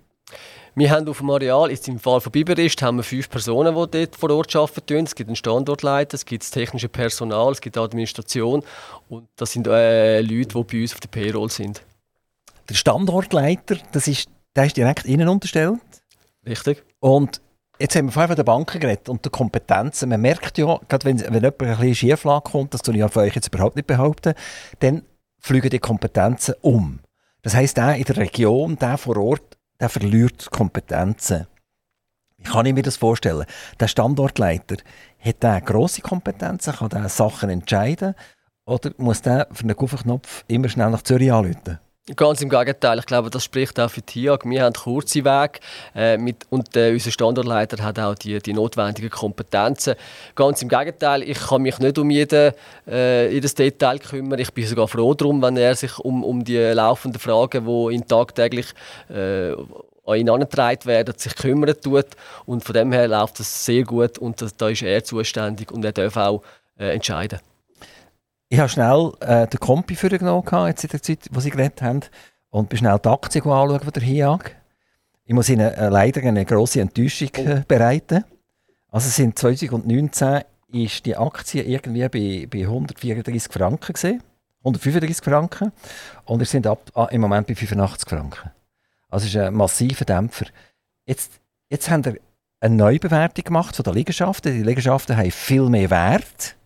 Wir 0.81 0.91
haben 0.91 1.07
auf 1.09 1.19
dem 1.19 1.29
Areal, 1.29 1.71
jetzt 1.71 1.87
im 1.89 1.99
Fall 1.99 2.23
von 2.23 2.33
Biberist, 2.33 2.81
haben 2.81 2.97
wir 2.97 3.03
fünf 3.03 3.29
Personen, 3.29 3.75
die 3.75 3.99
dort 3.99 4.17
vor 4.17 4.31
Ort 4.31 4.57
arbeiten. 4.57 5.05
Es 5.05 5.15
gibt 5.15 5.29
einen 5.29 5.37
Standortleiter, 5.37 6.15
es 6.15 6.25
gibt 6.25 6.43
das 6.43 6.51
technische 6.51 6.89
Personal, 6.89 7.53
es 7.53 7.61
gibt 7.61 7.77
Administration 7.77 8.63
und 9.11 9.29
das 9.37 9.53
sind 9.53 9.67
äh, 9.67 10.23
Leute, 10.23 10.57
die 10.57 10.65
bei 10.65 10.81
uns 10.81 10.95
auf 10.95 11.01
der 11.01 11.09
Payroll 11.09 11.51
sind. 11.51 11.83
Der 12.71 12.75
Standortleiter, 12.77 13.77
das 13.93 14.09
ist, 14.09 14.31
der 14.57 14.65
ist 14.65 14.79
direkt 14.79 15.05
Ihnen 15.05 15.29
unterstellt? 15.29 15.81
Richtig. 16.47 16.83
Und 16.99 17.43
Jetzt 17.79 17.97
haben 17.97 18.07
wir 18.07 18.13
vorher 18.13 18.29
von 18.29 18.37
den 18.37 18.45
Banken 18.47 18.81
geredet 18.81 19.09
und 19.11 19.25
der 19.25 19.33
Kompetenzen. 19.33 20.09
Man 20.09 20.21
merkt 20.21 20.57
ja, 20.57 20.79
gerade 20.89 21.05
wenn, 21.05 21.21
wenn 21.21 21.35
jemand 21.35 21.63
ein 21.63 21.77
bisschen 21.77 21.95
Schieflage 21.95 22.51
kommt, 22.51 22.73
das 22.73 22.81
tue 22.81 22.95
ich 22.95 23.11
von 23.11 23.23
euch 23.23 23.35
jetzt 23.35 23.49
überhaupt 23.49 23.77
nicht 23.77 23.87
behaupten, 23.87 24.33
dann 24.79 25.03
fliegen 25.39 25.69
die 25.69 25.79
Kompetenzen 25.79 26.55
um. 26.63 27.01
Das 27.43 27.55
heisst, 27.55 27.79
der 27.79 27.97
in 27.97 28.05
der 28.05 28.19
Region, 28.19 28.77
der 28.77 28.99
vor 28.99 29.17
Ort, 29.17 29.50
der 29.81 29.89
verliert 29.89 30.51
Kompetenzen. 30.51 31.47
Wie 32.37 32.45
kann 32.45 32.67
ich 32.67 32.75
mir 32.75 32.83
das 32.83 32.97
vorstellen? 32.97 33.45
Der 33.79 33.89
Standortleiter, 33.89 34.77
hat 35.19 35.43
der 35.43 35.61
grosse 35.61 36.03
Kompetenzen, 36.03 36.75
kann 36.75 36.89
der 36.89 37.09
Sachen 37.09 37.51
entscheiden 37.51 38.15
oder 38.65 38.93
muss 38.99 39.23
der 39.23 39.49
für 39.53 39.65
einen 39.65 39.77
Knopf 39.77 40.45
immer 40.49 40.69
schnell 40.69 40.91
nach 40.91 41.03
Zürich 41.03 41.33
anrufen? 41.33 41.79
Ganz 42.17 42.41
im 42.41 42.49
Gegenteil. 42.49 42.99
Ich 42.99 43.07
glaube, 43.07 43.31
das 43.31 43.45
spricht 43.45 43.79
auch 43.79 43.91
für 43.91 44.03
TIAG. 44.03 44.45
Wir 44.45 44.65
haben 44.65 44.73
kurze 44.73 45.25
Wege 45.25 45.61
äh, 45.95 46.17
mit, 46.17 46.47
und 46.49 46.75
äh, 46.75 46.93
unser 46.93 47.11
Standortleiter 47.11 47.85
hat 47.85 47.99
auch 48.01 48.15
die, 48.15 48.39
die 48.41 48.55
notwendigen 48.55 49.11
Kompetenzen. 49.11 49.95
Ganz 50.35 50.63
im 50.63 50.69
Gegenteil. 50.69 51.23
Ich 51.23 51.39
kann 51.39 51.63
mich 51.63 51.79
nicht 51.79 51.99
um 51.99 52.11
jeden, 52.11 52.53
äh, 52.89 53.31
jedes 53.31 53.55
Detail 53.55 53.99
kümmern. 53.99 54.41
Ich 54.41 54.53
bin 54.53 54.67
sogar 54.67 54.89
froh 54.89 55.15
darum, 55.15 55.43
wenn 55.43 55.57
er 55.59 55.77
sich 55.77 55.99
um, 55.99 56.25
um 56.25 56.43
die 56.43 56.57
laufenden 56.57 57.21
Fragen, 57.21 57.67
die 57.67 57.95
ihn 57.95 58.07
tagtäglich 58.07 58.67
äh, 59.09 59.53
an 59.53 60.17
ihn 60.17 60.27
herangetragen 60.27 60.87
werden, 60.87 61.15
sich 61.17 61.37
kümmern 61.37 61.75
tut. 61.81 62.07
Und 62.47 62.65
von 62.65 62.75
dem 62.75 62.93
her 62.93 63.07
läuft 63.09 63.39
es 63.41 63.67
sehr 63.67 63.85
gut 63.85 64.19
und 64.19 64.43
da 64.57 64.69
ist 64.69 64.83
er 64.83 65.05
zuständig 65.05 65.71
und 65.71 65.85
er 65.85 65.93
darf 65.93 66.17
auch 66.17 66.43
äh, 66.79 66.95
entscheiden. 66.95 67.41
Ich 68.53 68.59
habe 68.59 68.69
schnell 68.69 69.13
äh, 69.21 69.47
den 69.47 69.61
Kompi 69.61 69.95
für 69.95 70.09
genommen, 70.09 70.45
jetzt 70.67 70.83
in 70.83 70.91
der 70.91 71.01
Zeit, 71.01 71.29
wo 71.31 71.39
sie 71.39 71.51
geredet 71.51 71.83
haben, 71.83 72.01
und 72.51 72.69
bin 72.69 72.79
schnell 72.79 72.99
die 72.99 73.09
Aktie 73.09 73.41
anschauen 73.41 73.79
von 73.79 73.93
der 73.93 74.03
HIAG. 74.03 74.57
Ich 75.25 75.35
muss 75.35 75.49
Ihnen 75.49 75.73
äh, 75.73 75.89
leider 75.89 76.21
eine 76.21 76.45
grosse 76.45 76.81
Enttäuschung 76.81 77.31
äh, 77.37 77.63
bereiten. 77.69 78.25
Also 78.89 79.09
sind 79.09 79.39
2019 79.39 80.41
ist 80.73 81.07
die 81.07 81.17
Aktie 81.17 81.63
irgendwie 81.63 82.09
bei, 82.09 82.49
bei 82.51 82.67
134 82.67 83.53
Franken 83.53 83.93
gesehen, 83.93 84.21
135 84.65 85.25
Franken, 85.25 85.71
und 86.25 86.41
wir 86.41 86.47
sind 86.47 86.67
ab, 86.67 86.91
ah, 86.95 87.05
im 87.05 87.21
Moment 87.21 87.47
bei 87.47 87.55
85 87.55 88.09
Franken. 88.09 88.51
Also 89.11 89.27
es 89.27 89.33
ist 89.33 89.41
ein 89.41 89.55
massiver 89.55 90.05
Dämpfer. 90.05 90.47
Jetzt, 91.07 91.35
jetzt 91.69 91.89
haben 91.89 92.05
wir 92.05 92.17
eine 92.59 92.75
Neubewertung 92.75 93.45
gemacht 93.45 93.77
von 93.77 93.85
den 93.85 93.95
Liegenschaften. 93.95 94.53
Die 94.53 94.65
Liegenschaften 94.65 95.17
haben 95.17 95.31
viel 95.31 95.69
mehr 95.69 95.91
Wert, 95.91 96.57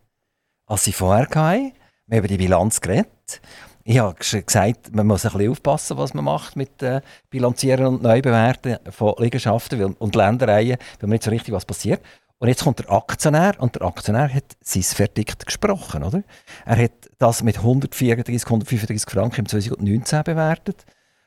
als 0.66 0.84
sie 0.84 0.92
vorher 0.92 1.26
hatten. 1.26 1.72
Wir 2.06 2.16
haben 2.16 2.18
über 2.18 2.28
die 2.28 2.36
Bilanz 2.36 2.80
geredet. 2.80 3.40
Ich 3.86 3.98
habe 3.98 4.14
gesagt, 4.14 4.94
man 4.94 5.06
muss 5.06 5.26
ein 5.26 5.32
bisschen 5.32 5.50
aufpassen, 5.50 5.98
was 5.98 6.14
man 6.14 6.24
macht 6.24 6.56
mit 6.56 6.82
äh, 6.82 7.02
Bilanzieren 7.28 7.86
und 7.86 8.02
Neubewerten 8.02 8.78
von 8.90 9.14
Liegenschaften 9.18 9.94
und 9.94 10.14
Ländereien, 10.14 10.78
weil 10.78 11.08
man 11.08 11.10
nicht 11.10 11.24
so 11.24 11.30
richtig 11.30 11.52
was 11.52 11.66
passiert. 11.66 12.00
Und 12.38 12.48
jetzt 12.48 12.64
kommt 12.64 12.78
der 12.78 12.90
Aktionär 12.90 13.54
und 13.58 13.74
der 13.74 13.82
Aktionär 13.82 14.32
hat 14.32 14.44
sein 14.60 14.82
Verdikt 14.82 15.46
gesprochen, 15.46 16.02
oder? 16.02 16.22
Er 16.64 16.76
hat 16.76 16.92
das 17.18 17.42
mit 17.42 17.58
134, 17.58 18.44
135 18.46 19.10
Franken 19.10 19.40
im 19.40 19.48
2019 19.48 20.24
bewertet. 20.24 20.84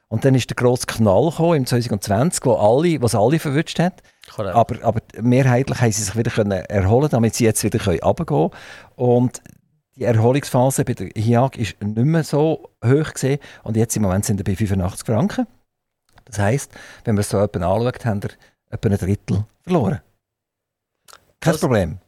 Und 0.10 0.24
dann 0.24 0.36
ist 0.36 0.50
der 0.50 0.56
grosse 0.56 0.86
Knall 0.86 1.30
gekommen 1.30 1.58
im 1.58 1.66
2020, 1.66 2.46
wo 2.46 2.54
alle, 2.54 3.02
was 3.02 3.14
alle 3.14 3.40
verwünscht 3.40 3.80
hat. 3.80 4.02
Aber, 4.38 4.84
aber 4.84 5.02
mehrheitlich 5.22 5.82
haben 5.82 5.92
sie 5.92 6.04
sich 6.04 6.16
wieder 6.16 6.32
können 6.32 6.52
erholen, 6.52 7.10
damit 7.10 7.36
sie 7.36 7.46
jetzt 7.46 7.64
wieder 7.64 7.80
runtergehen 7.84 8.26
können. 8.26 8.52
Und 8.98 9.44
die 9.96 10.04
Erholungsphase 10.04 10.84
bei 10.84 10.94
der 10.94 11.10
HIAG 11.16 11.58
ist 11.58 11.82
nicht 11.82 11.96
mehr 11.98 12.24
so 12.24 12.70
hoch 12.84 13.14
gesehen 13.14 13.40
und 13.64 13.78
jetzt 13.78 13.96
im 13.96 14.02
Moment 14.02 14.26
sind 14.26 14.38
wir 14.40 14.44
bei 14.44 14.56
85 14.56 15.06
Franken. 15.06 15.48
Das 16.26 16.40
heisst, 16.40 16.72
wenn 17.06 17.16
man 17.16 17.22
es 17.22 17.30
so 17.30 17.40
etwa 17.40 17.74
anschaut, 17.74 18.06
haben 18.06 18.24
wir 18.24 18.32
etwa 18.70 18.90
ein 18.90 18.98
Drittel 18.98 19.46
verloren. 19.62 20.02
Kein 21.40 21.54
das, 21.54 21.62
Problem. 21.62 22.00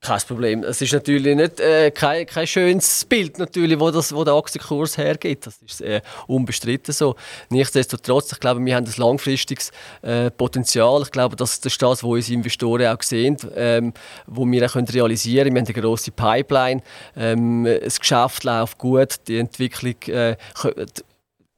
Kein 0.00 0.20
Problem. 0.20 0.62
Es 0.62 0.80
ist 0.82 0.92
natürlich 0.92 1.34
nicht, 1.34 1.58
äh, 1.58 1.90
kein, 1.90 2.26
kein 2.26 2.46
schönes 2.46 3.04
Bild, 3.06 3.38
natürlich, 3.38 3.80
wo, 3.80 3.90
das, 3.90 4.14
wo 4.14 4.24
der 4.24 4.34
Aktienkurs 4.34 4.98
hergeht. 4.98 5.46
Das 5.46 5.56
ist 5.62 5.80
äh, 5.80 6.00
unbestritten 6.26 6.92
so. 6.92 7.16
Nichtsdestotrotz, 7.48 8.30
ich 8.30 8.38
glaube, 8.38 8.64
wir 8.64 8.76
haben 8.76 8.86
ein 8.86 8.94
langfristiges 8.96 9.72
äh, 10.02 10.30
Potenzial. 10.30 11.02
Ich 11.02 11.10
glaube, 11.10 11.34
das 11.34 11.54
ist 11.54 11.64
das, 11.64 11.80
was 11.82 12.02
unsere 12.02 12.34
Investoren 12.34 12.86
auch 12.86 13.02
sehen, 13.02 13.36
ähm, 13.56 13.94
wo 14.26 14.46
wir 14.46 14.66
auch 14.66 14.72
können 14.74 14.86
realisieren 14.86 15.48
können. 15.48 15.56
Wir 15.56 15.62
haben 15.62 15.74
eine 15.74 15.82
grosse 15.82 16.10
Pipeline. 16.12 16.82
Ähm, 17.16 17.66
das 17.82 17.98
Geschäft 17.98 18.44
läuft 18.44 18.78
gut, 18.78 19.16
die 19.26 19.38
Entwicklung 19.38 19.96
äh, 20.06 20.36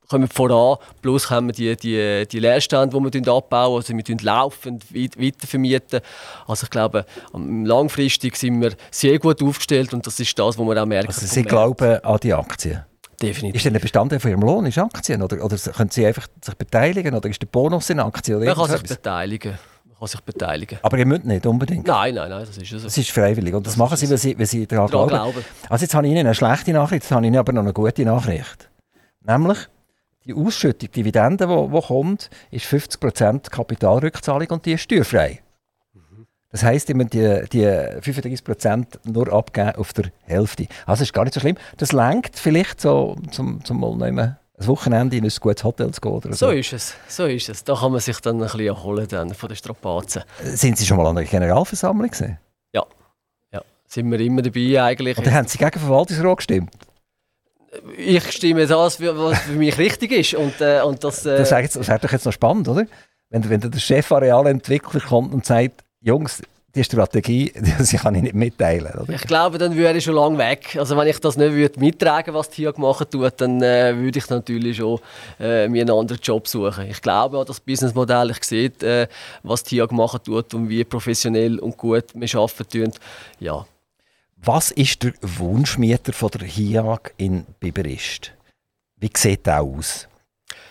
kommen 0.08 0.28
voran, 0.28 0.78
plus 1.02 1.30
wir 1.30 1.52
die, 1.52 1.76
die, 1.76 2.26
die 2.26 2.38
Leerstände, 2.38 2.98
die 3.10 3.24
wir 3.24 3.32
abbauen, 3.32 3.76
also 3.76 3.94
wir 3.94 4.16
laufend 4.22 4.84
weitervermieten. 4.92 6.00
Also 6.46 6.64
ich 6.64 6.70
glaube, 6.70 7.04
langfristig 7.32 8.36
sind 8.36 8.60
wir 8.60 8.72
sehr 8.90 9.18
gut 9.18 9.42
aufgestellt 9.42 9.92
und 9.92 10.06
das 10.06 10.18
ist 10.18 10.38
das, 10.38 10.58
was 10.58 10.66
wir 10.66 10.82
auch 10.82 10.86
merken. 10.86 11.08
Also 11.08 11.26
Sie 11.26 11.42
glauben 11.42 12.02
an 12.02 12.18
die 12.22 12.32
Aktien? 12.32 12.84
Definitiv. 13.20 13.56
Ist 13.56 13.64
denn 13.64 13.72
der 13.72 13.80
Bestandteil 13.80 14.20
von 14.20 14.30
Ihrem 14.30 14.42
Lohn 14.42 14.66
ist 14.66 14.78
Aktien 14.78 15.22
oder, 15.22 15.44
oder 15.44 15.56
können 15.56 15.90
Sie 15.90 16.06
einfach 16.06 16.28
sich 16.40 16.54
beteiligen 16.54 17.14
oder 17.14 17.28
ist 17.28 17.42
der 17.42 17.48
Bonus 17.48 17.90
in 17.90 17.98
Aktien? 17.98 18.44
Man 18.44 18.54
kann 18.54 18.70
sich 18.70 18.82
beteiligen 18.82 19.58
kann 19.98 20.08
sich 20.08 20.20
beteiligen. 20.20 20.78
Aber 20.82 20.96
ihr 20.96 21.06
müsst 21.06 21.24
nicht 21.24 21.44
unbedingt? 21.44 21.86
Nein, 21.86 22.14
nein, 22.14 22.30
nein, 22.30 22.46
das 22.46 22.56
ist 22.56 22.68
so. 22.68 22.78
Das 22.78 22.96
ist 22.96 23.10
freiwillig 23.10 23.52
und 23.54 23.66
das, 23.66 23.72
das 23.72 23.78
machen 23.78 23.96
Sie, 23.96 24.08
weil 24.08 24.18
Sie, 24.18 24.38
weil 24.38 24.46
Sie 24.46 24.66
daran 24.66 24.86
glauben. 24.86 25.08
glauben. 25.08 25.44
Also 25.68 25.82
jetzt 25.84 25.94
habe 25.94 26.06
ich 26.06 26.12
Ihnen 26.12 26.20
eine 26.20 26.34
schlechte 26.34 26.72
Nachricht, 26.72 27.02
jetzt 27.02 27.10
habe 27.10 27.22
ich 27.22 27.28
Ihnen 27.28 27.36
aber 27.36 27.52
noch 27.52 27.62
eine 27.62 27.72
gute 27.72 28.04
Nachricht. 28.04 28.70
Nämlich, 29.24 29.58
die 30.28 30.34
Ausschüttung, 30.34 30.90
die 30.94 31.02
Dividende, 31.02 31.46
die, 31.46 31.72
die 31.74 31.80
kommt, 31.80 32.30
ist 32.50 32.66
50% 32.66 33.50
Kapitalrückzahlung 33.50 34.48
und 34.50 34.66
die 34.66 34.72
ist 34.72 34.82
steuerfrei. 34.82 35.40
Das 36.50 36.62
heisst, 36.62 36.88
immer 36.88 37.04
die, 37.04 37.44
die 37.52 37.66
35% 37.66 38.86
nur 39.04 39.30
abgeben 39.32 39.72
auf 39.76 39.92
der 39.92 40.10
Hälfte. 40.22 40.66
Also 40.86 41.02
ist 41.02 41.12
gar 41.12 41.24
nicht 41.24 41.34
so 41.34 41.40
schlimm. 41.40 41.56
Das 41.76 41.92
lenkt 41.92 42.38
vielleicht 42.38 42.80
so 42.80 43.16
zum, 43.30 43.62
zum 43.64 43.80
mal 43.80 43.94
nehmen, 43.96 44.38
ein 44.58 44.66
Wochenende 44.66 45.16
in 45.16 45.24
ein 45.24 45.32
gutes 45.40 45.62
Hotel 45.62 45.90
zu 45.90 46.00
gehen. 46.00 46.12
Oder 46.12 46.32
so. 46.32 46.46
so 46.46 46.52
ist 46.52 46.72
es, 46.72 46.94
so 47.06 47.26
ist 47.26 47.50
es. 47.50 47.64
Da 47.64 47.74
kann 47.74 47.92
man 47.92 48.00
sich 48.00 48.18
dann 48.20 48.36
ein 48.36 48.42
bisschen 48.42 48.66
erholen 48.66 49.06
dann 49.08 49.34
von 49.34 49.48
den 49.48 49.56
Strapazen. 49.56 50.22
Sind 50.42 50.78
Sie 50.78 50.86
schon 50.86 50.96
mal 50.96 51.06
an 51.06 51.16
der 51.16 51.24
Generalversammlung 51.24 52.08
gesehen? 52.10 52.38
Ja, 52.72 52.84
ja, 53.52 53.60
sind 53.86 54.10
wir 54.10 54.18
immer 54.18 54.40
dabei 54.40 54.82
eigentlich. 54.82 55.18
Oder 55.18 55.32
haben 55.32 55.48
Sie 55.48 55.58
gegen 55.58 55.78
Verwaltungsrat 55.78 56.36
gestimmt? 56.38 56.87
Ich 57.96 58.32
stimme 58.32 58.66
das, 58.66 59.00
was 59.00 59.38
für 59.40 59.52
mich 59.52 59.76
richtig 59.78 60.12
ist. 60.12 60.34
Und, 60.34 60.60
äh, 60.60 60.80
und 60.82 61.02
das, 61.04 61.24
äh, 61.26 61.38
das, 61.38 61.52
ist, 61.52 61.76
das 61.76 62.00
doch 62.00 62.12
jetzt 62.12 62.24
noch 62.24 62.32
spannend, 62.32 62.68
oder? 62.68 62.86
Wenn, 63.30 63.48
wenn 63.48 63.60
der 63.60 63.78
Chef 63.78 64.10
Arealentwickler 64.10 65.00
kommt 65.00 65.34
und 65.34 65.44
sagt, 65.44 65.84
Jungs, 66.00 66.42
die 66.74 66.84
Strategie, 66.84 67.52
die 67.80 67.96
kann 67.96 68.14
ich 68.14 68.22
nicht 68.22 68.34
mitteilen. 68.34 68.92
Oder? 68.94 69.12
Ich 69.12 69.22
glaube, 69.22 69.58
dann 69.58 69.76
wäre 69.76 69.96
ich 69.96 70.04
schon 70.04 70.14
lange 70.14 70.38
weg. 70.38 70.76
Also 70.78 70.96
wenn 70.96 71.08
ich 71.08 71.18
das 71.18 71.36
nicht 71.36 71.52
würde 71.52 71.80
mittragen 71.80 72.34
was 72.34 72.50
hier 72.52 72.72
gemacht 72.72 73.10
tut, 73.10 73.32
dann 73.38 73.62
äh, 73.62 73.96
würde 73.96 74.18
ich 74.18 74.28
natürlich 74.28 74.76
schon 74.76 75.00
äh, 75.40 75.68
mir 75.68 75.82
einen 75.82 75.90
anderen 75.90 76.20
Job 76.22 76.46
suchen. 76.46 76.86
Ich 76.88 77.02
glaube 77.02 77.38
an 77.38 77.46
das 77.46 77.60
Businessmodell. 77.60 78.30
Ich 78.30 78.44
sehe, 78.44 78.70
äh, 78.82 79.08
was 79.42 79.64
hier 79.66 79.86
gemacht 79.86 80.24
tut 80.24 80.54
und 80.54 80.68
wie 80.68 80.84
professionell 80.84 81.58
und 81.58 81.76
gut 81.76 82.04
wir 82.14 82.34
arbeiten. 82.34 82.92
Ja, 83.40 83.66
was 84.42 84.70
ist 84.70 85.02
der 85.02 85.12
Wunschmieter 85.20 86.12
von 86.12 86.30
der 86.30 86.46
HIAG 86.46 87.12
in 87.16 87.44
Biberist? 87.60 88.32
Wie 88.96 89.10
sieht 89.14 89.46
der 89.46 89.62
aus? 89.62 90.08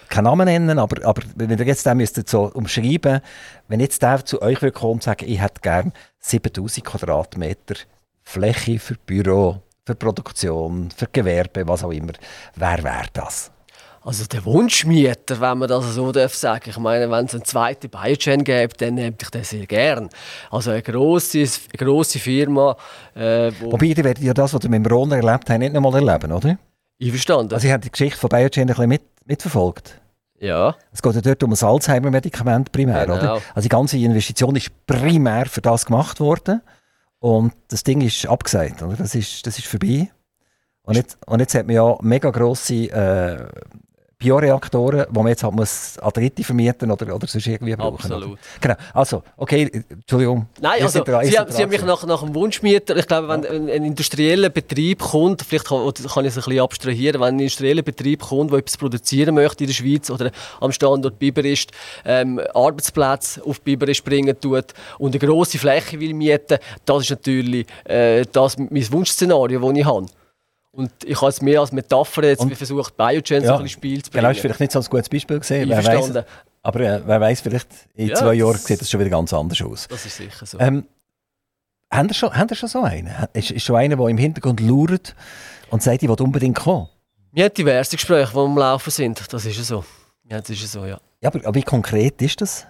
Keinen 0.09 0.24
Namen 0.24 0.45
nennen, 0.45 0.80
aber, 0.80 1.05
aber 1.05 1.22
wenn 1.36 1.49
ihr 1.49 1.65
jetzt 1.65 1.86
den 1.86 1.97
müsst 1.97 2.30
so 2.30 2.51
umschreiben, 2.53 3.22
wenn 3.68 3.80
jetzt 3.80 4.01
der 4.01 4.26
zu 4.26 4.41
euch 4.41 4.61
will 4.61 4.72
kommen 4.72 4.93
und 4.93 5.03
sagt, 5.03 5.22
ich 5.22 5.41
hätte 5.41 5.61
gerne 5.61 5.91
7000 6.20 6.86
Quadratmeter 6.86 7.76
Fläche 8.24 8.80
für 8.80 8.95
Büro, 8.95 9.61
für 9.86 9.95
Produktion, 9.95 10.89
für 10.91 11.07
Gewerbe, 11.11 11.68
was 11.68 11.84
auch 11.84 11.91
immer, 11.91 12.13
wer 12.55 12.84
wäre 12.84 13.07
das? 13.13 13.51
Also 14.08 14.24
der 14.24 14.45
Wunschmieter, 14.45 15.41
wenn 15.41 15.58
man 15.58 15.68
das 15.68 15.93
so 15.93 16.14
darf 16.14 16.34
sagen. 16.34 16.70
Ich 16.70 16.78
meine, 16.78 17.12
wenn 17.12 17.26
es 17.26 17.34
einen 17.34 17.43
zweiten 17.43 17.89
Biogen 17.89 18.45
gäbe, 18.45 18.74
dann 18.78 18.93
nehme 18.93 19.18
ich 19.22 19.30
den 19.30 19.43
sehr 19.43 19.66
gern. 19.66 20.08
Also 20.49 20.72
eine 20.72 20.82
grosse, 20.82 21.39
eine 21.39 21.78
grosse 21.78 22.18
Firma. 22.18 22.78
Äh, 23.14 23.51
wo 23.60 23.74
Wobei, 23.74 23.88
ihr 23.88 23.97
werdet 23.97 24.24
ja 24.24 24.34
das, 24.34 24.53
was 24.53 24.64
ihr 24.64 24.70
mit 24.70 24.86
dem 24.86 24.89
Rona 24.89 25.18
erlebt 25.18 25.49
habt, 25.49 25.60
nicht 25.60 25.74
nochmal 25.74 25.95
erleben, 25.95 26.32
oder? 26.32 26.58
Einverstanden. 27.03 27.53
Also 27.53 27.68
ihr 27.68 27.74
habt 27.74 27.84
die 27.84 27.91
Geschichte 27.91 28.18
von 28.18 28.30
Biogen 28.30 28.62
ein 28.62 28.68
bisschen 28.68 28.88
mit, 28.88 29.01
mitverfolgt. 29.26 29.99
Ja. 30.39 30.78
Es 30.93 31.01
geht 31.01 31.16
ja 31.16 31.20
dort 31.20 31.43
um 31.43 31.51
ein 31.51 31.62
Alzheimer-Medikament 31.62 32.72
primär, 32.72 33.08
genau. 33.08 33.18
oder? 33.18 33.41
Also 33.55 33.66
die 33.66 33.70
ganze 33.70 33.97
Investition 33.97 34.55
ist 34.55 34.70
primär 34.86 35.47
für 35.47 35.60
das 35.60 35.86
gemacht 35.86 36.22
worden. 36.22 36.62
Und 37.20 37.51
das 37.68 37.84
Ding 37.84 37.99
ist 37.99 38.26
abgesagt, 38.26 38.82
oder? 38.82 38.95
Das 38.95 39.16
ist, 39.16 39.45
das 39.45 39.60
ist 39.60 39.68
vorbei. 39.68 40.10
Und 40.84 40.95
jetzt, 40.95 41.18
und 41.26 41.41
jetzt 41.41 41.53
hat 41.55 41.68
man 41.68 41.76
ja 41.76 41.97
mega 41.99 42.30
grosse 42.30 42.86
äh, 42.86 43.45
Bioreaktoren, 44.20 45.05
die 45.09 45.15
man 45.20 45.28
jetzt 45.28 45.43
halt 45.43 45.53
muss 45.53 45.99
an 45.99 46.11
Dritte 46.11 46.43
vermieten 46.43 46.89
oder, 46.89 47.13
oder 47.13 47.28
sonst 47.28 47.45
irgendwie 47.45 47.76
brauchen. 47.76 48.11
Absolut. 48.11 48.39
Genau. 48.59 48.76
Also, 48.91 49.22
okay, 49.38 49.70
Entschuldigung. 49.89 50.47
Nein, 50.59 50.82
also, 50.82 51.03
dran, 51.03 51.24
Sie, 51.24 51.38
haben, 51.38 51.51
Sie 51.51 51.61
haben 51.61 51.70
mich 51.70 51.84
nach, 51.84 52.03
nach 52.03 52.24
einem 52.24 52.34
Wunschmieter, 52.34 52.97
ich 52.97 53.05
glaube, 53.05 53.28
wenn 53.28 53.45
ein, 53.45 53.70
ein 53.70 53.84
industrieller 53.84 54.49
Betrieb 54.49 54.99
kommt, 54.99 55.43
vielleicht 55.43 55.68
kann, 55.68 55.86
kann 55.86 56.26
ich 56.26 56.32
es 56.32 56.38
ein 56.38 56.43
bisschen 56.43 56.59
abstrahieren, 56.59 57.22
wenn 57.22 57.36
ein 57.36 57.39
industrieller 57.39 57.84
Betrieb 57.84 58.24
kommt, 58.24 58.51
der 58.51 58.57
etwas 58.57 58.78
produzieren 58.78 59.36
möchte 59.36 59.65
in 59.65 59.68
der 59.68 59.76
Schweiz 59.76 60.09
oder 60.09 60.32
am 60.61 60.72
Standort 60.72 61.20
Biberist, 61.20 61.72
ähm, 62.03 62.41
Arbeitsplätze 62.55 63.45
auf 63.45 63.61
Biberist 63.61 64.03
bringen 64.03 64.36
tut 64.39 64.74
und 64.97 65.13
eine 65.13 65.20
grosse 65.20 65.59
Fläche 65.59 65.99
will 65.99 66.15
mieten, 66.15 66.57
das 66.86 67.03
ist 67.03 67.11
natürlich 67.11 67.68
äh, 67.84 68.26
das 68.32 68.57
mein 68.57 68.91
Wunschszenario, 68.91 69.59
das 69.59 69.78
ich 69.78 69.86
habe. 69.86 70.07
Und 70.78 70.91
ich 71.03 71.19
habe 71.19 71.30
es 71.30 71.41
mehr 71.41 71.59
als 71.59 71.71
Metapher 71.71 72.23
jetzt 72.23 72.41
und, 72.41 72.55
versucht, 72.55 72.95
Biogen 72.95 73.43
ja, 73.43 73.57
so 73.57 73.63
ein 73.63 73.67
Spiel 73.67 74.03
zu 74.03 74.11
bringen. 74.11 74.21
Genau, 74.21 74.32
ist 74.32 74.41
vielleicht 74.41 74.59
nicht 74.59 74.71
so 74.71 74.78
ein 74.80 74.86
gutes 74.86 75.09
Beispiel 75.09 75.39
gesehen. 75.39 75.67
Wer 75.67 75.84
weiß, 75.84 76.11
aber 76.61 76.80
äh, 76.82 77.01
wer 77.03 77.19
weiß, 77.19 77.41
vielleicht 77.41 77.67
in 77.95 78.09
ja, 78.09 78.15
zwei 78.15 78.36
Jahren 78.36 78.57
sieht 78.57 78.80
das 78.80 78.88
schon 78.88 78.99
wieder 78.99 79.09
ganz 79.09 79.34
anders 79.34 79.59
aus. 79.59 79.88
Das 79.88 80.05
ist 80.05 80.15
sicher 80.15 80.45
so. 80.45 80.59
Ähm, 80.59 80.86
haben, 81.91 82.09
ihr 82.09 82.13
schon, 82.13 82.32
haben 82.32 82.47
ihr 82.51 82.55
schon 82.55 82.69
so 82.69 82.84
einen? 82.84 83.11
Ist, 83.34 83.49
ist 83.49 83.63
schon 83.63 83.75
einer, 83.75 83.95
der 83.95 84.07
im 84.07 84.19
Hintergrund 84.19 84.59
lauert 84.59 85.15
und 85.71 85.82
sagt, 85.82 86.03
ich 86.03 86.09
will 86.09 86.15
unbedingt 86.21 86.59
kommen? 86.59 86.88
Wir 87.32 87.45
haben 87.45 87.53
diverse 87.55 87.95
Gespräche, 87.95 88.32
die 88.32 88.38
am 88.38 88.55
Laufen 88.55 88.91
sind. 88.91 89.34
Das 89.34 89.45
ist 89.45 89.65
so. 89.65 89.84
Ja, 90.30 90.39
das 90.39 90.51
ist 90.51 90.71
so, 90.71 90.86
ja. 90.86 90.99
Ja, 91.21 91.30
aber, 91.30 91.39
aber 91.39 91.55
wie 91.55 91.63
konkret 91.63 92.21
ist 92.21 92.39
das? 92.39 92.67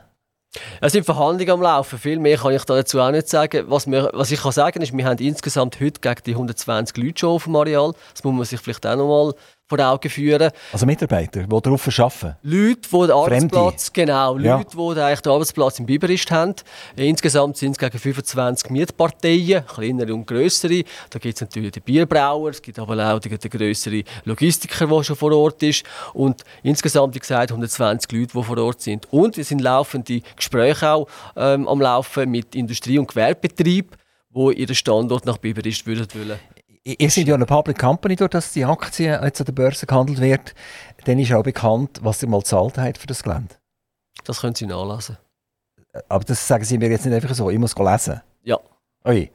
Es 0.81 0.93
sind 0.93 1.05
Verhandlungen 1.05 1.51
am 1.51 1.61
Laufen. 1.61 1.99
Viel 1.99 2.19
mehr 2.19 2.37
kann 2.37 2.53
ich 2.53 2.63
dazu 2.63 2.99
auch 2.99 3.11
nicht 3.11 3.27
sagen. 3.27 3.65
Was, 3.67 3.87
wir, 3.87 4.11
was 4.13 4.31
ich 4.31 4.41
kann 4.41 4.51
sagen 4.51 4.81
ist, 4.81 4.95
wir 4.95 5.05
haben 5.05 5.17
insgesamt 5.19 5.79
heute 5.79 5.99
gegen 5.99 6.21
die 6.25 6.31
120 6.31 6.97
Leute 6.97 7.19
schon 7.19 7.29
auf 7.29 7.43
dem 7.45 7.55
Areal. 7.55 7.93
Das 8.13 8.23
muss 8.23 8.33
man 8.33 8.45
sich 8.45 8.59
vielleicht 8.59 8.85
auch 8.85 8.95
noch 8.95 9.07
mal 9.07 9.33
vor 9.67 9.79
Augen 9.79 10.09
führen. 10.09 10.51
Also 10.71 10.85
Mitarbeiter, 10.85 11.43
die 11.43 11.61
darauf 11.61 11.99
arbeiten? 11.99 12.35
Leute, 12.41 12.89
die 12.89 12.89
den 12.89 13.11
Arbeitsplatz, 13.11 13.89
Fremde. 13.89 14.11
genau, 14.11 14.37
ja. 14.37 14.57
Leute, 14.57 14.77
die 14.77 15.01
eigentlich 15.01 15.21
den 15.21 15.31
Arbeitsplatz 15.33 15.79
im 15.79 15.85
Biberist 15.85 16.31
haben. 16.31 16.55
Insgesamt 16.95 17.57
sind 17.57 17.71
es 17.71 17.77
gegen 17.77 17.99
25 17.99 18.69
Mietparteien, 18.69 19.65
kleinere 19.65 20.13
und 20.13 20.25
grössere. 20.25 20.83
Da 21.09 21.19
gibt 21.19 21.35
es 21.35 21.41
natürlich 21.41 21.71
die 21.71 21.79
Bierbrauer, 21.81 22.51
es 22.51 22.61
gibt 22.61 22.79
aber 22.79 23.13
auch 23.13 23.19
den, 23.19 23.37
den 23.37 23.51
grösseren 23.51 24.03
Logistiker, 24.23 24.87
der 24.87 25.03
schon 25.03 25.15
vor 25.15 25.33
Ort 25.33 25.61
ist. 25.63 25.83
Und 26.13 26.43
insgesamt, 26.63 27.15
wie 27.15 27.19
gesagt, 27.19 27.51
120 27.51 28.11
Leute, 28.11 28.33
die 28.37 28.43
vor 28.43 28.57
Ort 28.57 28.81
sind. 28.81 29.11
Und 29.11 29.37
es 29.37 29.49
sind 29.49 29.59
laufende 29.59 30.21
Gespräche 30.35 30.89
auch 30.89 31.07
ähm, 31.35 31.67
am 31.67 31.81
Laufen 31.81 32.31
mit 32.31 32.55
Industrie- 32.55 32.99
und 32.99 33.09
Gewerbebetrieben, 33.09 33.91
die 34.29 34.53
ihren 34.53 34.75
Standort 34.75 35.25
nach 35.25 35.37
Biberist 35.37 35.85
würden 35.85 36.07
wollen. 36.13 36.39
Ihr 36.87 37.11
seid 37.11 37.27
ja 37.27 37.35
eine 37.35 37.45
Public 37.45 37.79
Company, 37.79 38.15
durch 38.15 38.29
dass 38.29 38.53
die 38.53 38.63
Aktie 38.63 39.19
jetzt 39.21 39.41
an 39.41 39.45
der 39.45 39.51
Börse 39.51 39.85
gehandelt 39.85 40.21
wird. 40.21 40.55
Dann 41.03 41.19
ist 41.19 41.33
auch 41.33 41.43
bekannt, 41.43 41.99
was 42.01 42.23
ihr 42.23 42.29
mal 42.29 42.39
gezahlt 42.39 42.77
habt 42.77 42.97
für 42.97 43.07
das 43.07 43.23
Gelände. 43.23 43.55
Das 44.23 44.39
können 44.39 44.55
Sie 44.55 44.65
nachlesen. 44.65 45.17
Aber 46.07 46.23
das 46.23 46.47
sagen 46.47 46.63
Sie 46.63 46.77
mir 46.77 46.89
jetzt 46.89 47.05
nicht 47.05 47.13
einfach 47.13 47.35
so, 47.35 47.49
ich 47.49 47.59
muss 47.59 47.75
lesen? 47.75 48.21
Ja. 48.43 48.57
Ui. 49.05 49.29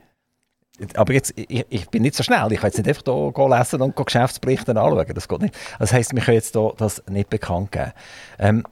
Aber 0.94 1.12
jetzt, 1.12 1.34
ich, 1.36 1.66
ich, 1.68 1.90
bin 1.90 2.00
nicht 2.00 2.14
so 2.14 2.22
schnell. 2.22 2.50
Ich 2.52 2.60
kann 2.60 2.70
jetzt 2.70 2.78
nicht 2.78 2.88
einfach 2.88 3.02
hier 3.04 3.48
lesen 3.58 3.82
und 3.82 3.96
Geschäftsberichte 3.96 4.70
anschauen. 4.70 5.14
Das 5.14 5.28
geht 5.28 5.42
nicht. 5.42 5.54
Das 5.78 5.92
heisst, 5.92 6.14
wir 6.14 6.22
können 6.22 6.36
jetzt 6.36 6.54
hier 6.54 6.72
das 6.78 7.02
nicht 7.06 7.28
bekannt 7.28 7.70
geben. 7.70 7.92
Ähm, 8.38 8.64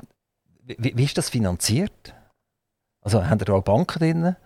wie, 0.65 0.97
wie, 0.97 1.05
ist 1.05 1.19
das 1.19 1.29
finanziert? 1.29 2.15
Also, 3.03 3.27
haben 3.27 3.41
ihr 3.41 3.45
da 3.45 3.53
auch 3.53 3.63
Banken 3.63 3.99
drin? 3.99 4.37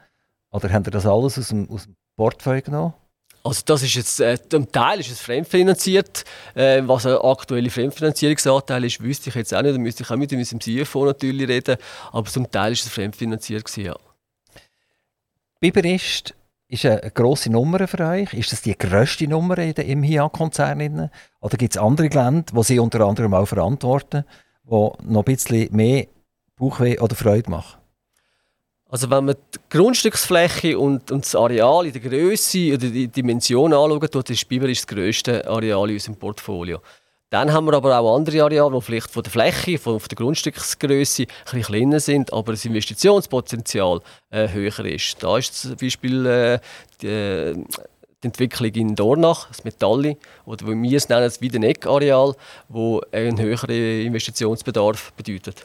Oder 0.50 0.72
haben 0.72 0.84
ihr 0.84 0.90
das 0.90 1.06
alles 1.06 1.38
aus 1.38 1.48
dem, 1.48 1.70
aus 1.70 1.84
dem 1.84 1.94
Portfolio 2.16 2.62
genommen? 2.62 2.94
Also 3.46 3.60
das 3.66 3.82
ist 3.82 3.94
jetzt, 3.94 4.20
äh, 4.20 4.38
zum 4.48 4.72
Teil 4.72 5.00
ist 5.00 5.10
es 5.10 5.20
fremdfinanziert. 5.20 6.24
Äh, 6.54 6.80
was 6.86 7.04
ein 7.04 7.12
aktueller 7.12 7.68
Fremdfinanzierungsanteil 7.70 8.84
ist, 8.84 9.02
wüsste 9.02 9.28
ich 9.28 9.36
jetzt 9.36 9.54
auch 9.54 9.60
nicht. 9.60 9.74
Da 9.74 9.78
müsste 9.78 10.02
ich 10.02 10.10
auch 10.10 10.16
mit 10.16 10.30
dem 10.30 10.42
CFO 10.42 11.04
natürlich 11.04 11.46
reden. 11.46 11.76
Aber 12.10 12.24
zum 12.30 12.50
Teil 12.50 12.72
ist 12.72 12.86
es 12.86 12.92
fremdfinanziert 12.92 13.66
gewesen, 13.66 13.84
ja. 13.84 13.96
Biberist 15.60 16.34
ist 16.68 16.86
eine 16.86 17.10
grosse 17.10 17.50
Nummer 17.50 17.86
für 17.86 18.00
euch. 18.00 18.32
Ist 18.32 18.52
das 18.52 18.62
die 18.62 18.76
grösste 18.78 19.28
Nummer 19.28 19.58
in 19.58 19.74
der 19.74 19.94
MHA-Konzern? 19.94 21.10
Oder 21.40 21.56
gibt 21.58 21.76
es 21.76 21.80
andere 21.80 22.08
Länder, 22.08 22.50
die 22.50 22.62
Sie 22.62 22.78
unter 22.78 23.00
anderem 23.02 23.34
auch 23.34 23.46
verantworten, 23.46 24.24
die 24.64 24.70
noch 24.70 24.96
ein 25.04 25.24
bisschen 25.24 25.74
mehr 25.76 26.06
Bauchweh 26.56 26.98
oder 26.98 27.14
Freude 27.14 27.50
machen? 27.50 27.83
Also 28.94 29.10
wenn 29.10 29.24
man 29.24 29.34
die 29.52 29.58
Grundstücksfläche 29.76 30.78
und, 30.78 31.10
und 31.10 31.24
das 31.24 31.34
Areal 31.34 31.84
in 31.84 31.92
der 31.92 32.00
Größe 32.00 32.74
oder 32.74 32.86
die 32.86 33.08
Dimension 33.08 33.72
anschaut, 33.72 34.30
ist 34.30 34.48
Biber 34.48 34.68
das 34.68 34.86
grösste 34.86 35.44
Areal 35.48 35.88
in 35.88 35.96
unserem 35.96 36.14
Portfolio. 36.14 36.78
Dann 37.28 37.52
haben 37.52 37.66
wir 37.66 37.72
aber 37.72 37.98
auch 37.98 38.16
andere 38.16 38.44
Areale, 38.44 38.72
die 38.72 38.80
vielleicht 38.80 39.10
von 39.10 39.24
der 39.24 39.32
Fläche, 39.32 39.78
von 39.78 39.98
der 39.98 40.14
Grundstücksgröße 40.14 41.26
bisschen 41.26 41.62
kleiner 41.62 41.98
sind, 41.98 42.32
aber 42.32 42.52
das 42.52 42.64
Investitionspotenzial 42.66 44.00
äh, 44.30 44.46
höher 44.50 44.84
ist. 44.84 45.20
Da 45.20 45.38
ist 45.38 45.60
zum 45.60 45.74
Beispiel 45.74 46.26
äh, 46.26 46.58
die, 47.02 47.08
äh, 47.08 47.54
die, 48.22 48.26
Entwicklung 48.28 48.70
in 48.74 48.94
Dornach, 48.94 49.48
das 49.48 49.64
Metalli, 49.64 50.16
oder 50.46 50.68
wie 50.68 50.80
wir 50.80 50.98
es 50.98 51.08
nennen, 51.08 51.24
das 51.24 51.40
Wiedeneck-Areal, 51.40 52.36
das 52.68 53.00
einen 53.12 53.40
höheren 53.40 53.70
Investitionsbedarf 53.70 55.12
bedeutet. 55.14 55.64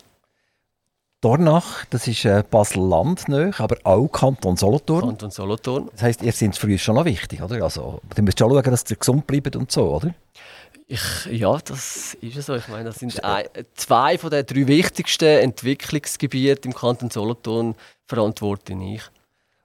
Dornach, 1.21 1.83
das 1.89 2.07
ist 2.07 2.23
äh, 2.23 2.43
Basel-Land, 2.49 3.25
aber 3.59 3.75
auch 3.83 4.07
Kanton 4.07 4.55
Solothurn. 4.55 5.01
Kanton 5.01 5.31
Solothurn. 5.31 5.89
Das 5.91 6.03
heisst, 6.03 6.21
ihr 6.21 6.31
seid 6.31 6.63
uns 6.63 6.81
schon 6.81 6.95
noch 6.95 7.03
wichtig, 7.03 7.41
oder? 7.41 7.61
Also, 7.61 7.99
du 8.15 8.21
musst 8.21 8.39
schon 8.39 8.49
schauen, 8.49 8.63
dass 8.63 8.89
ihr 8.89 8.95
gesund 8.95 9.27
bleibt 9.27 9.55
und 9.57 9.69
so, 9.69 9.95
oder? 9.95 10.13
Ich, 10.87 11.25
ja, 11.25 11.57
das 11.57 12.15
ist 12.21 12.41
so. 12.41 12.55
Ich 12.55 12.67
meine, 12.69 12.85
das 12.85 12.99
sind 12.99 13.23
ein, 13.23 13.45
zwei 13.75 14.17
von 14.17 14.31
den 14.31 14.45
drei 14.45 14.65
wichtigsten 14.65 15.25
Entwicklungsgebieten 15.25 16.71
im 16.71 16.75
Kanton 16.75 17.09
Solothurn 17.09 17.75
verantworte 18.07 18.73
ich. 18.73 19.03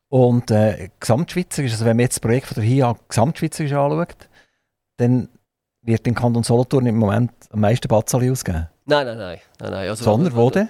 Und 0.09 0.51
äh, 0.51 0.91
gesamtschweizerisch, 1.01 1.73
also 1.73 1.85
wenn 1.85 1.97
man 1.97 2.05
jetzt 2.05 2.17
das 2.17 2.21
Projekt 2.21 2.49
von 2.49 2.57
der 2.57 2.65
HIA 2.65 2.97
gesamtschweizerisch 3.09 3.73
anschaut, 3.73 4.29
dann 4.97 5.29
wird 5.83 6.05
den 6.05 6.15
Kanton 6.15 6.43
Solothurn 6.43 6.87
im 6.87 6.97
Moment 6.97 7.31
am 7.51 7.61
meisten 7.61 7.89
Batzali 7.89 8.31
ausgeben? 8.31 8.69
Nein, 8.85 9.07
nein, 9.07 9.19
nein. 9.19 9.39
nein, 9.61 9.71
nein. 9.71 9.89
Also, 9.89 10.05
Sondern 10.05 10.35
wo 10.35 10.51
denn? 10.51 10.69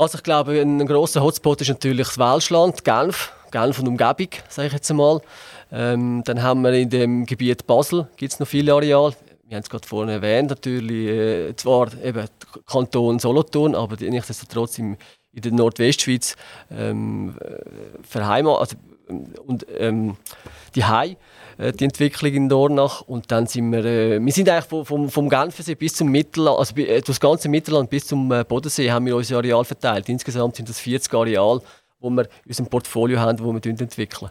Also 0.00 0.16
ich 0.16 0.24
glaube, 0.24 0.58
ein 0.58 0.86
grosser 0.86 1.22
Hotspot 1.22 1.60
ist 1.60 1.68
natürlich 1.68 2.06
das 2.06 2.18
Welschland, 2.18 2.86
Genf, 2.86 3.34
Genf 3.50 3.80
und 3.80 3.86
Umgebung, 3.86 4.28
sage 4.48 4.68
ich 4.68 4.72
jetzt 4.72 4.90
einmal. 4.90 5.20
Ähm, 5.70 6.22
dann 6.24 6.42
haben 6.42 6.62
wir 6.62 6.72
in 6.72 6.88
dem 6.88 7.26
Gebiet 7.26 7.66
Basel 7.66 8.08
gibt's 8.16 8.40
noch 8.40 8.48
viele 8.48 8.72
Areale. 8.72 9.14
Wir 9.46 9.56
haben 9.56 9.62
es 9.62 9.68
gerade 9.68 9.86
vorhin 9.86 10.08
erwähnt, 10.08 10.48
natürlich 10.48 11.06
äh, 11.06 11.54
zwar 11.54 11.88
eben 12.02 12.26
Kanton 12.66 13.18
Solothurn, 13.18 13.74
aber 13.74 13.96
nichtsdestotrotz 13.96 14.78
im, 14.78 14.96
in 15.34 15.42
der 15.42 15.52
Nordwestschweiz 15.52 16.34
ähm, 16.70 17.36
äh, 17.38 18.02
verheimatet. 18.02 18.78
Also, 19.06 19.22
und 19.46 19.66
ähm, 19.76 20.16
die 20.76 20.84
Hai 20.86 21.18
die 21.72 21.84
Entwicklung 21.84 22.32
in 22.32 22.48
Dornach. 22.48 23.02
Und 23.02 23.30
dann 23.30 23.46
sind 23.46 23.70
wir, 23.72 23.84
äh, 23.84 24.24
wir 24.24 24.32
sind 24.32 24.48
eigentlich 24.48 24.84
vom, 24.86 25.10
vom, 25.10 25.28
Genfersee 25.28 25.74
bis 25.74 25.94
zum 25.94 26.08
Mittelland, 26.08 26.58
also 26.58 26.74
äh, 26.76 27.00
das 27.00 27.20
ganze 27.20 27.48
Mittelland 27.48 27.90
bis 27.90 28.06
zum 28.06 28.30
äh, 28.32 28.44
Bodensee 28.44 28.90
haben 28.90 29.06
wir 29.06 29.16
unser 29.16 29.38
Areal 29.38 29.64
verteilt. 29.64 30.08
Insgesamt 30.08 30.56
sind 30.56 30.68
das 30.68 30.80
40 30.80 31.12
Areale, 31.12 31.60
wo 31.98 32.10
wir 32.10 32.22
in 32.22 32.48
unserem 32.48 32.68
Portfolio 32.68 33.18
haben, 33.18 33.38
wo 33.40 33.52
wir 33.52 33.64
entwickeln. 33.64 34.30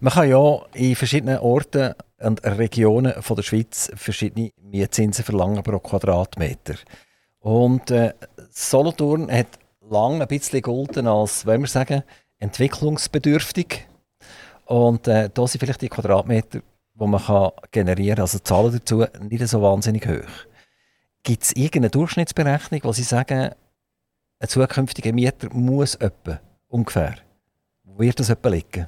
Man 0.00 0.12
kann 0.12 0.28
ja 0.28 0.60
in 0.74 0.96
verschiedenen 0.96 1.38
Orten 1.38 1.94
und 2.20 2.42
Regionen 2.44 3.22
von 3.22 3.36
der 3.36 3.42
Schweiz 3.42 3.90
verschiedene 3.94 4.50
Mietzinsen 4.62 5.24
verlangen 5.24 5.62
pro 5.62 5.78
Quadratmeter. 5.78 6.74
Und 7.40 7.90
äh, 7.90 8.14
Solothurn 8.50 9.30
hat 9.30 9.46
lange 9.88 10.22
ein 10.22 10.28
bisschen 10.28 10.62
golden 10.62 11.06
als, 11.06 11.46
wollen 11.46 11.62
wir 11.62 11.68
sagen, 11.68 12.02
entwicklungsbedürftig. 12.38 13.86
Und 14.68 15.08
äh, 15.08 15.30
da 15.32 15.46
sind 15.46 15.60
vielleicht 15.60 15.80
die 15.80 15.88
Quadratmeter, 15.88 16.60
die 16.60 17.06
man 17.06 17.22
kann 17.22 17.52
generieren 17.70 18.16
kann, 18.16 18.22
also 18.22 18.36
die 18.36 18.44
Zahlen 18.44 18.72
dazu, 18.72 19.04
nicht 19.22 19.48
so 19.48 19.62
wahnsinnig 19.62 20.06
hoch. 20.06 20.46
Gibt 21.22 21.42
es 21.42 21.52
irgendeine 21.52 21.88
Durchschnittsberechnung, 21.88 22.80
wo 22.84 22.92
Sie 22.92 23.02
sagen, 23.02 23.50
ein 24.40 24.48
zukünftiger 24.48 25.12
Mieter 25.12 25.48
muss 25.54 25.94
etwa 25.94 26.38
ungefähr? 26.68 27.14
Wo 27.82 27.98
wird 27.98 28.20
das 28.20 28.28
etwa 28.28 28.50
liegen? 28.50 28.86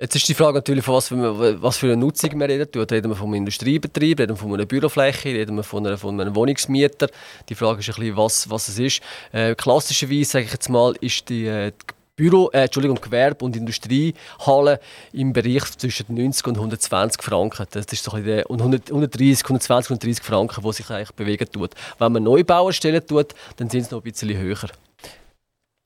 Jetzt 0.00 0.16
ist 0.16 0.28
die 0.28 0.34
Frage 0.34 0.54
natürlich, 0.54 0.84
von 0.84 0.94
was 0.94 1.06
für, 1.06 1.62
was 1.62 1.76
für 1.76 1.86
eine 1.86 1.98
Nutzung 1.98 2.40
wir 2.40 2.48
reden. 2.48 2.68
Reden 2.74 3.10
wir 3.12 3.22
einem 3.22 3.34
Industriebetrieb, 3.34 4.18
reden 4.18 4.32
wir 4.32 4.36
von 4.36 4.52
einer 4.52 4.66
Bürofläche, 4.66 5.28
reden 5.28 5.54
wir 5.54 5.62
von, 5.62 5.86
einer, 5.86 5.98
von 5.98 6.20
einem 6.20 6.34
Wohnungsmieter. 6.34 7.06
Die 7.48 7.54
Frage 7.54 7.78
ist 7.78 7.90
ein 7.90 7.94
bisschen, 7.94 8.16
was, 8.16 8.50
was 8.50 8.66
es 8.66 8.80
ist. 8.80 9.00
Äh, 9.30 9.54
klassischerweise, 9.54 10.24
sage 10.24 10.46
ich 10.46 10.52
jetzt 10.52 10.68
mal, 10.68 10.96
ist 11.00 11.28
die, 11.28 11.46
äh, 11.46 11.70
die 11.70 11.94
Büro, 12.14 12.50
äh, 12.52 12.64
Entschuldigung, 12.64 13.00
Gewerbe- 13.00 13.44
und 13.44 13.56
Industriehallen 13.56 14.78
im 15.12 15.32
Bereich 15.32 15.64
zwischen 15.78 16.14
90 16.14 16.46
und 16.46 16.56
120 16.56 17.22
Franken. 17.22 17.66
Das 17.70 17.86
ist 17.86 18.04
so 18.04 18.12
ein 18.12 18.24
der, 18.24 18.50
und 18.50 18.60
100, 18.60 18.90
130, 18.90 19.44
120, 19.44 19.90
130 19.90 20.22
Franken, 20.22 20.62
wo 20.62 20.72
sich 20.72 20.88
eigentlich 20.90 21.12
bewegen 21.12 21.50
tut. 21.50 21.70
Wenn 21.98 22.12
man 22.12 22.22
Neubauer 22.22 22.72
stellen 22.72 23.06
tut, 23.06 23.34
dann 23.56 23.70
sind 23.70 23.82
es 23.82 23.90
noch 23.90 24.00
ein 24.04 24.10
bisschen 24.10 24.36
höher. 24.36 24.68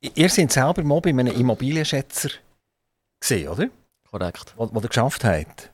Ihr 0.01 0.29
seid 0.29 0.53
selber 0.53 0.83
mal 0.83 1.01
bei 1.01 1.11
einem 1.11 1.29
Immobilienschätzer 1.29 2.31
gesehen, 3.21 3.49
oder? 3.49 3.69
Korrekt. 4.11 4.55
Was 4.57 4.71
ihr 4.73 4.89
geschafft 4.89 5.25
habt. 5.25 5.71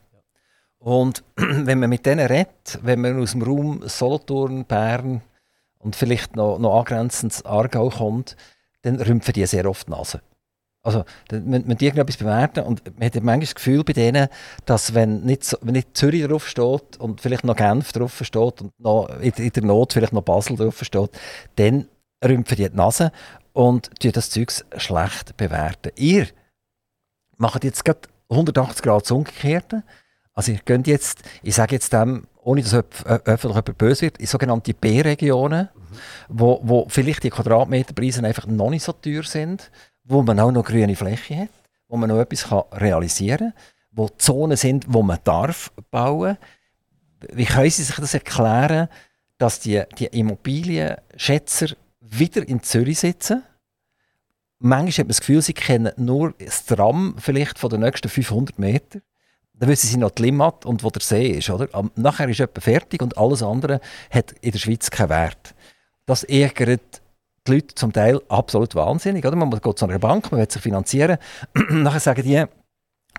Und 0.79 1.23
wenn 1.37 1.79
man 1.79 1.91
mit 1.91 2.05
denen 2.05 2.27
redet, 2.27 2.79
wenn 2.83 3.01
man 3.01 3.21
aus 3.21 3.33
dem 3.33 3.43
Raum 3.43 3.83
Solothurn, 3.87 4.65
Bern 4.65 5.23
und 5.79 5.97
vielleicht 5.97 6.37
noch, 6.37 6.59
noch 6.59 6.79
angrenzend 6.79 7.45
Aargau 7.47 7.89
kommt, 7.89 8.37
dann 8.83 9.01
rümpfen 9.01 9.33
die 9.33 9.47
sehr 9.47 9.69
oft 9.69 9.87
die 9.87 9.93
Nase. 9.93 10.21
Also, 10.85 11.05
man, 11.31 11.65
man 11.67 11.77
irgendetwas 11.79 12.17
bewerten 12.17 12.65
und 12.65 12.85
man 12.99 13.07
hat 13.07 13.15
manchmal 13.15 13.41
das 13.41 13.55
Gefühl 13.55 13.85
bei 13.85 13.93
denen, 13.93 14.29
dass 14.65 14.95
wenn 14.95 15.23
nicht, 15.23 15.57
wenn 15.63 15.75
nicht 15.75 15.97
Zürich 15.97 16.27
drauf 16.27 16.49
steht 16.49 16.99
und 16.99 17.21
vielleicht 17.21 17.45
noch 17.45 17.57
Genf 17.57 17.93
drauf 17.93 18.21
steht 18.23 18.61
und 18.61 18.73
noch 18.81 19.09
in, 19.21 19.33
in 19.33 19.51
der 19.51 19.63
Not 19.63 19.93
vielleicht 19.93 20.13
noch 20.13 20.23
Basel 20.23 20.57
drauf 20.57 20.81
steht, 20.83 21.11
dann 21.57 21.87
rümpfen 22.25 22.57
die 22.57 22.69
die 22.69 22.77
Nase 22.77 23.13
und 23.53 23.91
das 24.03 24.31
Zeug 24.31 24.53
schlecht 24.77 25.37
bewerten. 25.37 25.93
Ihr 25.97 26.27
macht 27.37 27.63
jetzt 27.65 27.85
gerade 27.85 28.01
180 28.31 28.83
Grad 28.83 29.03
das 29.03 29.11
Umgekehrte. 29.11 29.85
Also 30.35 30.53
ihr 30.53 30.61
könnt 30.65 30.87
jetzt, 30.87 31.23
ich 31.43 31.55
sage 31.55 31.75
jetzt 31.75 31.93
dem, 31.93 32.27
ohne 32.43 32.63
dass 32.63 32.75
öffentlich 32.75 33.43
jemand 33.43 33.79
böse 33.79 34.03
wird, 34.03 34.19
in 34.19 34.27
sogenannte 34.27 34.75
B-Regionen, 34.75 35.69
mhm. 35.75 35.97
wo, 36.29 36.61
wo 36.63 36.87
vielleicht 36.89 37.23
die 37.23 37.31
Quadratmeterpreise 37.31 38.25
einfach 38.25 38.47
noch 38.47 38.71
nicht 38.71 38.83
so 38.83 38.93
teuer 38.93 39.23
sind, 39.23 39.71
wo 40.05 40.23
man 40.23 40.41
auch 40.41 40.53
noch 40.53 40.65
grüne 40.65 40.97
Fläche 40.97 41.43
hat, 41.43 41.51
wo 41.89 41.97
man 41.97 42.09
noch 42.09 42.21
etwas 42.21 42.45
kann 42.45 42.63
realisieren 42.73 43.53
kann, 43.53 43.63
wo 43.93 44.09
Zonen 44.09 44.57
sind, 44.57 44.87
wo 44.89 45.03
man 45.03 45.19
darf 45.25 45.71
bauen 45.91 46.39
Wie 47.33 47.45
können 47.45 47.71
Sie 47.71 47.83
sich 47.83 47.97
das 47.97 48.15
erklären, 48.15 48.89
dass 49.39 49.61
die, 49.61 49.83
die 49.99 50.07
Immobilienschätzer 50.07 51.69
wieder 52.01 52.47
in 52.47 52.63
Zürich 52.63 53.01
sitzen? 53.01 53.43
Manchmal 54.59 54.93
hat 54.93 54.99
man 54.99 55.09
das 55.09 55.21
Gefühl, 55.21 55.43
sie 55.43 55.55
kennen 55.55 55.93
nur 55.97 56.35
das 56.39 56.65
Tram 56.65 57.17
vielleicht 57.19 57.59
von 57.59 57.69
den 57.69 57.81
nächsten 57.81 58.09
500 58.09 58.59
Metern. 58.61 59.03
dann 59.55 59.69
wissen 59.69 59.89
sie 59.89 59.97
noch 59.97 60.13
die 60.13 60.23
Limmat 60.23 60.65
und 60.65 60.85
wo 60.85 60.91
der 60.91 61.03
See 61.03 61.31
ist. 61.33 61.51
Oder? 61.51 61.69
nachher 61.97 62.29
ist 62.29 62.41
etwas 62.41 62.65
fertig 62.65 63.03
und 63.03 63.19
alles 63.19 63.43
andere 63.43 63.81
hat 64.11 64.33
in 64.41 64.53
der 64.53 64.59
Schweiz 64.59 64.91
keinen 64.91 65.11
Wert. 65.11 65.55
Das 66.07 66.23
ärgert 66.25 67.02
die 67.47 67.55
Leute 67.55 67.75
zum 67.75 67.93
Teil 67.93 68.21
absolut 68.29 68.75
wahnsinnig. 68.75 69.25
Oder? 69.25 69.37
Man 69.37 69.51
geht 69.51 69.79
zu 69.79 69.87
einer 69.87 69.99
Bank, 69.99 70.31
man 70.31 70.41
will 70.41 70.51
sich 70.51 70.63
finanzieren. 70.63 71.19
nachher 71.71 72.01
sagen 72.01 72.23
die, 72.23 72.45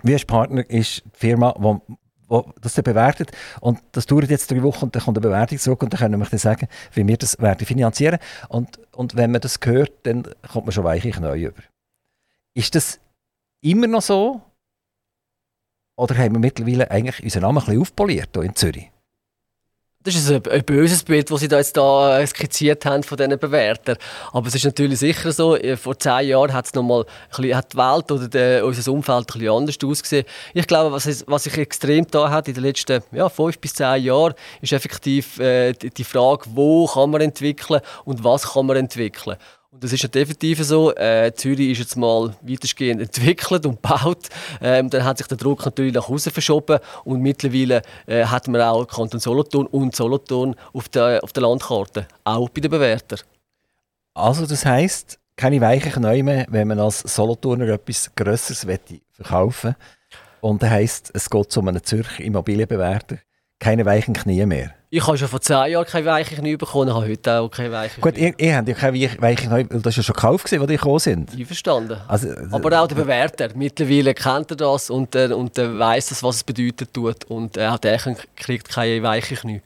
wie 0.03 0.15
ein 0.15 0.27
Partner 0.27 0.69
ist 0.69 1.03
die 1.05 1.19
Firma, 1.19 1.53
die 1.57 1.95
wo 2.33 2.51
das 2.61 2.75
bewertet. 2.75 3.31
Und 3.61 3.79
das 3.91 4.05
dauert 4.05 4.29
jetzt 4.29 4.49
drei 4.49 4.63
Wochen 4.63 4.85
und 4.85 4.95
dann 4.95 5.03
kommt 5.03 5.17
eine 5.17 5.27
Bewertung 5.27 5.57
zurück 5.57 5.83
und 5.83 5.93
dann 5.93 5.99
können 5.99 6.19
wir 6.19 6.25
dann 6.25 6.39
sagen, 6.39 6.67
wie 6.93 7.07
wir 7.07 7.17
das 7.17 7.39
werden 7.39 7.65
finanzieren. 7.65 8.19
Und, 8.49 8.79
und 8.91 9.15
wenn 9.15 9.31
man 9.31 9.41
das 9.41 9.59
hört, 9.63 9.91
dann 10.03 10.23
kommt 10.51 10.65
man 10.65 10.71
schon 10.71 10.83
weiche 10.83 11.19
neu 11.21 11.45
über. 11.45 11.61
Ist 12.55 12.75
das 12.75 12.99
immer 13.61 13.87
noch 13.87 14.01
so? 14.01 14.41
Oder 15.95 16.17
haben 16.17 16.33
wir 16.33 16.39
mittlerweile 16.39 16.89
eigentlich 16.89 17.23
unseren 17.23 17.43
Namen 17.43 17.59
ein 17.59 17.65
bisschen 17.65 17.81
aufpoliert 17.81 18.29
hier 18.33 18.43
in 18.43 18.55
Zürich? 18.55 18.91
Das 20.05 20.15
ist 20.15 20.29
ein, 20.29 20.45
ein, 20.51 20.63
böses 20.65 21.01
Bild, 21.03 21.31
das 21.31 21.39
Sie 21.39 21.47
da 21.47 21.57
jetzt 21.59 21.77
da 21.77 22.19
äh, 22.19 22.27
skizziert 22.27 22.85
haben 22.85 23.03
von 23.03 23.15
diesen 23.17 23.39
Bewertern. 23.39 23.95
Aber 24.33 24.47
es 24.47 24.55
ist 24.55 24.65
natürlich 24.65 24.99
sicher 24.99 25.31
so, 25.31 25.55
äh, 25.55 25.77
vor 25.77 25.97
zehn 25.97 26.27
Jahren 26.27 26.51
hat, 26.51 26.65
es 26.65 26.73
noch 26.73 26.83
mal 26.83 27.05
hat 27.31 27.71
die 27.71 27.77
Welt 27.77 28.11
oder 28.11 28.27
der, 28.27 28.65
unser 28.65 28.91
Umfeld 28.91 29.19
ein 29.19 29.25
bisschen 29.25 29.49
anders 29.49 29.77
ausgesehen. 29.81 30.25
Ich 30.53 30.67
glaube, 30.67 30.91
was, 30.91 31.05
es, 31.05 31.23
was 31.27 31.45
sich 31.45 31.57
extrem 31.57 32.05
da 32.11 32.29
hat 32.29 32.49
in 32.49 32.53
den 32.53 32.63
letzten 32.63 33.01
ja, 33.13 33.29
fünf 33.29 33.57
bis 33.59 33.75
zehn 33.75 34.03
Jahren, 34.03 34.33
ist 34.59 34.73
effektiv 34.73 35.39
äh, 35.39 35.71
die 35.71 36.03
Frage, 36.03 36.47
wo 36.53 36.85
kann 36.85 37.09
man 37.09 37.21
entwickeln 37.21 37.79
und 38.03 38.25
was 38.25 38.51
kann 38.51 38.65
man 38.65 38.75
entwickeln. 38.75 39.37
Und 39.73 39.83
das 39.83 39.91
ist 39.91 40.03
ja 40.03 40.07
definitiv 40.07 40.63
so. 40.63 40.95
Äh, 40.95 41.33
Zürich 41.33 41.71
ist 41.71 41.79
jetzt 41.79 41.95
mal 41.95 42.35
weitestgehend 42.43 43.01
entwickelt 43.01 43.65
und 43.65 43.75
gebaut. 43.81 44.29
Ähm, 44.61 44.87
dann 44.91 45.03
hat 45.03 45.17
sich 45.17 45.25
der 45.25 45.37
Druck 45.37 45.65
natürlich 45.65 45.95
nach 45.95 46.07
Hause 46.07 46.29
verschoben 46.29 46.77
und 47.05 47.21
mittlerweile 47.21 47.81
äh, 48.05 48.23
hat 48.23 48.47
man 48.47 48.61
auch 48.61 48.85
Kanton 48.85 49.19
Solothurn 49.19 49.65
und 49.65 49.95
Solothurn 49.95 50.55
auf 50.73 50.89
der, 50.89 51.23
auf 51.23 51.33
der 51.33 51.41
Landkarte, 51.41 52.07
auch 52.23 52.49
bei 52.49 52.61
den 52.61 52.69
Bewertern. 52.69 53.21
Also 54.13 54.45
das 54.45 54.63
heisst, 54.63 55.17
keine 55.35 55.59
weichen 55.59 56.03
mehr, 56.23 56.45
wenn 56.49 56.67
man 56.67 56.79
als 56.79 56.99
Solothurner 56.99 57.67
etwas 57.69 58.13
Grösseres 58.15 58.67
verkaufen 59.11 59.75
Und 60.41 60.61
das 60.61 60.69
heisst, 60.69 61.09
es 61.15 61.27
geht 61.27 61.51
zu 61.51 61.61
einem 61.61 61.83
Zürcher 61.83 62.23
Immobilienbewerter 62.23 63.17
keine 63.63 63.85
weichen 63.85 64.13
Knie 64.13 64.45
mehr. 64.45 64.73
Ich 64.95 65.07
habe 65.07 65.17
schon 65.17 65.27
vor 65.27 65.41
zehn 65.41 65.71
Jahren 65.71 65.87
keine 65.87 66.05
weichen 66.05 66.37
Knie 66.37 66.55
bekommen, 66.55 66.93
habe 66.93 67.07
heute 67.07 67.39
auch 67.39 67.49
keine 67.49 67.71
weichen 67.71 67.99
Gut, 67.99 68.15
ihr, 68.15 68.31
ihr 68.37 68.55
habt 68.55 68.67
ja 68.67 68.75
keine 68.75 68.95
weichen 69.19 69.49
Knie, 69.49 69.65
das 69.81 69.87
ist 69.87 69.97
ja 69.97 70.03
schon 70.03 70.13
gekauft, 70.13 70.53
als 70.53 70.67
die 70.67 70.67
gekommen 70.67 70.99
sind. 70.99 71.33
Ich 71.35 71.47
verstanden. 71.47 71.99
Also, 72.07 72.27
Aber 72.51 72.79
auch 72.79 72.87
der 72.87 72.93
Bewerter, 72.93 73.49
mittlerweile 73.55 74.13
kennt 74.13 74.51
er 74.51 74.57
das 74.57 74.91
und, 74.91 75.15
äh, 75.15 75.33
und 75.33 75.57
äh, 75.57 75.79
weiß 75.79 76.09
das, 76.09 76.21
was 76.21 76.35
es 76.35 76.43
bedeutet 76.43 76.93
tut 76.93 77.25
und 77.25 77.57
äh, 77.57 77.69
auch 77.69 77.79
der 77.79 77.97
kriegt 78.35 78.69
keine 78.69 79.01
weichen 79.01 79.35
Knie. 79.35 79.61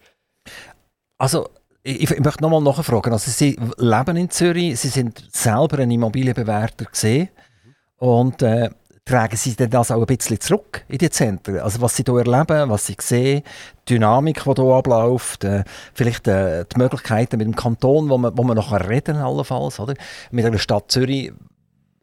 Also, 1.17 1.49
ich, 1.83 2.09
ich 2.09 2.19
möchte 2.21 2.41
nochmal 2.41 2.61
nachfragen. 2.61 3.11
Also, 3.11 3.29
Sie 3.29 3.59
leben 3.79 4.15
in 4.15 4.29
Zürich, 4.29 4.79
Sie 4.79 4.87
sind 4.87 5.25
selber 5.33 5.79
ein 5.79 5.91
Immobilienbewerter 5.91 6.85
gesehen 6.85 7.27
mhm. 7.65 7.73
und 7.97 8.41
äh, 8.43 8.69
tragen 9.07 9.37
Sie 9.37 9.55
denn 9.55 9.69
das 9.69 9.89
auch 9.89 10.01
ein 10.01 10.05
bisschen 10.05 10.39
zurück 10.39 10.83
in 10.87 10.97
die 10.97 11.09
Zentren? 11.09 11.59
Also 11.59 11.81
was 11.81 11.95
Sie 11.95 12.03
hier 12.05 12.17
erleben, 12.17 12.69
was 12.69 12.85
Sie 12.85 12.95
sehen, 12.99 13.43
die 13.87 13.93
Dynamik, 13.93 14.43
die 14.43 14.61
hier 14.61 14.75
abläuft, 14.75 15.43
äh, 15.43 15.63
vielleicht 15.93 16.27
äh, 16.27 16.65
die 16.65 16.77
Möglichkeiten 16.77 17.37
mit 17.37 17.47
dem 17.47 17.55
Kanton, 17.55 18.09
wo 18.09 18.17
man, 18.17 18.37
wo 18.37 18.43
man 18.43 18.57
nachher 18.57 18.87
reden 18.87 19.17
allenfalls, 19.17 19.79
oder? 19.79 19.93
Mit 20.31 20.45
einer 20.45 20.59
Stadt 20.59 20.91
Zürich, 20.91 21.31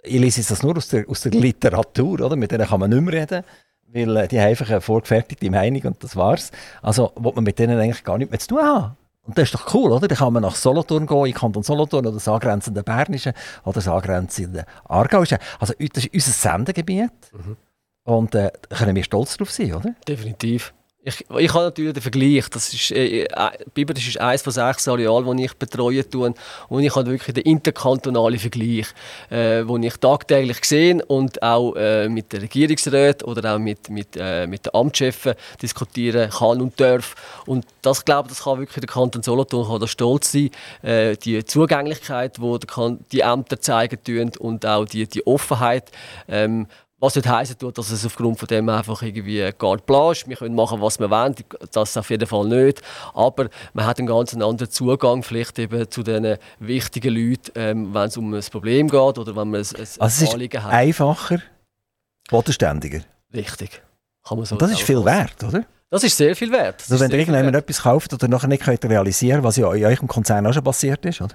ich 0.02 0.20
lese 0.20 0.42
das 0.46 0.62
nur 0.62 0.76
aus 0.76 0.88
der, 0.88 1.08
aus 1.08 1.20
der 1.20 1.32
Literatur, 1.32 2.20
oder? 2.20 2.36
Mit 2.36 2.50
denen 2.50 2.66
kann 2.66 2.80
man 2.80 2.90
nicht 2.90 3.02
mehr 3.02 3.20
reden, 3.20 3.44
weil 3.92 4.16
äh, 4.16 4.28
die 4.28 4.40
haben 4.40 4.48
einfach 4.48 4.70
eine 4.70 4.80
vorgefertigte 4.80 5.50
Meinung 5.50 5.82
und 5.82 6.02
das 6.02 6.16
war's. 6.16 6.50
Also, 6.82 7.12
wo 7.16 7.32
man 7.32 7.44
mit 7.44 7.58
denen 7.58 7.78
eigentlich 7.78 8.04
gar 8.04 8.16
nichts 8.18 8.30
mehr 8.30 8.40
zu 8.40 8.48
tun 8.48 8.62
haben. 8.62 8.96
Und 9.26 9.38
das 9.38 9.44
ist 9.44 9.54
doch 9.54 9.74
cool, 9.74 9.90
oder? 9.92 10.06
Dann 10.06 10.18
kann 10.18 10.32
man 10.32 10.42
nach 10.42 10.54
Solothurn 10.54 11.06
gehen, 11.06 11.26
in 11.26 11.34
Kanton 11.34 11.62
Solothurn 11.62 12.06
oder 12.06 12.14
das 12.14 12.28
angrenzende 12.28 12.82
Bernische 12.82 13.32
oder 13.64 13.74
das 13.74 13.88
angrenzende 13.88 14.66
Aargauische. 14.84 15.38
Also 15.58 15.72
das 15.78 16.04
ist 16.04 16.14
unser 16.14 16.30
Sendegebiet. 16.32 17.10
Mhm. 17.32 17.56
Und 18.04 18.34
äh, 18.34 18.52
da 18.68 18.76
können 18.76 18.96
wir 18.96 19.02
stolz 19.02 19.36
drauf 19.36 19.50
sein, 19.50 19.74
oder? 19.74 19.94
Definitiv. 20.06 20.74
Ich, 21.06 21.22
ich 21.38 21.52
habe 21.52 21.64
natürlich 21.64 21.92
den 21.92 22.02
Vergleich. 22.02 22.48
Das 22.48 22.72
ist, 22.72 22.90
äh, 22.90 23.24
äh, 23.24 23.28
Biber 23.74 23.94
ist 23.94 24.18
eines 24.18 24.40
von 24.40 24.54
sechs 24.54 24.88
Arealen, 24.88 25.36
die 25.36 25.44
ich 25.44 25.52
betreue. 25.52 26.08
Tue. 26.08 26.32
Und 26.70 26.82
ich 26.82 26.96
habe 26.96 27.10
wirklich 27.10 27.34
den 27.34 27.44
interkantonalen 27.44 28.38
Vergleich, 28.38 28.86
äh, 29.28 29.64
den 29.64 29.82
ich 29.82 29.96
tagtäglich 29.98 30.64
sehe 30.64 31.04
und 31.04 31.42
auch 31.42 31.74
äh, 31.76 32.08
mit 32.08 32.32
den 32.32 32.40
Regierungsräten 32.40 33.28
oder 33.28 33.54
auch 33.54 33.58
mit, 33.58 33.90
mit, 33.90 34.16
äh, 34.16 34.46
mit 34.46 34.64
den 34.64 34.74
Amtschefen 34.74 35.34
diskutieren 35.60 36.30
kann 36.30 36.62
und 36.62 36.80
darf. 36.80 37.14
Und 37.44 37.66
das, 37.82 38.02
glaube 38.02 38.30
das 38.30 38.42
kann 38.42 38.58
wirklich 38.58 38.80
der 38.80 38.88
Kanton 38.88 39.22
Solothurn 39.22 39.68
kann 39.68 39.80
da 39.80 39.86
stolz 39.86 40.32
sein. 40.32 40.48
Äh, 40.80 41.16
die 41.18 41.44
Zugänglichkeit, 41.44 42.38
die 42.38 42.96
die 43.12 43.20
Ämter 43.20 43.60
zeigen 43.60 44.02
tun 44.02 44.32
und 44.38 44.64
auch 44.64 44.86
die, 44.86 45.06
die 45.06 45.26
Offenheit. 45.26 45.90
Ähm, 46.28 46.66
was 47.04 47.14
nicht 47.14 47.28
heißen 47.28 47.58
tut, 47.58 47.76
dass 47.76 47.90
es 47.90 48.04
aufgrund 48.04 48.38
von 48.38 48.48
dem 48.48 48.68
einfach 48.68 49.02
irgendwie 49.02 49.52
carte 49.52 49.84
blanche, 49.84 50.26
wir 50.26 50.36
können 50.36 50.54
machen, 50.54 50.80
was 50.80 50.98
wir 50.98 51.10
wollen, 51.10 51.34
das 51.72 51.96
auf 51.96 52.10
jeden 52.10 52.26
Fall 52.26 52.46
nicht. 52.46 52.82
Aber 53.12 53.48
man 53.74 53.86
hat 53.86 53.98
einen 53.98 54.08
ganz 54.08 54.34
anderen 54.34 54.70
Zugang 54.70 55.22
vielleicht 55.22 55.58
eben 55.58 55.90
zu 55.90 56.02
den 56.02 56.38
wichtigen 56.58 57.14
Leuten, 57.14 57.52
ähm, 57.54 57.94
wenn 57.94 58.08
es 58.08 58.16
um 58.16 58.32
ein 58.32 58.42
Problem 58.50 58.88
geht 58.88 59.18
oder 59.18 59.36
wenn 59.36 59.50
man 59.50 59.60
ein, 59.60 59.66
ein 59.76 59.86
also 59.98 60.32
Anliegen 60.32 60.62
hat. 60.62 60.72
einfacher, 60.72 61.40
bodenständiger. 62.30 63.00
Richtig. 63.32 63.82
Kann 64.26 64.38
man 64.38 64.46
so 64.46 64.54
Und 64.54 64.62
das 64.62 64.72
ist 64.72 64.82
viel 64.82 65.04
wert, 65.04 65.44
oder? 65.44 65.64
Das 65.90 66.02
ist 66.02 66.16
sehr 66.16 66.34
viel 66.34 66.50
wert. 66.50 66.82
Also 66.90 66.98
wenn 66.98 67.10
irgendjemand 67.10 67.54
etwas 67.54 67.82
kauft 67.82 68.12
oder 68.12 68.26
nachher 68.26 68.48
nicht 68.48 68.64
könnt 68.64 68.84
realisieren 68.84 69.42
was 69.44 69.56
ja 69.56 69.72
in 69.74 69.84
eurem 69.84 70.08
Konzern 70.08 70.46
auch 70.46 70.52
schon 70.52 70.64
passiert 70.64 71.04
ist, 71.04 71.20
oder? 71.20 71.34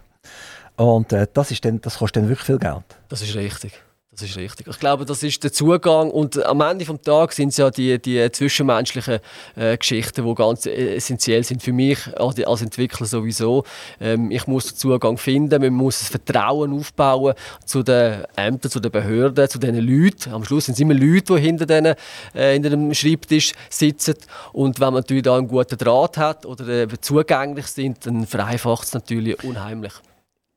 Und 0.75 1.13
äh, 1.13 1.27
das, 1.33 1.51
ist 1.51 1.63
dann, 1.63 1.79
das 1.81 1.97
kostet 1.97 2.23
dann 2.23 2.29
wirklich 2.29 2.45
viel 2.45 2.57
Geld. 2.57 2.83
Das 3.09 3.21
ist 3.21 3.35
richtig. 3.35 3.73
Das 4.19 4.29
ist 4.29 4.35
richtig. 4.35 4.67
Ich 4.67 4.79
glaube, 4.79 5.05
das 5.05 5.23
ist 5.23 5.41
der 5.45 5.53
Zugang 5.53 6.11
und 6.11 6.45
am 6.45 6.59
Ende 6.59 6.83
des 6.83 7.01
Tages 7.03 7.37
sind 7.37 7.49
es 7.49 7.57
ja 7.57 7.69
die, 7.69 8.01
die 8.01 8.29
zwischenmenschlichen 8.29 9.19
äh, 9.55 9.77
Geschichten, 9.77 10.25
die 10.25 10.35
ganz 10.35 10.65
essentiell 10.65 11.41
sind 11.45 11.63
für 11.63 11.71
mich 11.71 11.99
als 12.17 12.61
Entwickler 12.61 13.05
sowieso. 13.05 13.63
Ähm, 14.01 14.29
ich 14.29 14.45
muss 14.45 14.65
den 14.65 14.75
Zugang 14.75 15.17
finden, 15.17 15.61
man 15.61 15.73
muss 15.73 15.99
das 15.99 16.09
Vertrauen 16.09 16.77
aufbauen 16.77 17.33
zu 17.63 17.81
den 17.81 18.25
Ämtern, 18.35 18.69
zu 18.69 18.81
den 18.81 18.91
Behörden, 18.91 19.47
zu 19.47 19.57
den 19.57 19.75
Leuten. 19.75 20.33
Am 20.33 20.43
Schluss 20.43 20.65
sind 20.65 20.73
es 20.73 20.81
immer 20.81 20.95
Leute, 20.95 21.35
die 21.35 21.39
hinter, 21.41 21.65
denen, 21.65 21.95
äh, 22.33 22.51
hinter 22.51 22.71
dem 22.71 22.93
Schreibtisch 22.93 23.53
sitzen 23.69 24.15
und 24.51 24.81
wenn 24.81 24.87
man 24.87 24.95
natürlich 24.95 25.23
da 25.23 25.37
einen 25.37 25.47
guten 25.47 25.77
Draht 25.77 26.17
hat 26.17 26.45
oder 26.45 26.67
äh, 26.67 26.87
zugänglich 26.99 27.67
sind, 27.67 28.05
dann 28.05 28.27
vereinfacht 28.27 28.83
es 28.83 28.93
natürlich 28.93 29.41
unheimlich. 29.45 29.93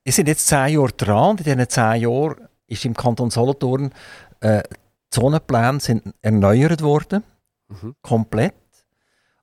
Wir 0.03 0.13
sind 0.13 0.27
jetzt 0.27 0.49
zehn 0.49 0.75
Jahre 0.75 0.91
dran 0.97 1.39
in 1.39 1.45
diesen 1.45 1.69
zehn 1.69 2.01
Jahren 2.03 2.49
ist 2.73 2.85
im 2.85 2.95
Kanton 2.95 3.31
Solothurn 3.31 3.93
äh, 4.41 4.63
Zonenpläne 5.11 5.79
sind 5.81 6.15
erneuert 6.23 6.83
worden, 6.83 7.23
mhm. 7.69 7.95
komplett. 8.03 8.55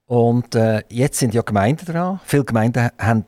Und 0.06 0.56
äh, 0.56 0.84
jetzt 0.90 1.20
sind 1.20 1.34
ja 1.34 1.44
Gemeinden 1.44 1.86
dran. 1.86 2.20
Viele 2.26 2.44
Gemeinden 2.44 2.90
haben 2.98 3.26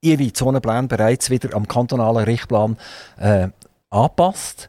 ihre 0.00 0.32
Zonenpläne 0.32 0.88
bereits 0.88 1.30
wieder 1.30 1.54
am 1.54 1.68
kantonalen 1.68 2.24
Richtplan 2.24 2.76
äh, 3.18 3.48
angepasst. 3.90 4.68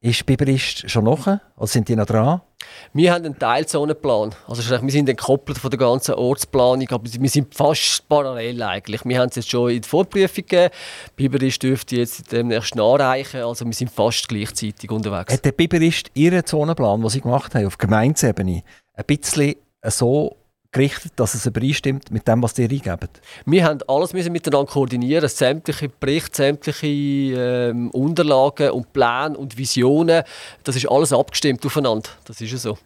Ist 0.00 0.26
Biberist 0.26 0.90
schon 0.90 1.04
noch? 1.04 1.26
Oder 1.26 1.66
sind 1.66 1.88
die 1.88 1.96
noch 1.96 2.06
dran? 2.06 2.42
Wir 2.92 3.12
haben 3.12 3.24
einen 3.24 3.38
Teilzonenplan. 3.38 4.34
Also 4.46 4.82
wir 4.82 4.90
sind 4.90 5.08
entkoppelt 5.08 5.58
von 5.58 5.70
der 5.70 5.78
ganzen 5.78 6.14
Ortsplanung, 6.14 6.88
aber 6.90 7.04
wir 7.04 7.28
sind 7.28 7.54
fast 7.54 8.08
parallel 8.08 8.62
eigentlich. 8.62 9.04
Wir 9.04 9.18
haben 9.18 9.28
es 9.28 9.36
jetzt 9.36 9.50
schon 9.50 9.70
in 9.70 9.82
der 9.82 9.88
Vorprüfung 9.88 10.46
gegeben. 10.46 10.72
Biberist 11.16 11.62
dürfte 11.62 11.96
jetzt 11.96 12.32
demnächst 12.32 12.74
nachreichen. 12.74 13.42
Also 13.42 13.66
wir 13.66 13.74
sind 13.74 13.90
fast 13.90 14.28
gleichzeitig 14.28 14.90
unterwegs. 14.90 15.32
Hat 15.32 15.44
der 15.44 15.52
Biberist 15.52 16.10
Ihren 16.14 16.44
Zonenplan, 16.44 17.00
den 17.00 17.10
Sie 17.10 17.20
gemacht 17.20 17.54
haben, 17.54 17.66
auf 17.66 17.76
Gemeindeebene, 17.76 18.62
ein 18.94 19.04
bisschen 19.04 19.54
so 19.84 20.37
gerichtet, 20.72 21.12
dass 21.16 21.34
es 21.34 21.46
übereinstimmt 21.46 22.10
mit 22.10 22.28
dem, 22.28 22.42
was 22.42 22.58
ihr 22.58 22.70
eingebt? 22.70 23.20
Wir 23.46 23.64
haben 23.64 23.80
alles 23.86 24.12
müssen 24.12 24.32
miteinander 24.32 24.70
koordinieren, 24.70 25.28
sämtliche 25.28 25.88
Berichte, 25.88 26.36
sämtliche 26.36 26.86
ähm, 26.86 27.90
Unterlagen 27.90 28.70
und 28.70 28.92
Pläne 28.92 29.36
und 29.36 29.56
Visionen. 29.56 30.22
Das 30.64 30.76
ist 30.76 30.90
alles 30.90 31.12
abgestimmt 31.12 31.64
aufeinander. 31.64 32.10
Das 32.24 32.40
ist 32.40 32.52
ja 32.52 32.58
so. 32.58 32.78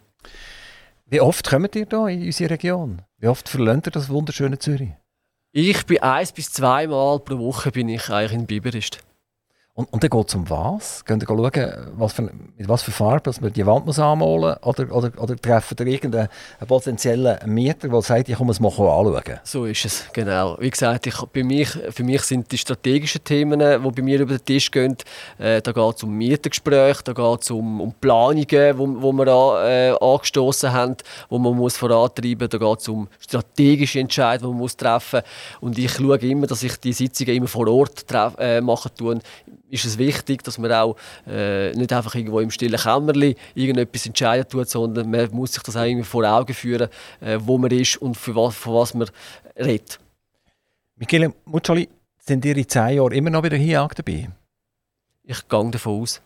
Wie 1.06 1.20
oft 1.20 1.48
kommt 1.48 1.76
ihr 1.76 1.86
hier 1.90 2.08
in 2.08 2.24
unsere 2.24 2.50
Region? 2.50 3.02
Wie 3.18 3.28
oft 3.28 3.48
verlernt 3.48 3.86
ihr 3.86 3.90
das 3.90 4.08
wunderschöne 4.08 4.58
Zürich? 4.58 4.90
Ich 5.52 5.84
bin 5.84 6.00
eins 6.00 6.32
bis 6.32 6.50
zweimal 6.50 7.18
pro 7.20 7.38
Woche 7.38 7.70
bin 7.70 7.90
ich 7.90 8.08
eigentlich 8.08 8.32
in 8.32 8.46
Biberist. 8.46 9.00
Und, 9.74 9.90
und 9.90 10.02
dann 10.02 10.10
geht 10.10 10.28
es 10.28 10.34
um 10.34 10.50
was? 10.50 11.02
Könnt 11.02 11.22
ihr 11.22 11.26
schauen, 11.26 11.50
was 11.96 12.12
für, 12.12 12.22
mit 12.22 12.68
was 12.68 12.82
für 12.82 12.90
Farbe 12.90 13.32
man 13.40 13.54
die 13.54 13.64
Wand 13.64 13.86
muss 13.86 13.98
anmalen 13.98 14.54
muss? 14.62 14.78
Oder, 14.78 14.94
oder, 14.94 15.10
oder 15.16 15.34
treffen 15.34 15.76
ihr 15.80 15.86
irgendeinen 15.86 16.28
potenziellen 16.68 17.38
Mieter, 17.46 17.88
der 17.88 18.02
sagt, 18.02 18.28
ich 18.28 18.36
komme 18.36 18.50
es 18.50 18.60
mal 18.60 18.68
anschauen? 18.68 19.22
So 19.44 19.64
ist 19.64 19.86
es, 19.86 20.04
genau. 20.12 20.58
Wie 20.60 20.68
gesagt, 20.68 21.06
ich, 21.06 21.16
bei 21.32 21.42
mich, 21.42 21.70
für 21.88 22.04
mich 22.04 22.20
sind 22.20 22.52
die 22.52 22.58
strategischen 22.58 23.24
Themen, 23.24 23.60
die 23.60 23.90
bei 23.90 24.02
mir 24.02 24.20
über 24.20 24.36
den 24.36 24.44
Tisch 24.44 24.70
gehen, 24.70 24.94
äh, 25.38 25.62
da 25.62 25.72
geht 25.72 25.96
es 25.96 26.02
um 26.02 26.18
Mietengespräche, 26.18 27.02
da 27.04 27.14
geht 27.14 27.42
es 27.42 27.50
um, 27.50 27.80
um 27.80 27.94
Planungen, 27.94 28.76
wo, 28.76 28.86
wo 29.00 29.12
wir 29.12 29.28
an, 29.28 29.66
äh, 29.66 29.94
angestoßen 29.98 30.70
haben, 30.70 30.96
wo 31.30 31.38
man 31.38 31.56
muss 31.56 31.78
vorantreiben 31.78 32.40
muss, 32.40 32.50
da 32.50 32.58
geht 32.58 32.80
es 32.80 32.88
um 32.88 33.08
strategische 33.18 34.00
Entscheidungen, 34.00 34.52
die 34.52 34.54
man 34.54 34.58
muss 34.58 34.76
treffen 34.76 35.22
muss. 35.22 35.62
Und 35.62 35.78
ich 35.78 35.92
schaue 35.92 36.18
immer, 36.18 36.46
dass 36.46 36.62
ich 36.62 36.76
die 36.76 36.92
Sitzungen 36.92 37.36
immer 37.36 37.48
vor 37.48 37.66
Ort 37.68 38.06
treff, 38.06 38.34
äh, 38.38 38.60
machen 38.60 38.90
tue 38.98 39.18
ist 39.72 39.86
es 39.86 39.96
wichtig, 39.96 40.44
dass 40.44 40.58
man 40.58 40.70
auch 40.70 40.96
äh, 41.26 41.72
nicht 41.72 41.92
einfach 41.92 42.14
irgendwo 42.14 42.40
im 42.40 42.50
stillen 42.50 42.78
Kämmerli 42.78 43.36
irgendetwas 43.54 44.04
entscheiden 44.04 44.46
tut, 44.48 44.68
sondern 44.68 45.10
man 45.10 45.30
muss 45.32 45.54
sich 45.54 45.62
das 45.62 45.76
auch 45.76 45.84
irgendwie 45.84 46.04
vor 46.04 46.24
Augen 46.24 46.52
führen, 46.52 46.90
äh, 47.20 47.38
wo 47.40 47.56
man 47.56 47.70
ist 47.70 47.96
und 47.96 48.16
für 48.16 48.36
was, 48.36 48.54
von 48.54 48.74
was 48.74 48.92
man 48.92 49.08
redet. 49.56 49.98
Michele 50.96 51.32
Muccioli, 51.46 51.88
sind 52.18 52.44
ihr 52.44 52.56
in 52.56 52.68
zehn 52.68 52.96
Jahren 52.96 53.12
immer 53.12 53.30
noch 53.30 53.40
bei 53.40 53.48
der 53.48 53.58
HIAG 53.58 53.94
dabei? 53.94 54.28
Ich 55.22 55.48
gehe 55.48 55.70
davon 55.70 56.02
aus. 56.02 56.20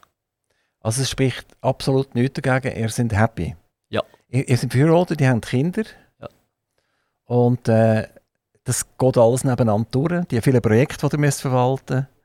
Also 0.80 1.03
es 1.03 1.11
spricht 1.11 1.47
absolut 1.61 2.14
nichts 2.16 2.40
dagegen, 2.40 2.76
ihr 2.76 2.88
seid 2.88 3.12
happy? 3.12 3.55
Ja. 3.90 4.03
Ihr, 4.28 4.49
ihr 4.49 4.57
seid 4.57 4.72
verheiratet, 4.72 5.20
ihr 5.20 5.30
habt 5.30 5.47
Kinder? 5.47 5.84
Ja. 6.20 6.28
Und 7.26 7.68
äh, 7.68 8.09
das 8.64 8.86
geht 8.99 9.16
alles 9.16 9.44
nebeneinander 9.44 9.88
durch, 9.92 10.24
die 10.26 10.40
vielen 10.40 10.61
Projekte, 10.61 11.09
die 11.09 11.14
ihr 11.14 11.20
müsst 11.20 11.42
verwalten 11.42 11.94
müsst? 11.94 12.16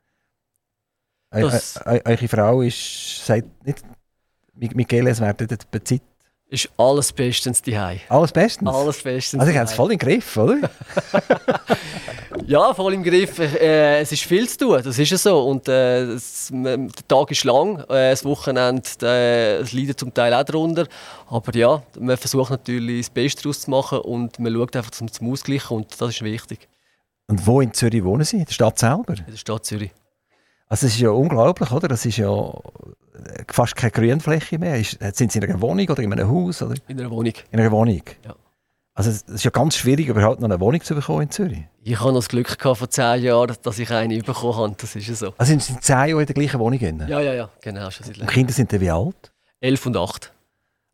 Eure 1.32 2.28
Frau 2.28 2.62
ist, 2.62 3.26
sagt 3.26 3.46
nicht, 3.64 4.76
Michele, 4.76 5.10
es 5.10 5.20
werden 5.20 5.48
dort 5.48 5.88
Zeit. 5.88 6.02
Ist 6.52 6.68
alles 6.76 7.10
bestens 7.14 7.62
daheim. 7.62 7.98
Alles 8.10 8.30
bestens? 8.30 8.68
Alles 8.68 9.02
bestens. 9.02 9.40
Also 9.40 9.50
ich 9.50 9.56
habe 9.56 9.70
es 9.70 9.72
voll 9.72 9.92
im 9.92 9.98
Griff, 9.98 10.36
oder? 10.36 10.70
ja, 12.46 12.74
voll 12.74 12.92
im 12.92 13.02
Griff. 13.02 13.38
Äh, 13.38 14.00
es 14.00 14.12
ist 14.12 14.24
viel 14.24 14.46
zu 14.46 14.58
tun, 14.58 14.82
das 14.84 14.98
ist 14.98 15.10
ja 15.10 15.16
so. 15.16 15.44
Und 15.44 15.66
äh, 15.68 16.02
es, 16.02 16.50
der 16.52 16.88
Tag 17.08 17.30
ist 17.30 17.44
lang, 17.44 17.78
äh, 17.84 18.10
das 18.10 18.22
Wochenende 18.26 18.82
äh, 19.00 19.62
leidet 19.62 19.98
zum 19.98 20.12
Teil 20.12 20.34
auch 20.34 20.44
darunter. 20.44 20.86
Aber 21.30 21.54
ja, 21.56 21.82
man 21.98 22.18
versucht 22.18 22.50
natürlich 22.50 23.06
das 23.06 23.14
Beste 23.14 23.44
daraus 23.44 23.62
zu 23.62 23.70
machen 23.70 24.00
und 24.00 24.38
man 24.38 24.52
schaut 24.52 24.76
einfach 24.76 24.90
zum, 24.90 25.10
zum 25.10 25.32
Ausgleichen 25.32 25.74
und 25.74 25.98
das 25.98 26.10
ist 26.10 26.22
wichtig. 26.22 26.68
Und 27.28 27.46
wo 27.46 27.62
in 27.62 27.72
Zürich 27.72 28.04
wohnen 28.04 28.24
Sie? 28.24 28.36
In 28.36 28.44
der 28.44 28.52
Stadt 28.52 28.78
selber? 28.78 29.14
In 29.16 29.24
der 29.26 29.38
Stadt 29.38 29.64
Zürich. 29.64 29.90
Also 30.72 30.86
es 30.86 30.94
ist 30.94 31.00
ja 31.00 31.10
unglaublich, 31.10 31.70
oder? 31.70 31.86
Das 31.86 32.06
ist 32.06 32.16
ja 32.16 32.50
fast 33.48 33.76
keine 33.76 33.90
Grünfläche 33.90 34.58
mehr. 34.58 34.80
Ist, 34.80 34.98
sind 35.14 35.30
Sie 35.30 35.38
in 35.38 35.44
einer 35.44 35.60
Wohnung 35.60 35.86
oder 35.86 36.02
in 36.02 36.10
einem 36.10 36.30
Haus? 36.30 36.62
Oder? 36.62 36.76
In 36.88 36.98
einer 36.98 37.10
Wohnung. 37.10 37.34
In 37.50 37.60
einer 37.60 37.70
Wohnung? 37.70 38.00
Ja. 38.24 38.34
Also 38.94 39.10
es 39.10 39.20
ist 39.20 39.44
ja 39.44 39.50
ganz 39.50 39.76
schwierig, 39.76 40.08
überhaupt 40.08 40.40
noch 40.40 40.48
eine 40.48 40.58
Wohnung 40.60 40.80
zu 40.80 40.94
bekommen 40.94 41.24
in 41.24 41.30
Zürich. 41.30 41.64
Ich 41.82 42.00
hatte 42.00 42.14
das 42.14 42.26
Glück 42.30 42.58
gehabt, 42.58 42.78
vor 42.78 42.88
zehn 42.88 43.22
Jahren, 43.22 43.54
dass 43.62 43.78
ich 43.78 43.90
eine 43.90 44.18
bekommen 44.22 44.56
habe. 44.56 44.74
Das 44.78 44.96
ist 44.96 45.06
ja 45.08 45.14
so. 45.14 45.34
Also 45.36 45.50
sind 45.50 45.62
Sie 45.62 45.78
zehn 45.78 46.08
Jahre 46.08 46.20
in 46.22 46.26
der 46.26 46.34
gleichen 46.34 46.58
Wohnung? 46.58 46.78
Drin? 46.78 47.04
Ja, 47.06 47.20
ja, 47.20 47.34
ja. 47.34 47.50
Genau, 47.60 47.90
schon 47.90 48.06
seit 48.06 48.18
Und 48.18 48.28
Kinder 48.28 48.54
sind 48.54 48.72
dann 48.72 48.80
wie 48.80 48.90
alt? 48.90 49.30
Elf 49.60 49.84
und 49.84 49.98
acht. 49.98 50.32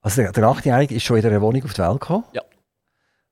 Also 0.01 0.23
der, 0.23 0.33
der 0.33 0.43
Achtjährige 0.43 0.97
ist 0.97 1.05
schon 1.05 1.19
in 1.19 1.25
einer 1.25 1.41
Wohnung 1.41 1.63
auf 1.63 1.73
die 1.75 1.83
Welt 1.83 2.01
gekommen? 2.01 2.25
Ja. 2.33 2.43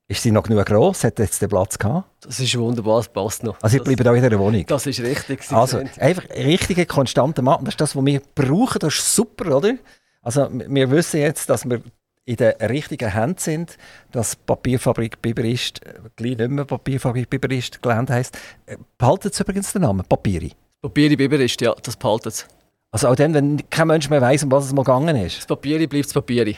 Ist 0.08 0.22
sie 0.22 0.30
noch 0.30 0.44
genug 0.44 0.64
gross? 0.66 1.02
Hat 1.02 1.18
jetzt 1.18 1.42
den 1.42 1.48
Platz 1.48 1.78
gehabt? 1.78 2.08
Das 2.24 2.38
ist 2.38 2.56
wunderbar, 2.56 2.98
das 2.98 3.08
passt 3.08 3.42
noch. 3.42 3.60
Also, 3.60 3.78
ihr 3.78 3.82
bleibt 3.82 4.06
auch 4.06 4.14
in 4.14 4.22
dieser 4.22 4.38
Wohnung? 4.38 4.64
Das 4.66 4.86
ist 4.86 5.00
richtig. 5.00 5.40
Also, 5.50 5.82
einfach 5.98 6.28
richtiger, 6.30 6.86
konstanter 6.86 7.42
Mann. 7.42 7.64
Das 7.64 7.74
ist 7.74 7.80
das, 7.80 7.96
was 7.96 8.04
wir 8.04 8.20
brauchen. 8.36 8.78
Das 8.78 8.94
ist 8.94 9.14
super, 9.14 9.56
oder? 9.56 9.74
Also, 10.22 10.48
wir 10.50 10.90
wissen 10.92 11.20
jetzt, 11.20 11.50
dass 11.50 11.64
wir 11.64 11.82
in 12.24 12.36
den 12.36 12.52
richtigen 12.60 13.12
Händen 13.12 13.38
sind, 13.38 13.78
dass 14.12 14.36
Papierfabrik 14.36 15.22
Biberist, 15.22 15.84
äh, 15.86 15.94
gleich 16.16 16.36
nicht 16.36 16.50
mehr 16.50 16.64
Papierfabrik 16.64 17.30
Biberist 17.30 17.80
gelernt 17.82 18.10
heisst. 18.10 18.36
Äh, 18.66 18.76
behaltet 18.98 19.38
übrigens 19.40 19.72
den 19.72 19.82
Namen? 19.82 20.04
Papieri? 20.04 20.52
Papieri 20.82 21.16
Biberist, 21.16 21.60
ja, 21.60 21.74
das 21.82 21.96
behaltet. 21.96 22.46
Also 22.90 23.08
auch 23.08 23.16
dann, 23.16 23.34
wenn 23.34 23.70
kein 23.70 23.88
Mensch 23.88 24.10
mehr 24.10 24.20
weiss, 24.20 24.42
um 24.42 24.50
was 24.50 24.66
es 24.66 24.72
mal 24.72 24.82
gegangen 24.82 25.16
ist? 25.16 25.38
Das 25.38 25.46
Papieri 25.46 25.86
bleibt 25.86 26.06
das 26.06 26.14
Papieri. 26.14 26.56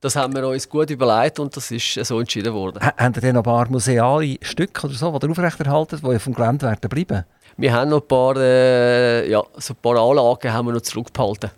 Das 0.00 0.16
haben 0.16 0.34
wir 0.34 0.48
uns 0.48 0.66
gut 0.66 0.88
überlegt 0.88 1.38
und 1.38 1.54
das 1.54 1.70
ist 1.70 1.92
so 2.06 2.18
entschieden 2.18 2.54
worden. 2.54 2.82
H 2.82 2.94
haben 2.96 3.14
ihr 3.14 3.20
denn 3.20 3.34
noch 3.34 3.42
ein 3.42 3.44
paar 3.44 3.68
museale 3.68 4.38
Stücke 4.40 4.86
oder 4.86 4.94
so, 4.94 5.18
die 5.18 5.26
ihr 5.26 5.30
aufrechterhalten, 5.30 6.00
die 6.02 6.18
vom 6.18 6.34
Gelände 6.34 6.66
werden 6.66 6.88
bleiben? 6.88 7.24
Wir 7.58 7.72
haben 7.74 7.90
noch 7.90 8.00
ein 8.00 8.08
paar, 8.08 8.36
äh, 8.36 9.30
ja, 9.30 9.42
so 9.58 9.74
ein 9.74 9.76
paar 9.82 9.98
Anlagen 9.98 10.52
haben 10.52 10.66
wir 10.66 10.72
noch 10.72 10.80
zurückgehalten. 10.80 11.50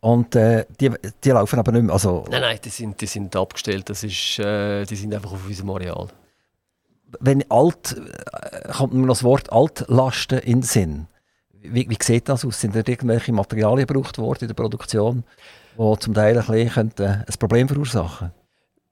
Und 0.00 0.36
äh, 0.36 0.66
die, 0.78 0.92
die 1.24 1.30
laufen 1.30 1.58
aber 1.58 1.72
nicht 1.72 1.84
mehr? 1.84 1.94
Also 1.94 2.26
nein, 2.30 2.42
nein, 2.42 2.58
die 2.62 2.68
sind, 2.68 3.00
die 3.00 3.06
sind 3.06 3.34
abgestellt. 3.34 3.88
Das 3.88 4.04
ist, 4.04 4.38
äh, 4.38 4.84
die 4.84 4.94
sind 4.94 5.14
einfach 5.14 5.32
auf 5.32 5.46
unserem 5.46 5.70
Areal. 5.70 6.08
Wenn 7.20 7.50
alt, 7.50 7.96
äh, 7.96 8.72
kommt 8.72 8.92
mir 8.92 9.06
noch 9.06 9.14
das 9.14 9.24
Wort 9.24 9.50
Altlasten 9.50 10.40
in 10.40 10.60
den 10.60 10.62
Sinn. 10.62 11.06
Wie, 11.52 11.88
wie 11.88 11.98
sieht 12.00 12.28
das 12.28 12.44
aus? 12.44 12.60
Sind 12.60 12.76
da 12.76 12.80
irgendwelche 12.80 13.32
Materialien 13.32 13.86
gebraucht 13.86 14.18
worden 14.18 14.42
in 14.42 14.48
der 14.48 14.54
Produktion? 14.54 15.24
Die 15.78 15.98
zum 15.98 16.14
Teil 16.14 16.38
ein, 16.38 16.46
bisschen 16.46 16.92
ein 16.98 17.24
Problem 17.38 17.68
verursachen 17.68 18.32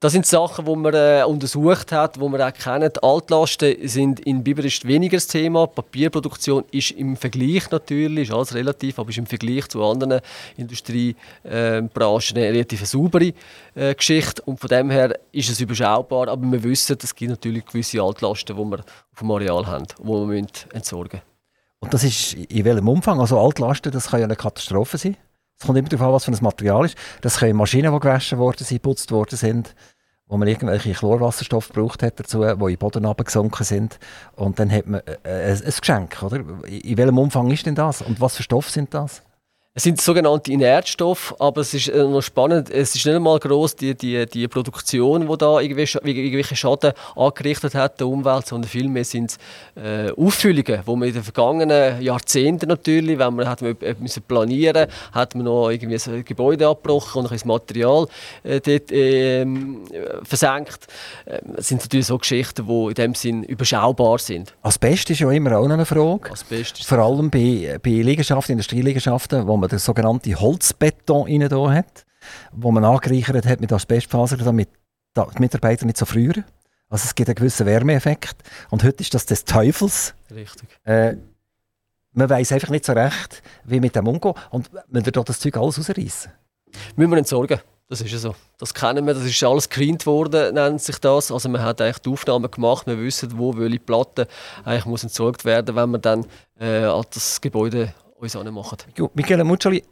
das 0.05 0.13
sind 0.13 0.27
Sachen, 0.27 0.67
die 0.67 0.77
man 0.77 0.93
äh, 0.93 1.25
untersucht 1.27 1.91
hat, 1.91 2.17
die 2.17 2.29
man 2.29 2.39
auch 2.39 2.53
kennen. 2.53 2.93
Altlasten 3.01 3.89
sind 3.89 4.21
in 4.21 4.45
Biberist 4.45 4.87
weniger 4.87 5.17
das 5.17 5.27
Thema. 5.27 5.67
Papierproduktion 5.67 6.63
ist 6.73 6.91
im 6.91 7.17
Vergleich 7.17 7.71
natürlich, 7.71 8.29
ist 8.29 8.35
alles 8.35 8.55
relativ, 8.55 8.99
aber 8.99 9.09
ist 9.09 9.17
im 9.17 9.25
Vergleich 9.25 9.67
zu 9.69 9.83
anderen 9.83 10.21
Industriebranchen 10.59 12.37
eine 12.37 12.49
relativ 12.49 12.85
saubere 12.85 13.33
äh, 13.75 13.95
Geschichte. 13.95 14.43
Und 14.43 14.61
von 14.61 14.69
dem 14.69 14.91
her 14.91 15.19
ist 15.33 15.49
es 15.49 15.59
überschaubar. 15.61 16.29
Aber 16.29 16.53
wir 16.53 16.63
wissen, 16.63 16.99
es 17.03 17.15
gibt 17.15 17.31
natürlich 17.31 17.65
gewisse 17.65 18.03
Altlasten, 18.03 18.55
die 18.55 18.63
wir 18.63 18.81
auf 18.81 19.19
dem 19.19 19.31
Areal 19.31 19.67
haben, 19.67 19.87
die 19.99 20.05
wir 20.07 20.47
entsorgen 20.75 21.13
müssen. 21.13 21.23
Und 21.81 21.95
das 21.95 22.05
ist 22.05 22.35
in 22.35 22.65
welchem 22.67 22.89
Umfang? 22.89 23.21
Also 23.21 23.41
Altlasten, 23.41 23.91
das 23.91 24.09
kann 24.09 24.21
ja 24.21 24.27
eine 24.27 24.37
Katastrophe 24.37 24.99
sein. 24.99 25.17
Es 25.59 25.67
kommt 25.67 25.79
immer 25.79 25.89
darauf 25.89 26.07
an, 26.07 26.13
was 26.13 26.25
für 26.25 26.33
ein 26.33 26.39
Material 26.41 26.85
ist. 26.85 26.97
Das 27.21 27.39
können 27.39 27.57
Maschinen, 27.57 27.93
die 27.93 28.01
gewaschen 28.01 28.39
worden 28.39 28.65
sind, 28.65 28.83
geputzt 28.83 29.11
worden 29.11 29.37
sind, 29.37 29.75
wo 30.27 30.37
man 30.37 30.49
irgendwelche 30.49 30.93
Chlorwasserstoffe 30.93 31.69
gebraucht 31.69 32.03
hat 32.03 32.19
dazu, 32.19 32.43
die 32.43 32.51
in 32.51 32.59
den 32.59 32.79
Boden 32.79 33.07
abgesunken 33.07 33.65
sind. 33.65 33.99
Und 34.37 34.59
dann 34.59 34.71
hat 34.71 34.87
man 34.87 35.01
äh, 35.23 35.53
ein, 35.53 35.63
ein 35.65 35.75
Geschenk, 35.79 36.23
oder? 36.23 36.39
In 36.67 36.97
welchem 36.97 37.19
Umfang 37.19 37.51
ist 37.51 37.67
denn 37.67 37.75
das? 37.75 38.03
Und 38.03 38.21
was 38.21 38.37
für 38.37 38.43
Stoffe 38.43 38.71
sind 38.71 38.93
das? 38.95 39.23
Es 39.77 39.83
sind 39.83 40.01
sogenannte 40.01 40.53
Inertstoffe, 40.53 41.35
aber 41.41 41.63
es 41.63 41.75
ist 41.75 41.89
äh, 41.89 42.05
noch 42.05 42.23
spannend, 42.23 42.71
es 42.71 42.95
ist 42.95 43.07
nicht 43.07 43.17
einmal 43.17 43.41
groß 43.41 43.75
die, 43.75 43.97
die, 43.97 44.25
die 44.25 44.47
Produktion, 44.47 45.29
die 45.29 45.37
da 45.37 45.59
irgendwelche 45.59 46.55
Schaden 46.55 46.93
angerichtet 47.17 47.75
hat 47.75 47.99
der 47.99 48.07
Umwelt, 48.07 48.47
sondern 48.47 48.69
vielmehr 48.69 49.05
sind 49.05 49.33
es 49.33 49.39
äh, 49.83 50.13
Auffüllungen, 50.13 50.83
wo 50.85 50.95
man 50.95 51.09
in 51.09 51.15
den 51.15 51.25
vergangenen 51.25 52.01
Jahrzehnten 52.01 52.69
natürlich, 52.69 53.19
wenn 53.19 53.35
man 53.35 53.49
hat 53.49 53.63
man 53.63 53.77
müssen 53.99 54.23
planieren, 54.23 54.87
hat 55.11 55.35
man 55.35 55.47
noch 55.47 55.71
irgendwie 55.71 55.99
ein 56.09 56.25
Gebäude 56.25 56.69
abgebrochen 56.69 57.25
und 57.25 57.33
ein 57.33 57.41
Material 57.45 58.07
äh, 58.45 58.61
dort 58.61 58.93
äh, 58.93 59.45
versenkt. 60.23 60.87
Äh, 61.27 61.41
es 61.57 61.67
sind 61.67 61.81
natürlich 61.81 62.07
so 62.07 62.17
Geschichten, 62.17 62.65
die 62.69 62.87
in 62.91 62.95
dem 62.95 63.15
Sinn 63.17 63.43
überschaubar 63.43 64.21
sind. 64.21 64.55
Asbest 64.63 65.11
ist 65.11 65.19
ja 65.19 65.33
immer 65.33 65.59
auch 65.59 65.69
eine 65.69 65.85
Frage. 65.85 66.31
Asbest 66.31 66.87
Vor 66.87 66.99
allem 66.99 67.29
bei, 67.29 67.77
bei 67.83 67.91
Liegenschaften, 67.91 68.53
Industrieliegenschaften, 68.53 69.49
wo 69.49 69.57
man 69.57 69.64
man 69.65 69.71
den 69.71 69.79
sogenannten 69.79 70.39
Holzbeton 70.39 71.27
rein 71.27 71.49
da 71.49 71.73
hat, 71.73 72.05
wo 72.53 72.71
man 72.71 72.85
angereichert 72.85 73.47
hat 73.47 73.61
mit 73.61 73.73
Asbestfaser, 73.73 74.37
damit 74.37 74.69
die 75.17 75.41
Mitarbeiter 75.41 75.87
nicht 75.87 75.97
so 75.97 76.05
frieren. 76.05 76.45
Also 76.91 77.07
es 77.07 77.15
gibt 77.15 77.29
einen 77.29 77.37
gewissen 77.37 77.67
Wärmeeffekt. 77.67 78.37
Und 78.71 78.85
heute 78.85 79.03
ist 79.03 79.15
das 79.15 79.27
des 79.27 79.45
Teufels. 79.45 80.15
Richtig. 80.31 80.69
Äh, 80.85 81.17
man 82.13 82.31
weiß 82.31 82.53
einfach 82.53 82.69
nicht 82.69 82.85
so 82.85 82.93
recht, 82.93 83.43
wie 83.65 83.81
mit 83.81 83.97
dem 83.97 84.07
umgehen. 84.07 84.35
Und 84.51 84.71
man 84.89 85.05
wird 85.05 85.17
das 85.17 85.41
Zeug 85.41 85.57
alles 85.57 85.79
rausreißen. 85.79 86.31
Müssen 86.97 87.11
wir 87.11 87.19
entsorgen. 87.19 87.61
Das 87.89 88.01
ist 88.01 88.13
ja 88.13 88.19
so. 88.19 88.35
Das 88.59 88.73
kennen 88.73 89.07
wir, 89.07 89.13
das 89.13 89.25
ist 89.25 89.43
alles 89.45 89.69
gescreent 89.69 90.07
worden, 90.07 90.55
nennt 90.55 90.81
sich 90.81 90.99
das. 90.99 91.31
Also 91.31 91.49
man 91.49 91.63
hat 91.63 91.81
eigentlich 91.81 91.99
die 91.99 92.11
Aufnahmen 92.11 92.51
gemacht, 92.51 92.87
wir 92.87 92.99
wissen, 92.99 93.37
wo 93.37 93.57
welche 93.57 93.79
Platte 93.79 94.27
eigentlich 94.65 94.87
muss 94.87 95.03
entsorgt 95.03 95.45
werden, 95.45 95.77
wenn 95.77 95.91
man 95.91 96.01
dann 96.01 96.27
äh, 96.59 96.85
an 96.85 97.05
das 97.13 97.41
Gebäude 97.41 97.93
uns 98.19 98.35
machen. 98.35 98.79
Michele 99.15 99.45
Muccioli, 99.45 99.85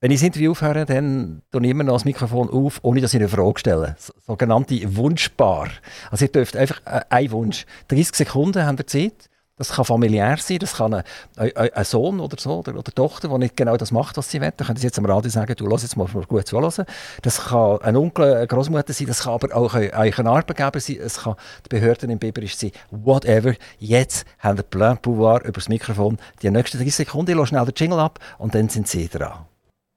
wenn 0.00 0.12
ich 0.12 0.20
das 0.20 0.26
Interview 0.26 0.52
aufhöre, 0.52 0.84
dann 0.84 1.42
tue 1.50 1.62
ich 1.64 1.70
immer 1.70 1.82
noch 1.82 1.94
das 1.94 2.04
Mikrofon 2.04 2.48
auf, 2.50 2.78
ohne 2.82 3.00
dass 3.00 3.14
ich 3.14 3.20
eine 3.20 3.28
Frage 3.28 3.58
stelle. 3.58 3.96
Sogenannte 4.26 4.96
Wunschbar. 4.96 5.70
Also 6.10 6.26
ihr 6.26 6.30
dürft 6.30 6.56
einfach 6.56 6.80
äh, 6.86 7.00
einen 7.08 7.30
Wunsch. 7.32 7.66
30 7.88 8.14
Sekunden 8.14 8.64
haben 8.64 8.78
ihr 8.78 8.86
Zeit. 8.86 9.27
Das 9.58 9.72
kann 9.72 9.84
familiär 9.84 10.36
sein, 10.38 10.58
das 10.60 10.74
kann 10.74 10.94
ein, 10.94 11.02
ein, 11.36 11.50
ein 11.56 11.84
Sohn 11.84 12.20
oder 12.20 12.36
so 12.38 12.58
oder, 12.58 12.76
oder 12.76 12.92
Tochter, 12.92 13.28
die 13.28 13.38
nicht 13.38 13.56
genau 13.56 13.76
das 13.76 13.90
macht, 13.90 14.16
was 14.16 14.30
sie 14.30 14.40
will. 14.40 14.52
Dann 14.56 14.66
können 14.66 14.78
sie 14.78 14.86
jetzt 14.86 14.98
am 14.98 15.06
Radio 15.06 15.30
sagen, 15.30 15.54
du 15.56 15.66
lass 15.66 15.82
jetzt 15.82 15.96
mal 15.96 16.06
gut 16.06 16.46
zuhören. 16.46 16.86
Das 17.22 17.46
kann 17.46 17.80
ein 17.82 17.96
Onkel, 17.96 18.34
eine 18.34 18.46
Großmutter 18.46 18.92
sein, 18.92 19.08
das 19.08 19.24
kann 19.24 19.34
aber 19.34 19.54
auch 19.54 19.74
ein, 19.74 19.92
ein 19.92 20.26
Arbeitgeber 20.26 20.80
sein, 20.80 20.98
es 21.02 21.22
kann 21.22 21.34
die 21.66 21.68
Behörden 21.68 22.10
im 22.10 22.18
Biberisch 22.18 22.56
sein, 22.56 22.70
whatever. 22.90 23.54
Jetzt 23.78 24.26
haben 24.38 24.58
wir 24.58 24.62
Plein 24.62 24.98
Pouvoir 24.98 25.42
über 25.42 25.52
das 25.52 25.68
Mikrofon. 25.68 26.18
Die 26.42 26.50
nächsten 26.50 26.78
30 26.78 26.94
Sekunden, 26.94 27.38
ich 27.38 27.48
schnell 27.48 27.64
den 27.64 27.74
Jingle 27.76 27.98
ab 27.98 28.18
und 28.38 28.54
dann 28.54 28.68
sind 28.68 28.88
sie 28.88 29.08
dran. 29.08 29.46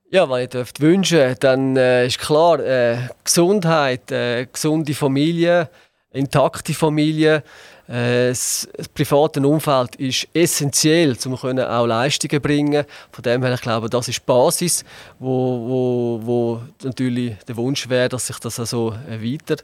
Ja, 0.09 0.29
wenn 0.29 0.43
ich 0.43 0.49
dürfte 0.49 0.81
wünschen, 0.81 1.35
dann 1.39 1.77
äh, 1.77 2.05
ist 2.05 2.19
klar, 2.19 2.59
äh, 2.59 2.97
Gesundheit, 3.23 4.11
äh, 4.11 4.45
gesunde 4.51 4.93
Familie, 4.93 5.69
intakte 6.11 6.73
Familie, 6.73 7.43
das, 7.91 8.69
das 8.77 8.87
private 8.87 9.45
Umfeld 9.45 9.95
ist 9.97 10.27
essentiell, 10.33 11.17
um 11.25 11.33
auch 11.33 11.85
Leistungen 11.85 12.31
zu 12.31 12.39
bringen. 12.39 12.85
Von 13.11 13.21
dem 13.21 13.43
her, 13.43 13.53
ich 13.53 13.61
glaube, 13.61 13.89
das 13.89 14.07
ist 14.07 14.19
die 14.19 14.25
Basis, 14.25 14.85
wo, 15.19 15.29
wo, 15.29 16.19
wo 16.23 16.61
natürlich 16.83 17.35
der 17.47 17.57
Wunsch 17.57 17.89
wäre, 17.89 18.07
dass 18.07 18.27
sich 18.27 18.39
das 18.39 18.59
also 18.59 18.95
weiter 19.07 19.57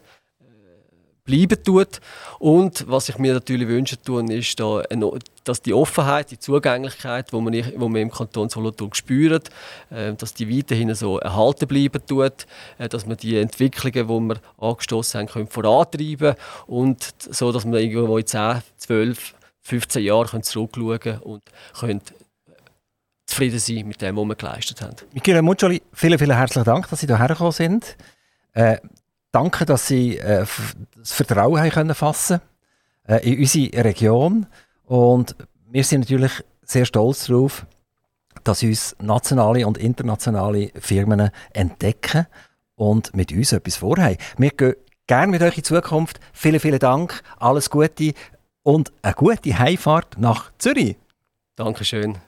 bleiben 1.28 1.62
tut. 1.62 2.00
Und 2.38 2.88
was 2.88 3.08
ich 3.08 3.18
mir 3.18 3.34
natürlich 3.34 3.68
wünsche, 3.68 4.00
tun, 4.00 4.30
ist, 4.30 4.58
da, 4.58 4.82
dass 5.44 5.62
die 5.62 5.74
Offenheit, 5.74 6.30
die 6.30 6.38
Zugänglichkeit, 6.38 7.30
die 7.32 7.40
man, 7.40 7.54
wo 7.76 7.88
man 7.88 8.02
im 8.02 8.10
Kanton 8.10 8.48
Solothurn 8.48 8.94
spürt, 8.94 9.50
äh, 9.90 10.14
dass 10.14 10.34
die 10.34 10.48
weiterhin 10.56 10.94
so 10.94 11.18
erhalten 11.18 11.68
bleiben 11.68 12.00
tut, 12.06 12.46
äh, 12.78 12.88
dass 12.88 13.06
man 13.06 13.18
die 13.18 13.36
Entwicklungen, 13.36 14.08
die 14.08 14.34
wir 14.34 14.40
angestoßen 14.58 15.20
haben, 15.20 15.28
können 15.28 15.48
vorantreiben 15.48 16.34
und 16.66 17.14
so, 17.18 17.52
dass 17.52 17.64
man 17.64 17.74
irgendwo 17.74 18.16
in 18.16 18.26
10, 18.26 18.62
12, 18.78 19.34
15 19.62 20.02
Jahren 20.02 20.42
zurückschauen 20.42 20.98
können 20.98 21.18
und 21.18 21.42
können 21.78 22.00
zufrieden 23.26 23.58
sein 23.58 23.86
mit 23.86 24.00
dem, 24.00 24.16
was 24.16 24.24
wir 24.24 24.34
geleistet 24.34 24.80
haben. 24.80 24.96
Michael 25.12 25.42
Muccioli, 25.42 25.82
vielen, 25.92 26.18
vielen 26.18 26.36
herzlichen 26.36 26.64
Dank, 26.64 26.88
dass 26.88 27.00
Sie 27.00 27.06
hierher 27.06 27.28
gekommen 27.28 27.52
sind. 27.52 27.96
Äh, 28.54 28.78
danke, 29.32 29.64
dass 29.64 29.86
Sie 29.86 30.18
äh, 30.18 30.46
das 30.96 31.12
Vertrauen 31.12 31.60
haben 31.60 31.70
können 31.70 31.94
fassen 31.94 32.40
äh, 33.06 33.28
in 33.30 33.38
unsere 33.38 33.84
Region. 33.84 34.46
Und 34.84 35.36
wir 35.70 35.84
sind 35.84 36.00
natürlich 36.00 36.32
sehr 36.62 36.84
stolz 36.84 37.26
darauf, 37.26 37.66
dass 38.44 38.62
uns 38.62 38.96
nationale 39.00 39.66
und 39.66 39.78
internationale 39.78 40.70
Firmen 40.78 41.30
entdecken 41.52 42.26
und 42.76 43.14
mit 43.14 43.32
uns 43.32 43.52
etwas 43.52 43.76
vorhaben. 43.76 44.16
Wir 44.36 44.50
gehen 44.50 44.74
gerne 45.06 45.32
mit 45.32 45.42
euch 45.42 45.58
in 45.58 45.64
Zukunft. 45.64 46.20
Vielen, 46.32 46.60
vielen 46.60 46.78
Dank, 46.78 47.22
alles 47.38 47.70
Gute 47.70 48.12
und 48.62 48.92
eine 49.02 49.14
gute 49.14 49.58
Heimfahrt 49.58 50.18
nach 50.18 50.52
Zürich. 50.58 50.96
Dankeschön. 51.56 52.18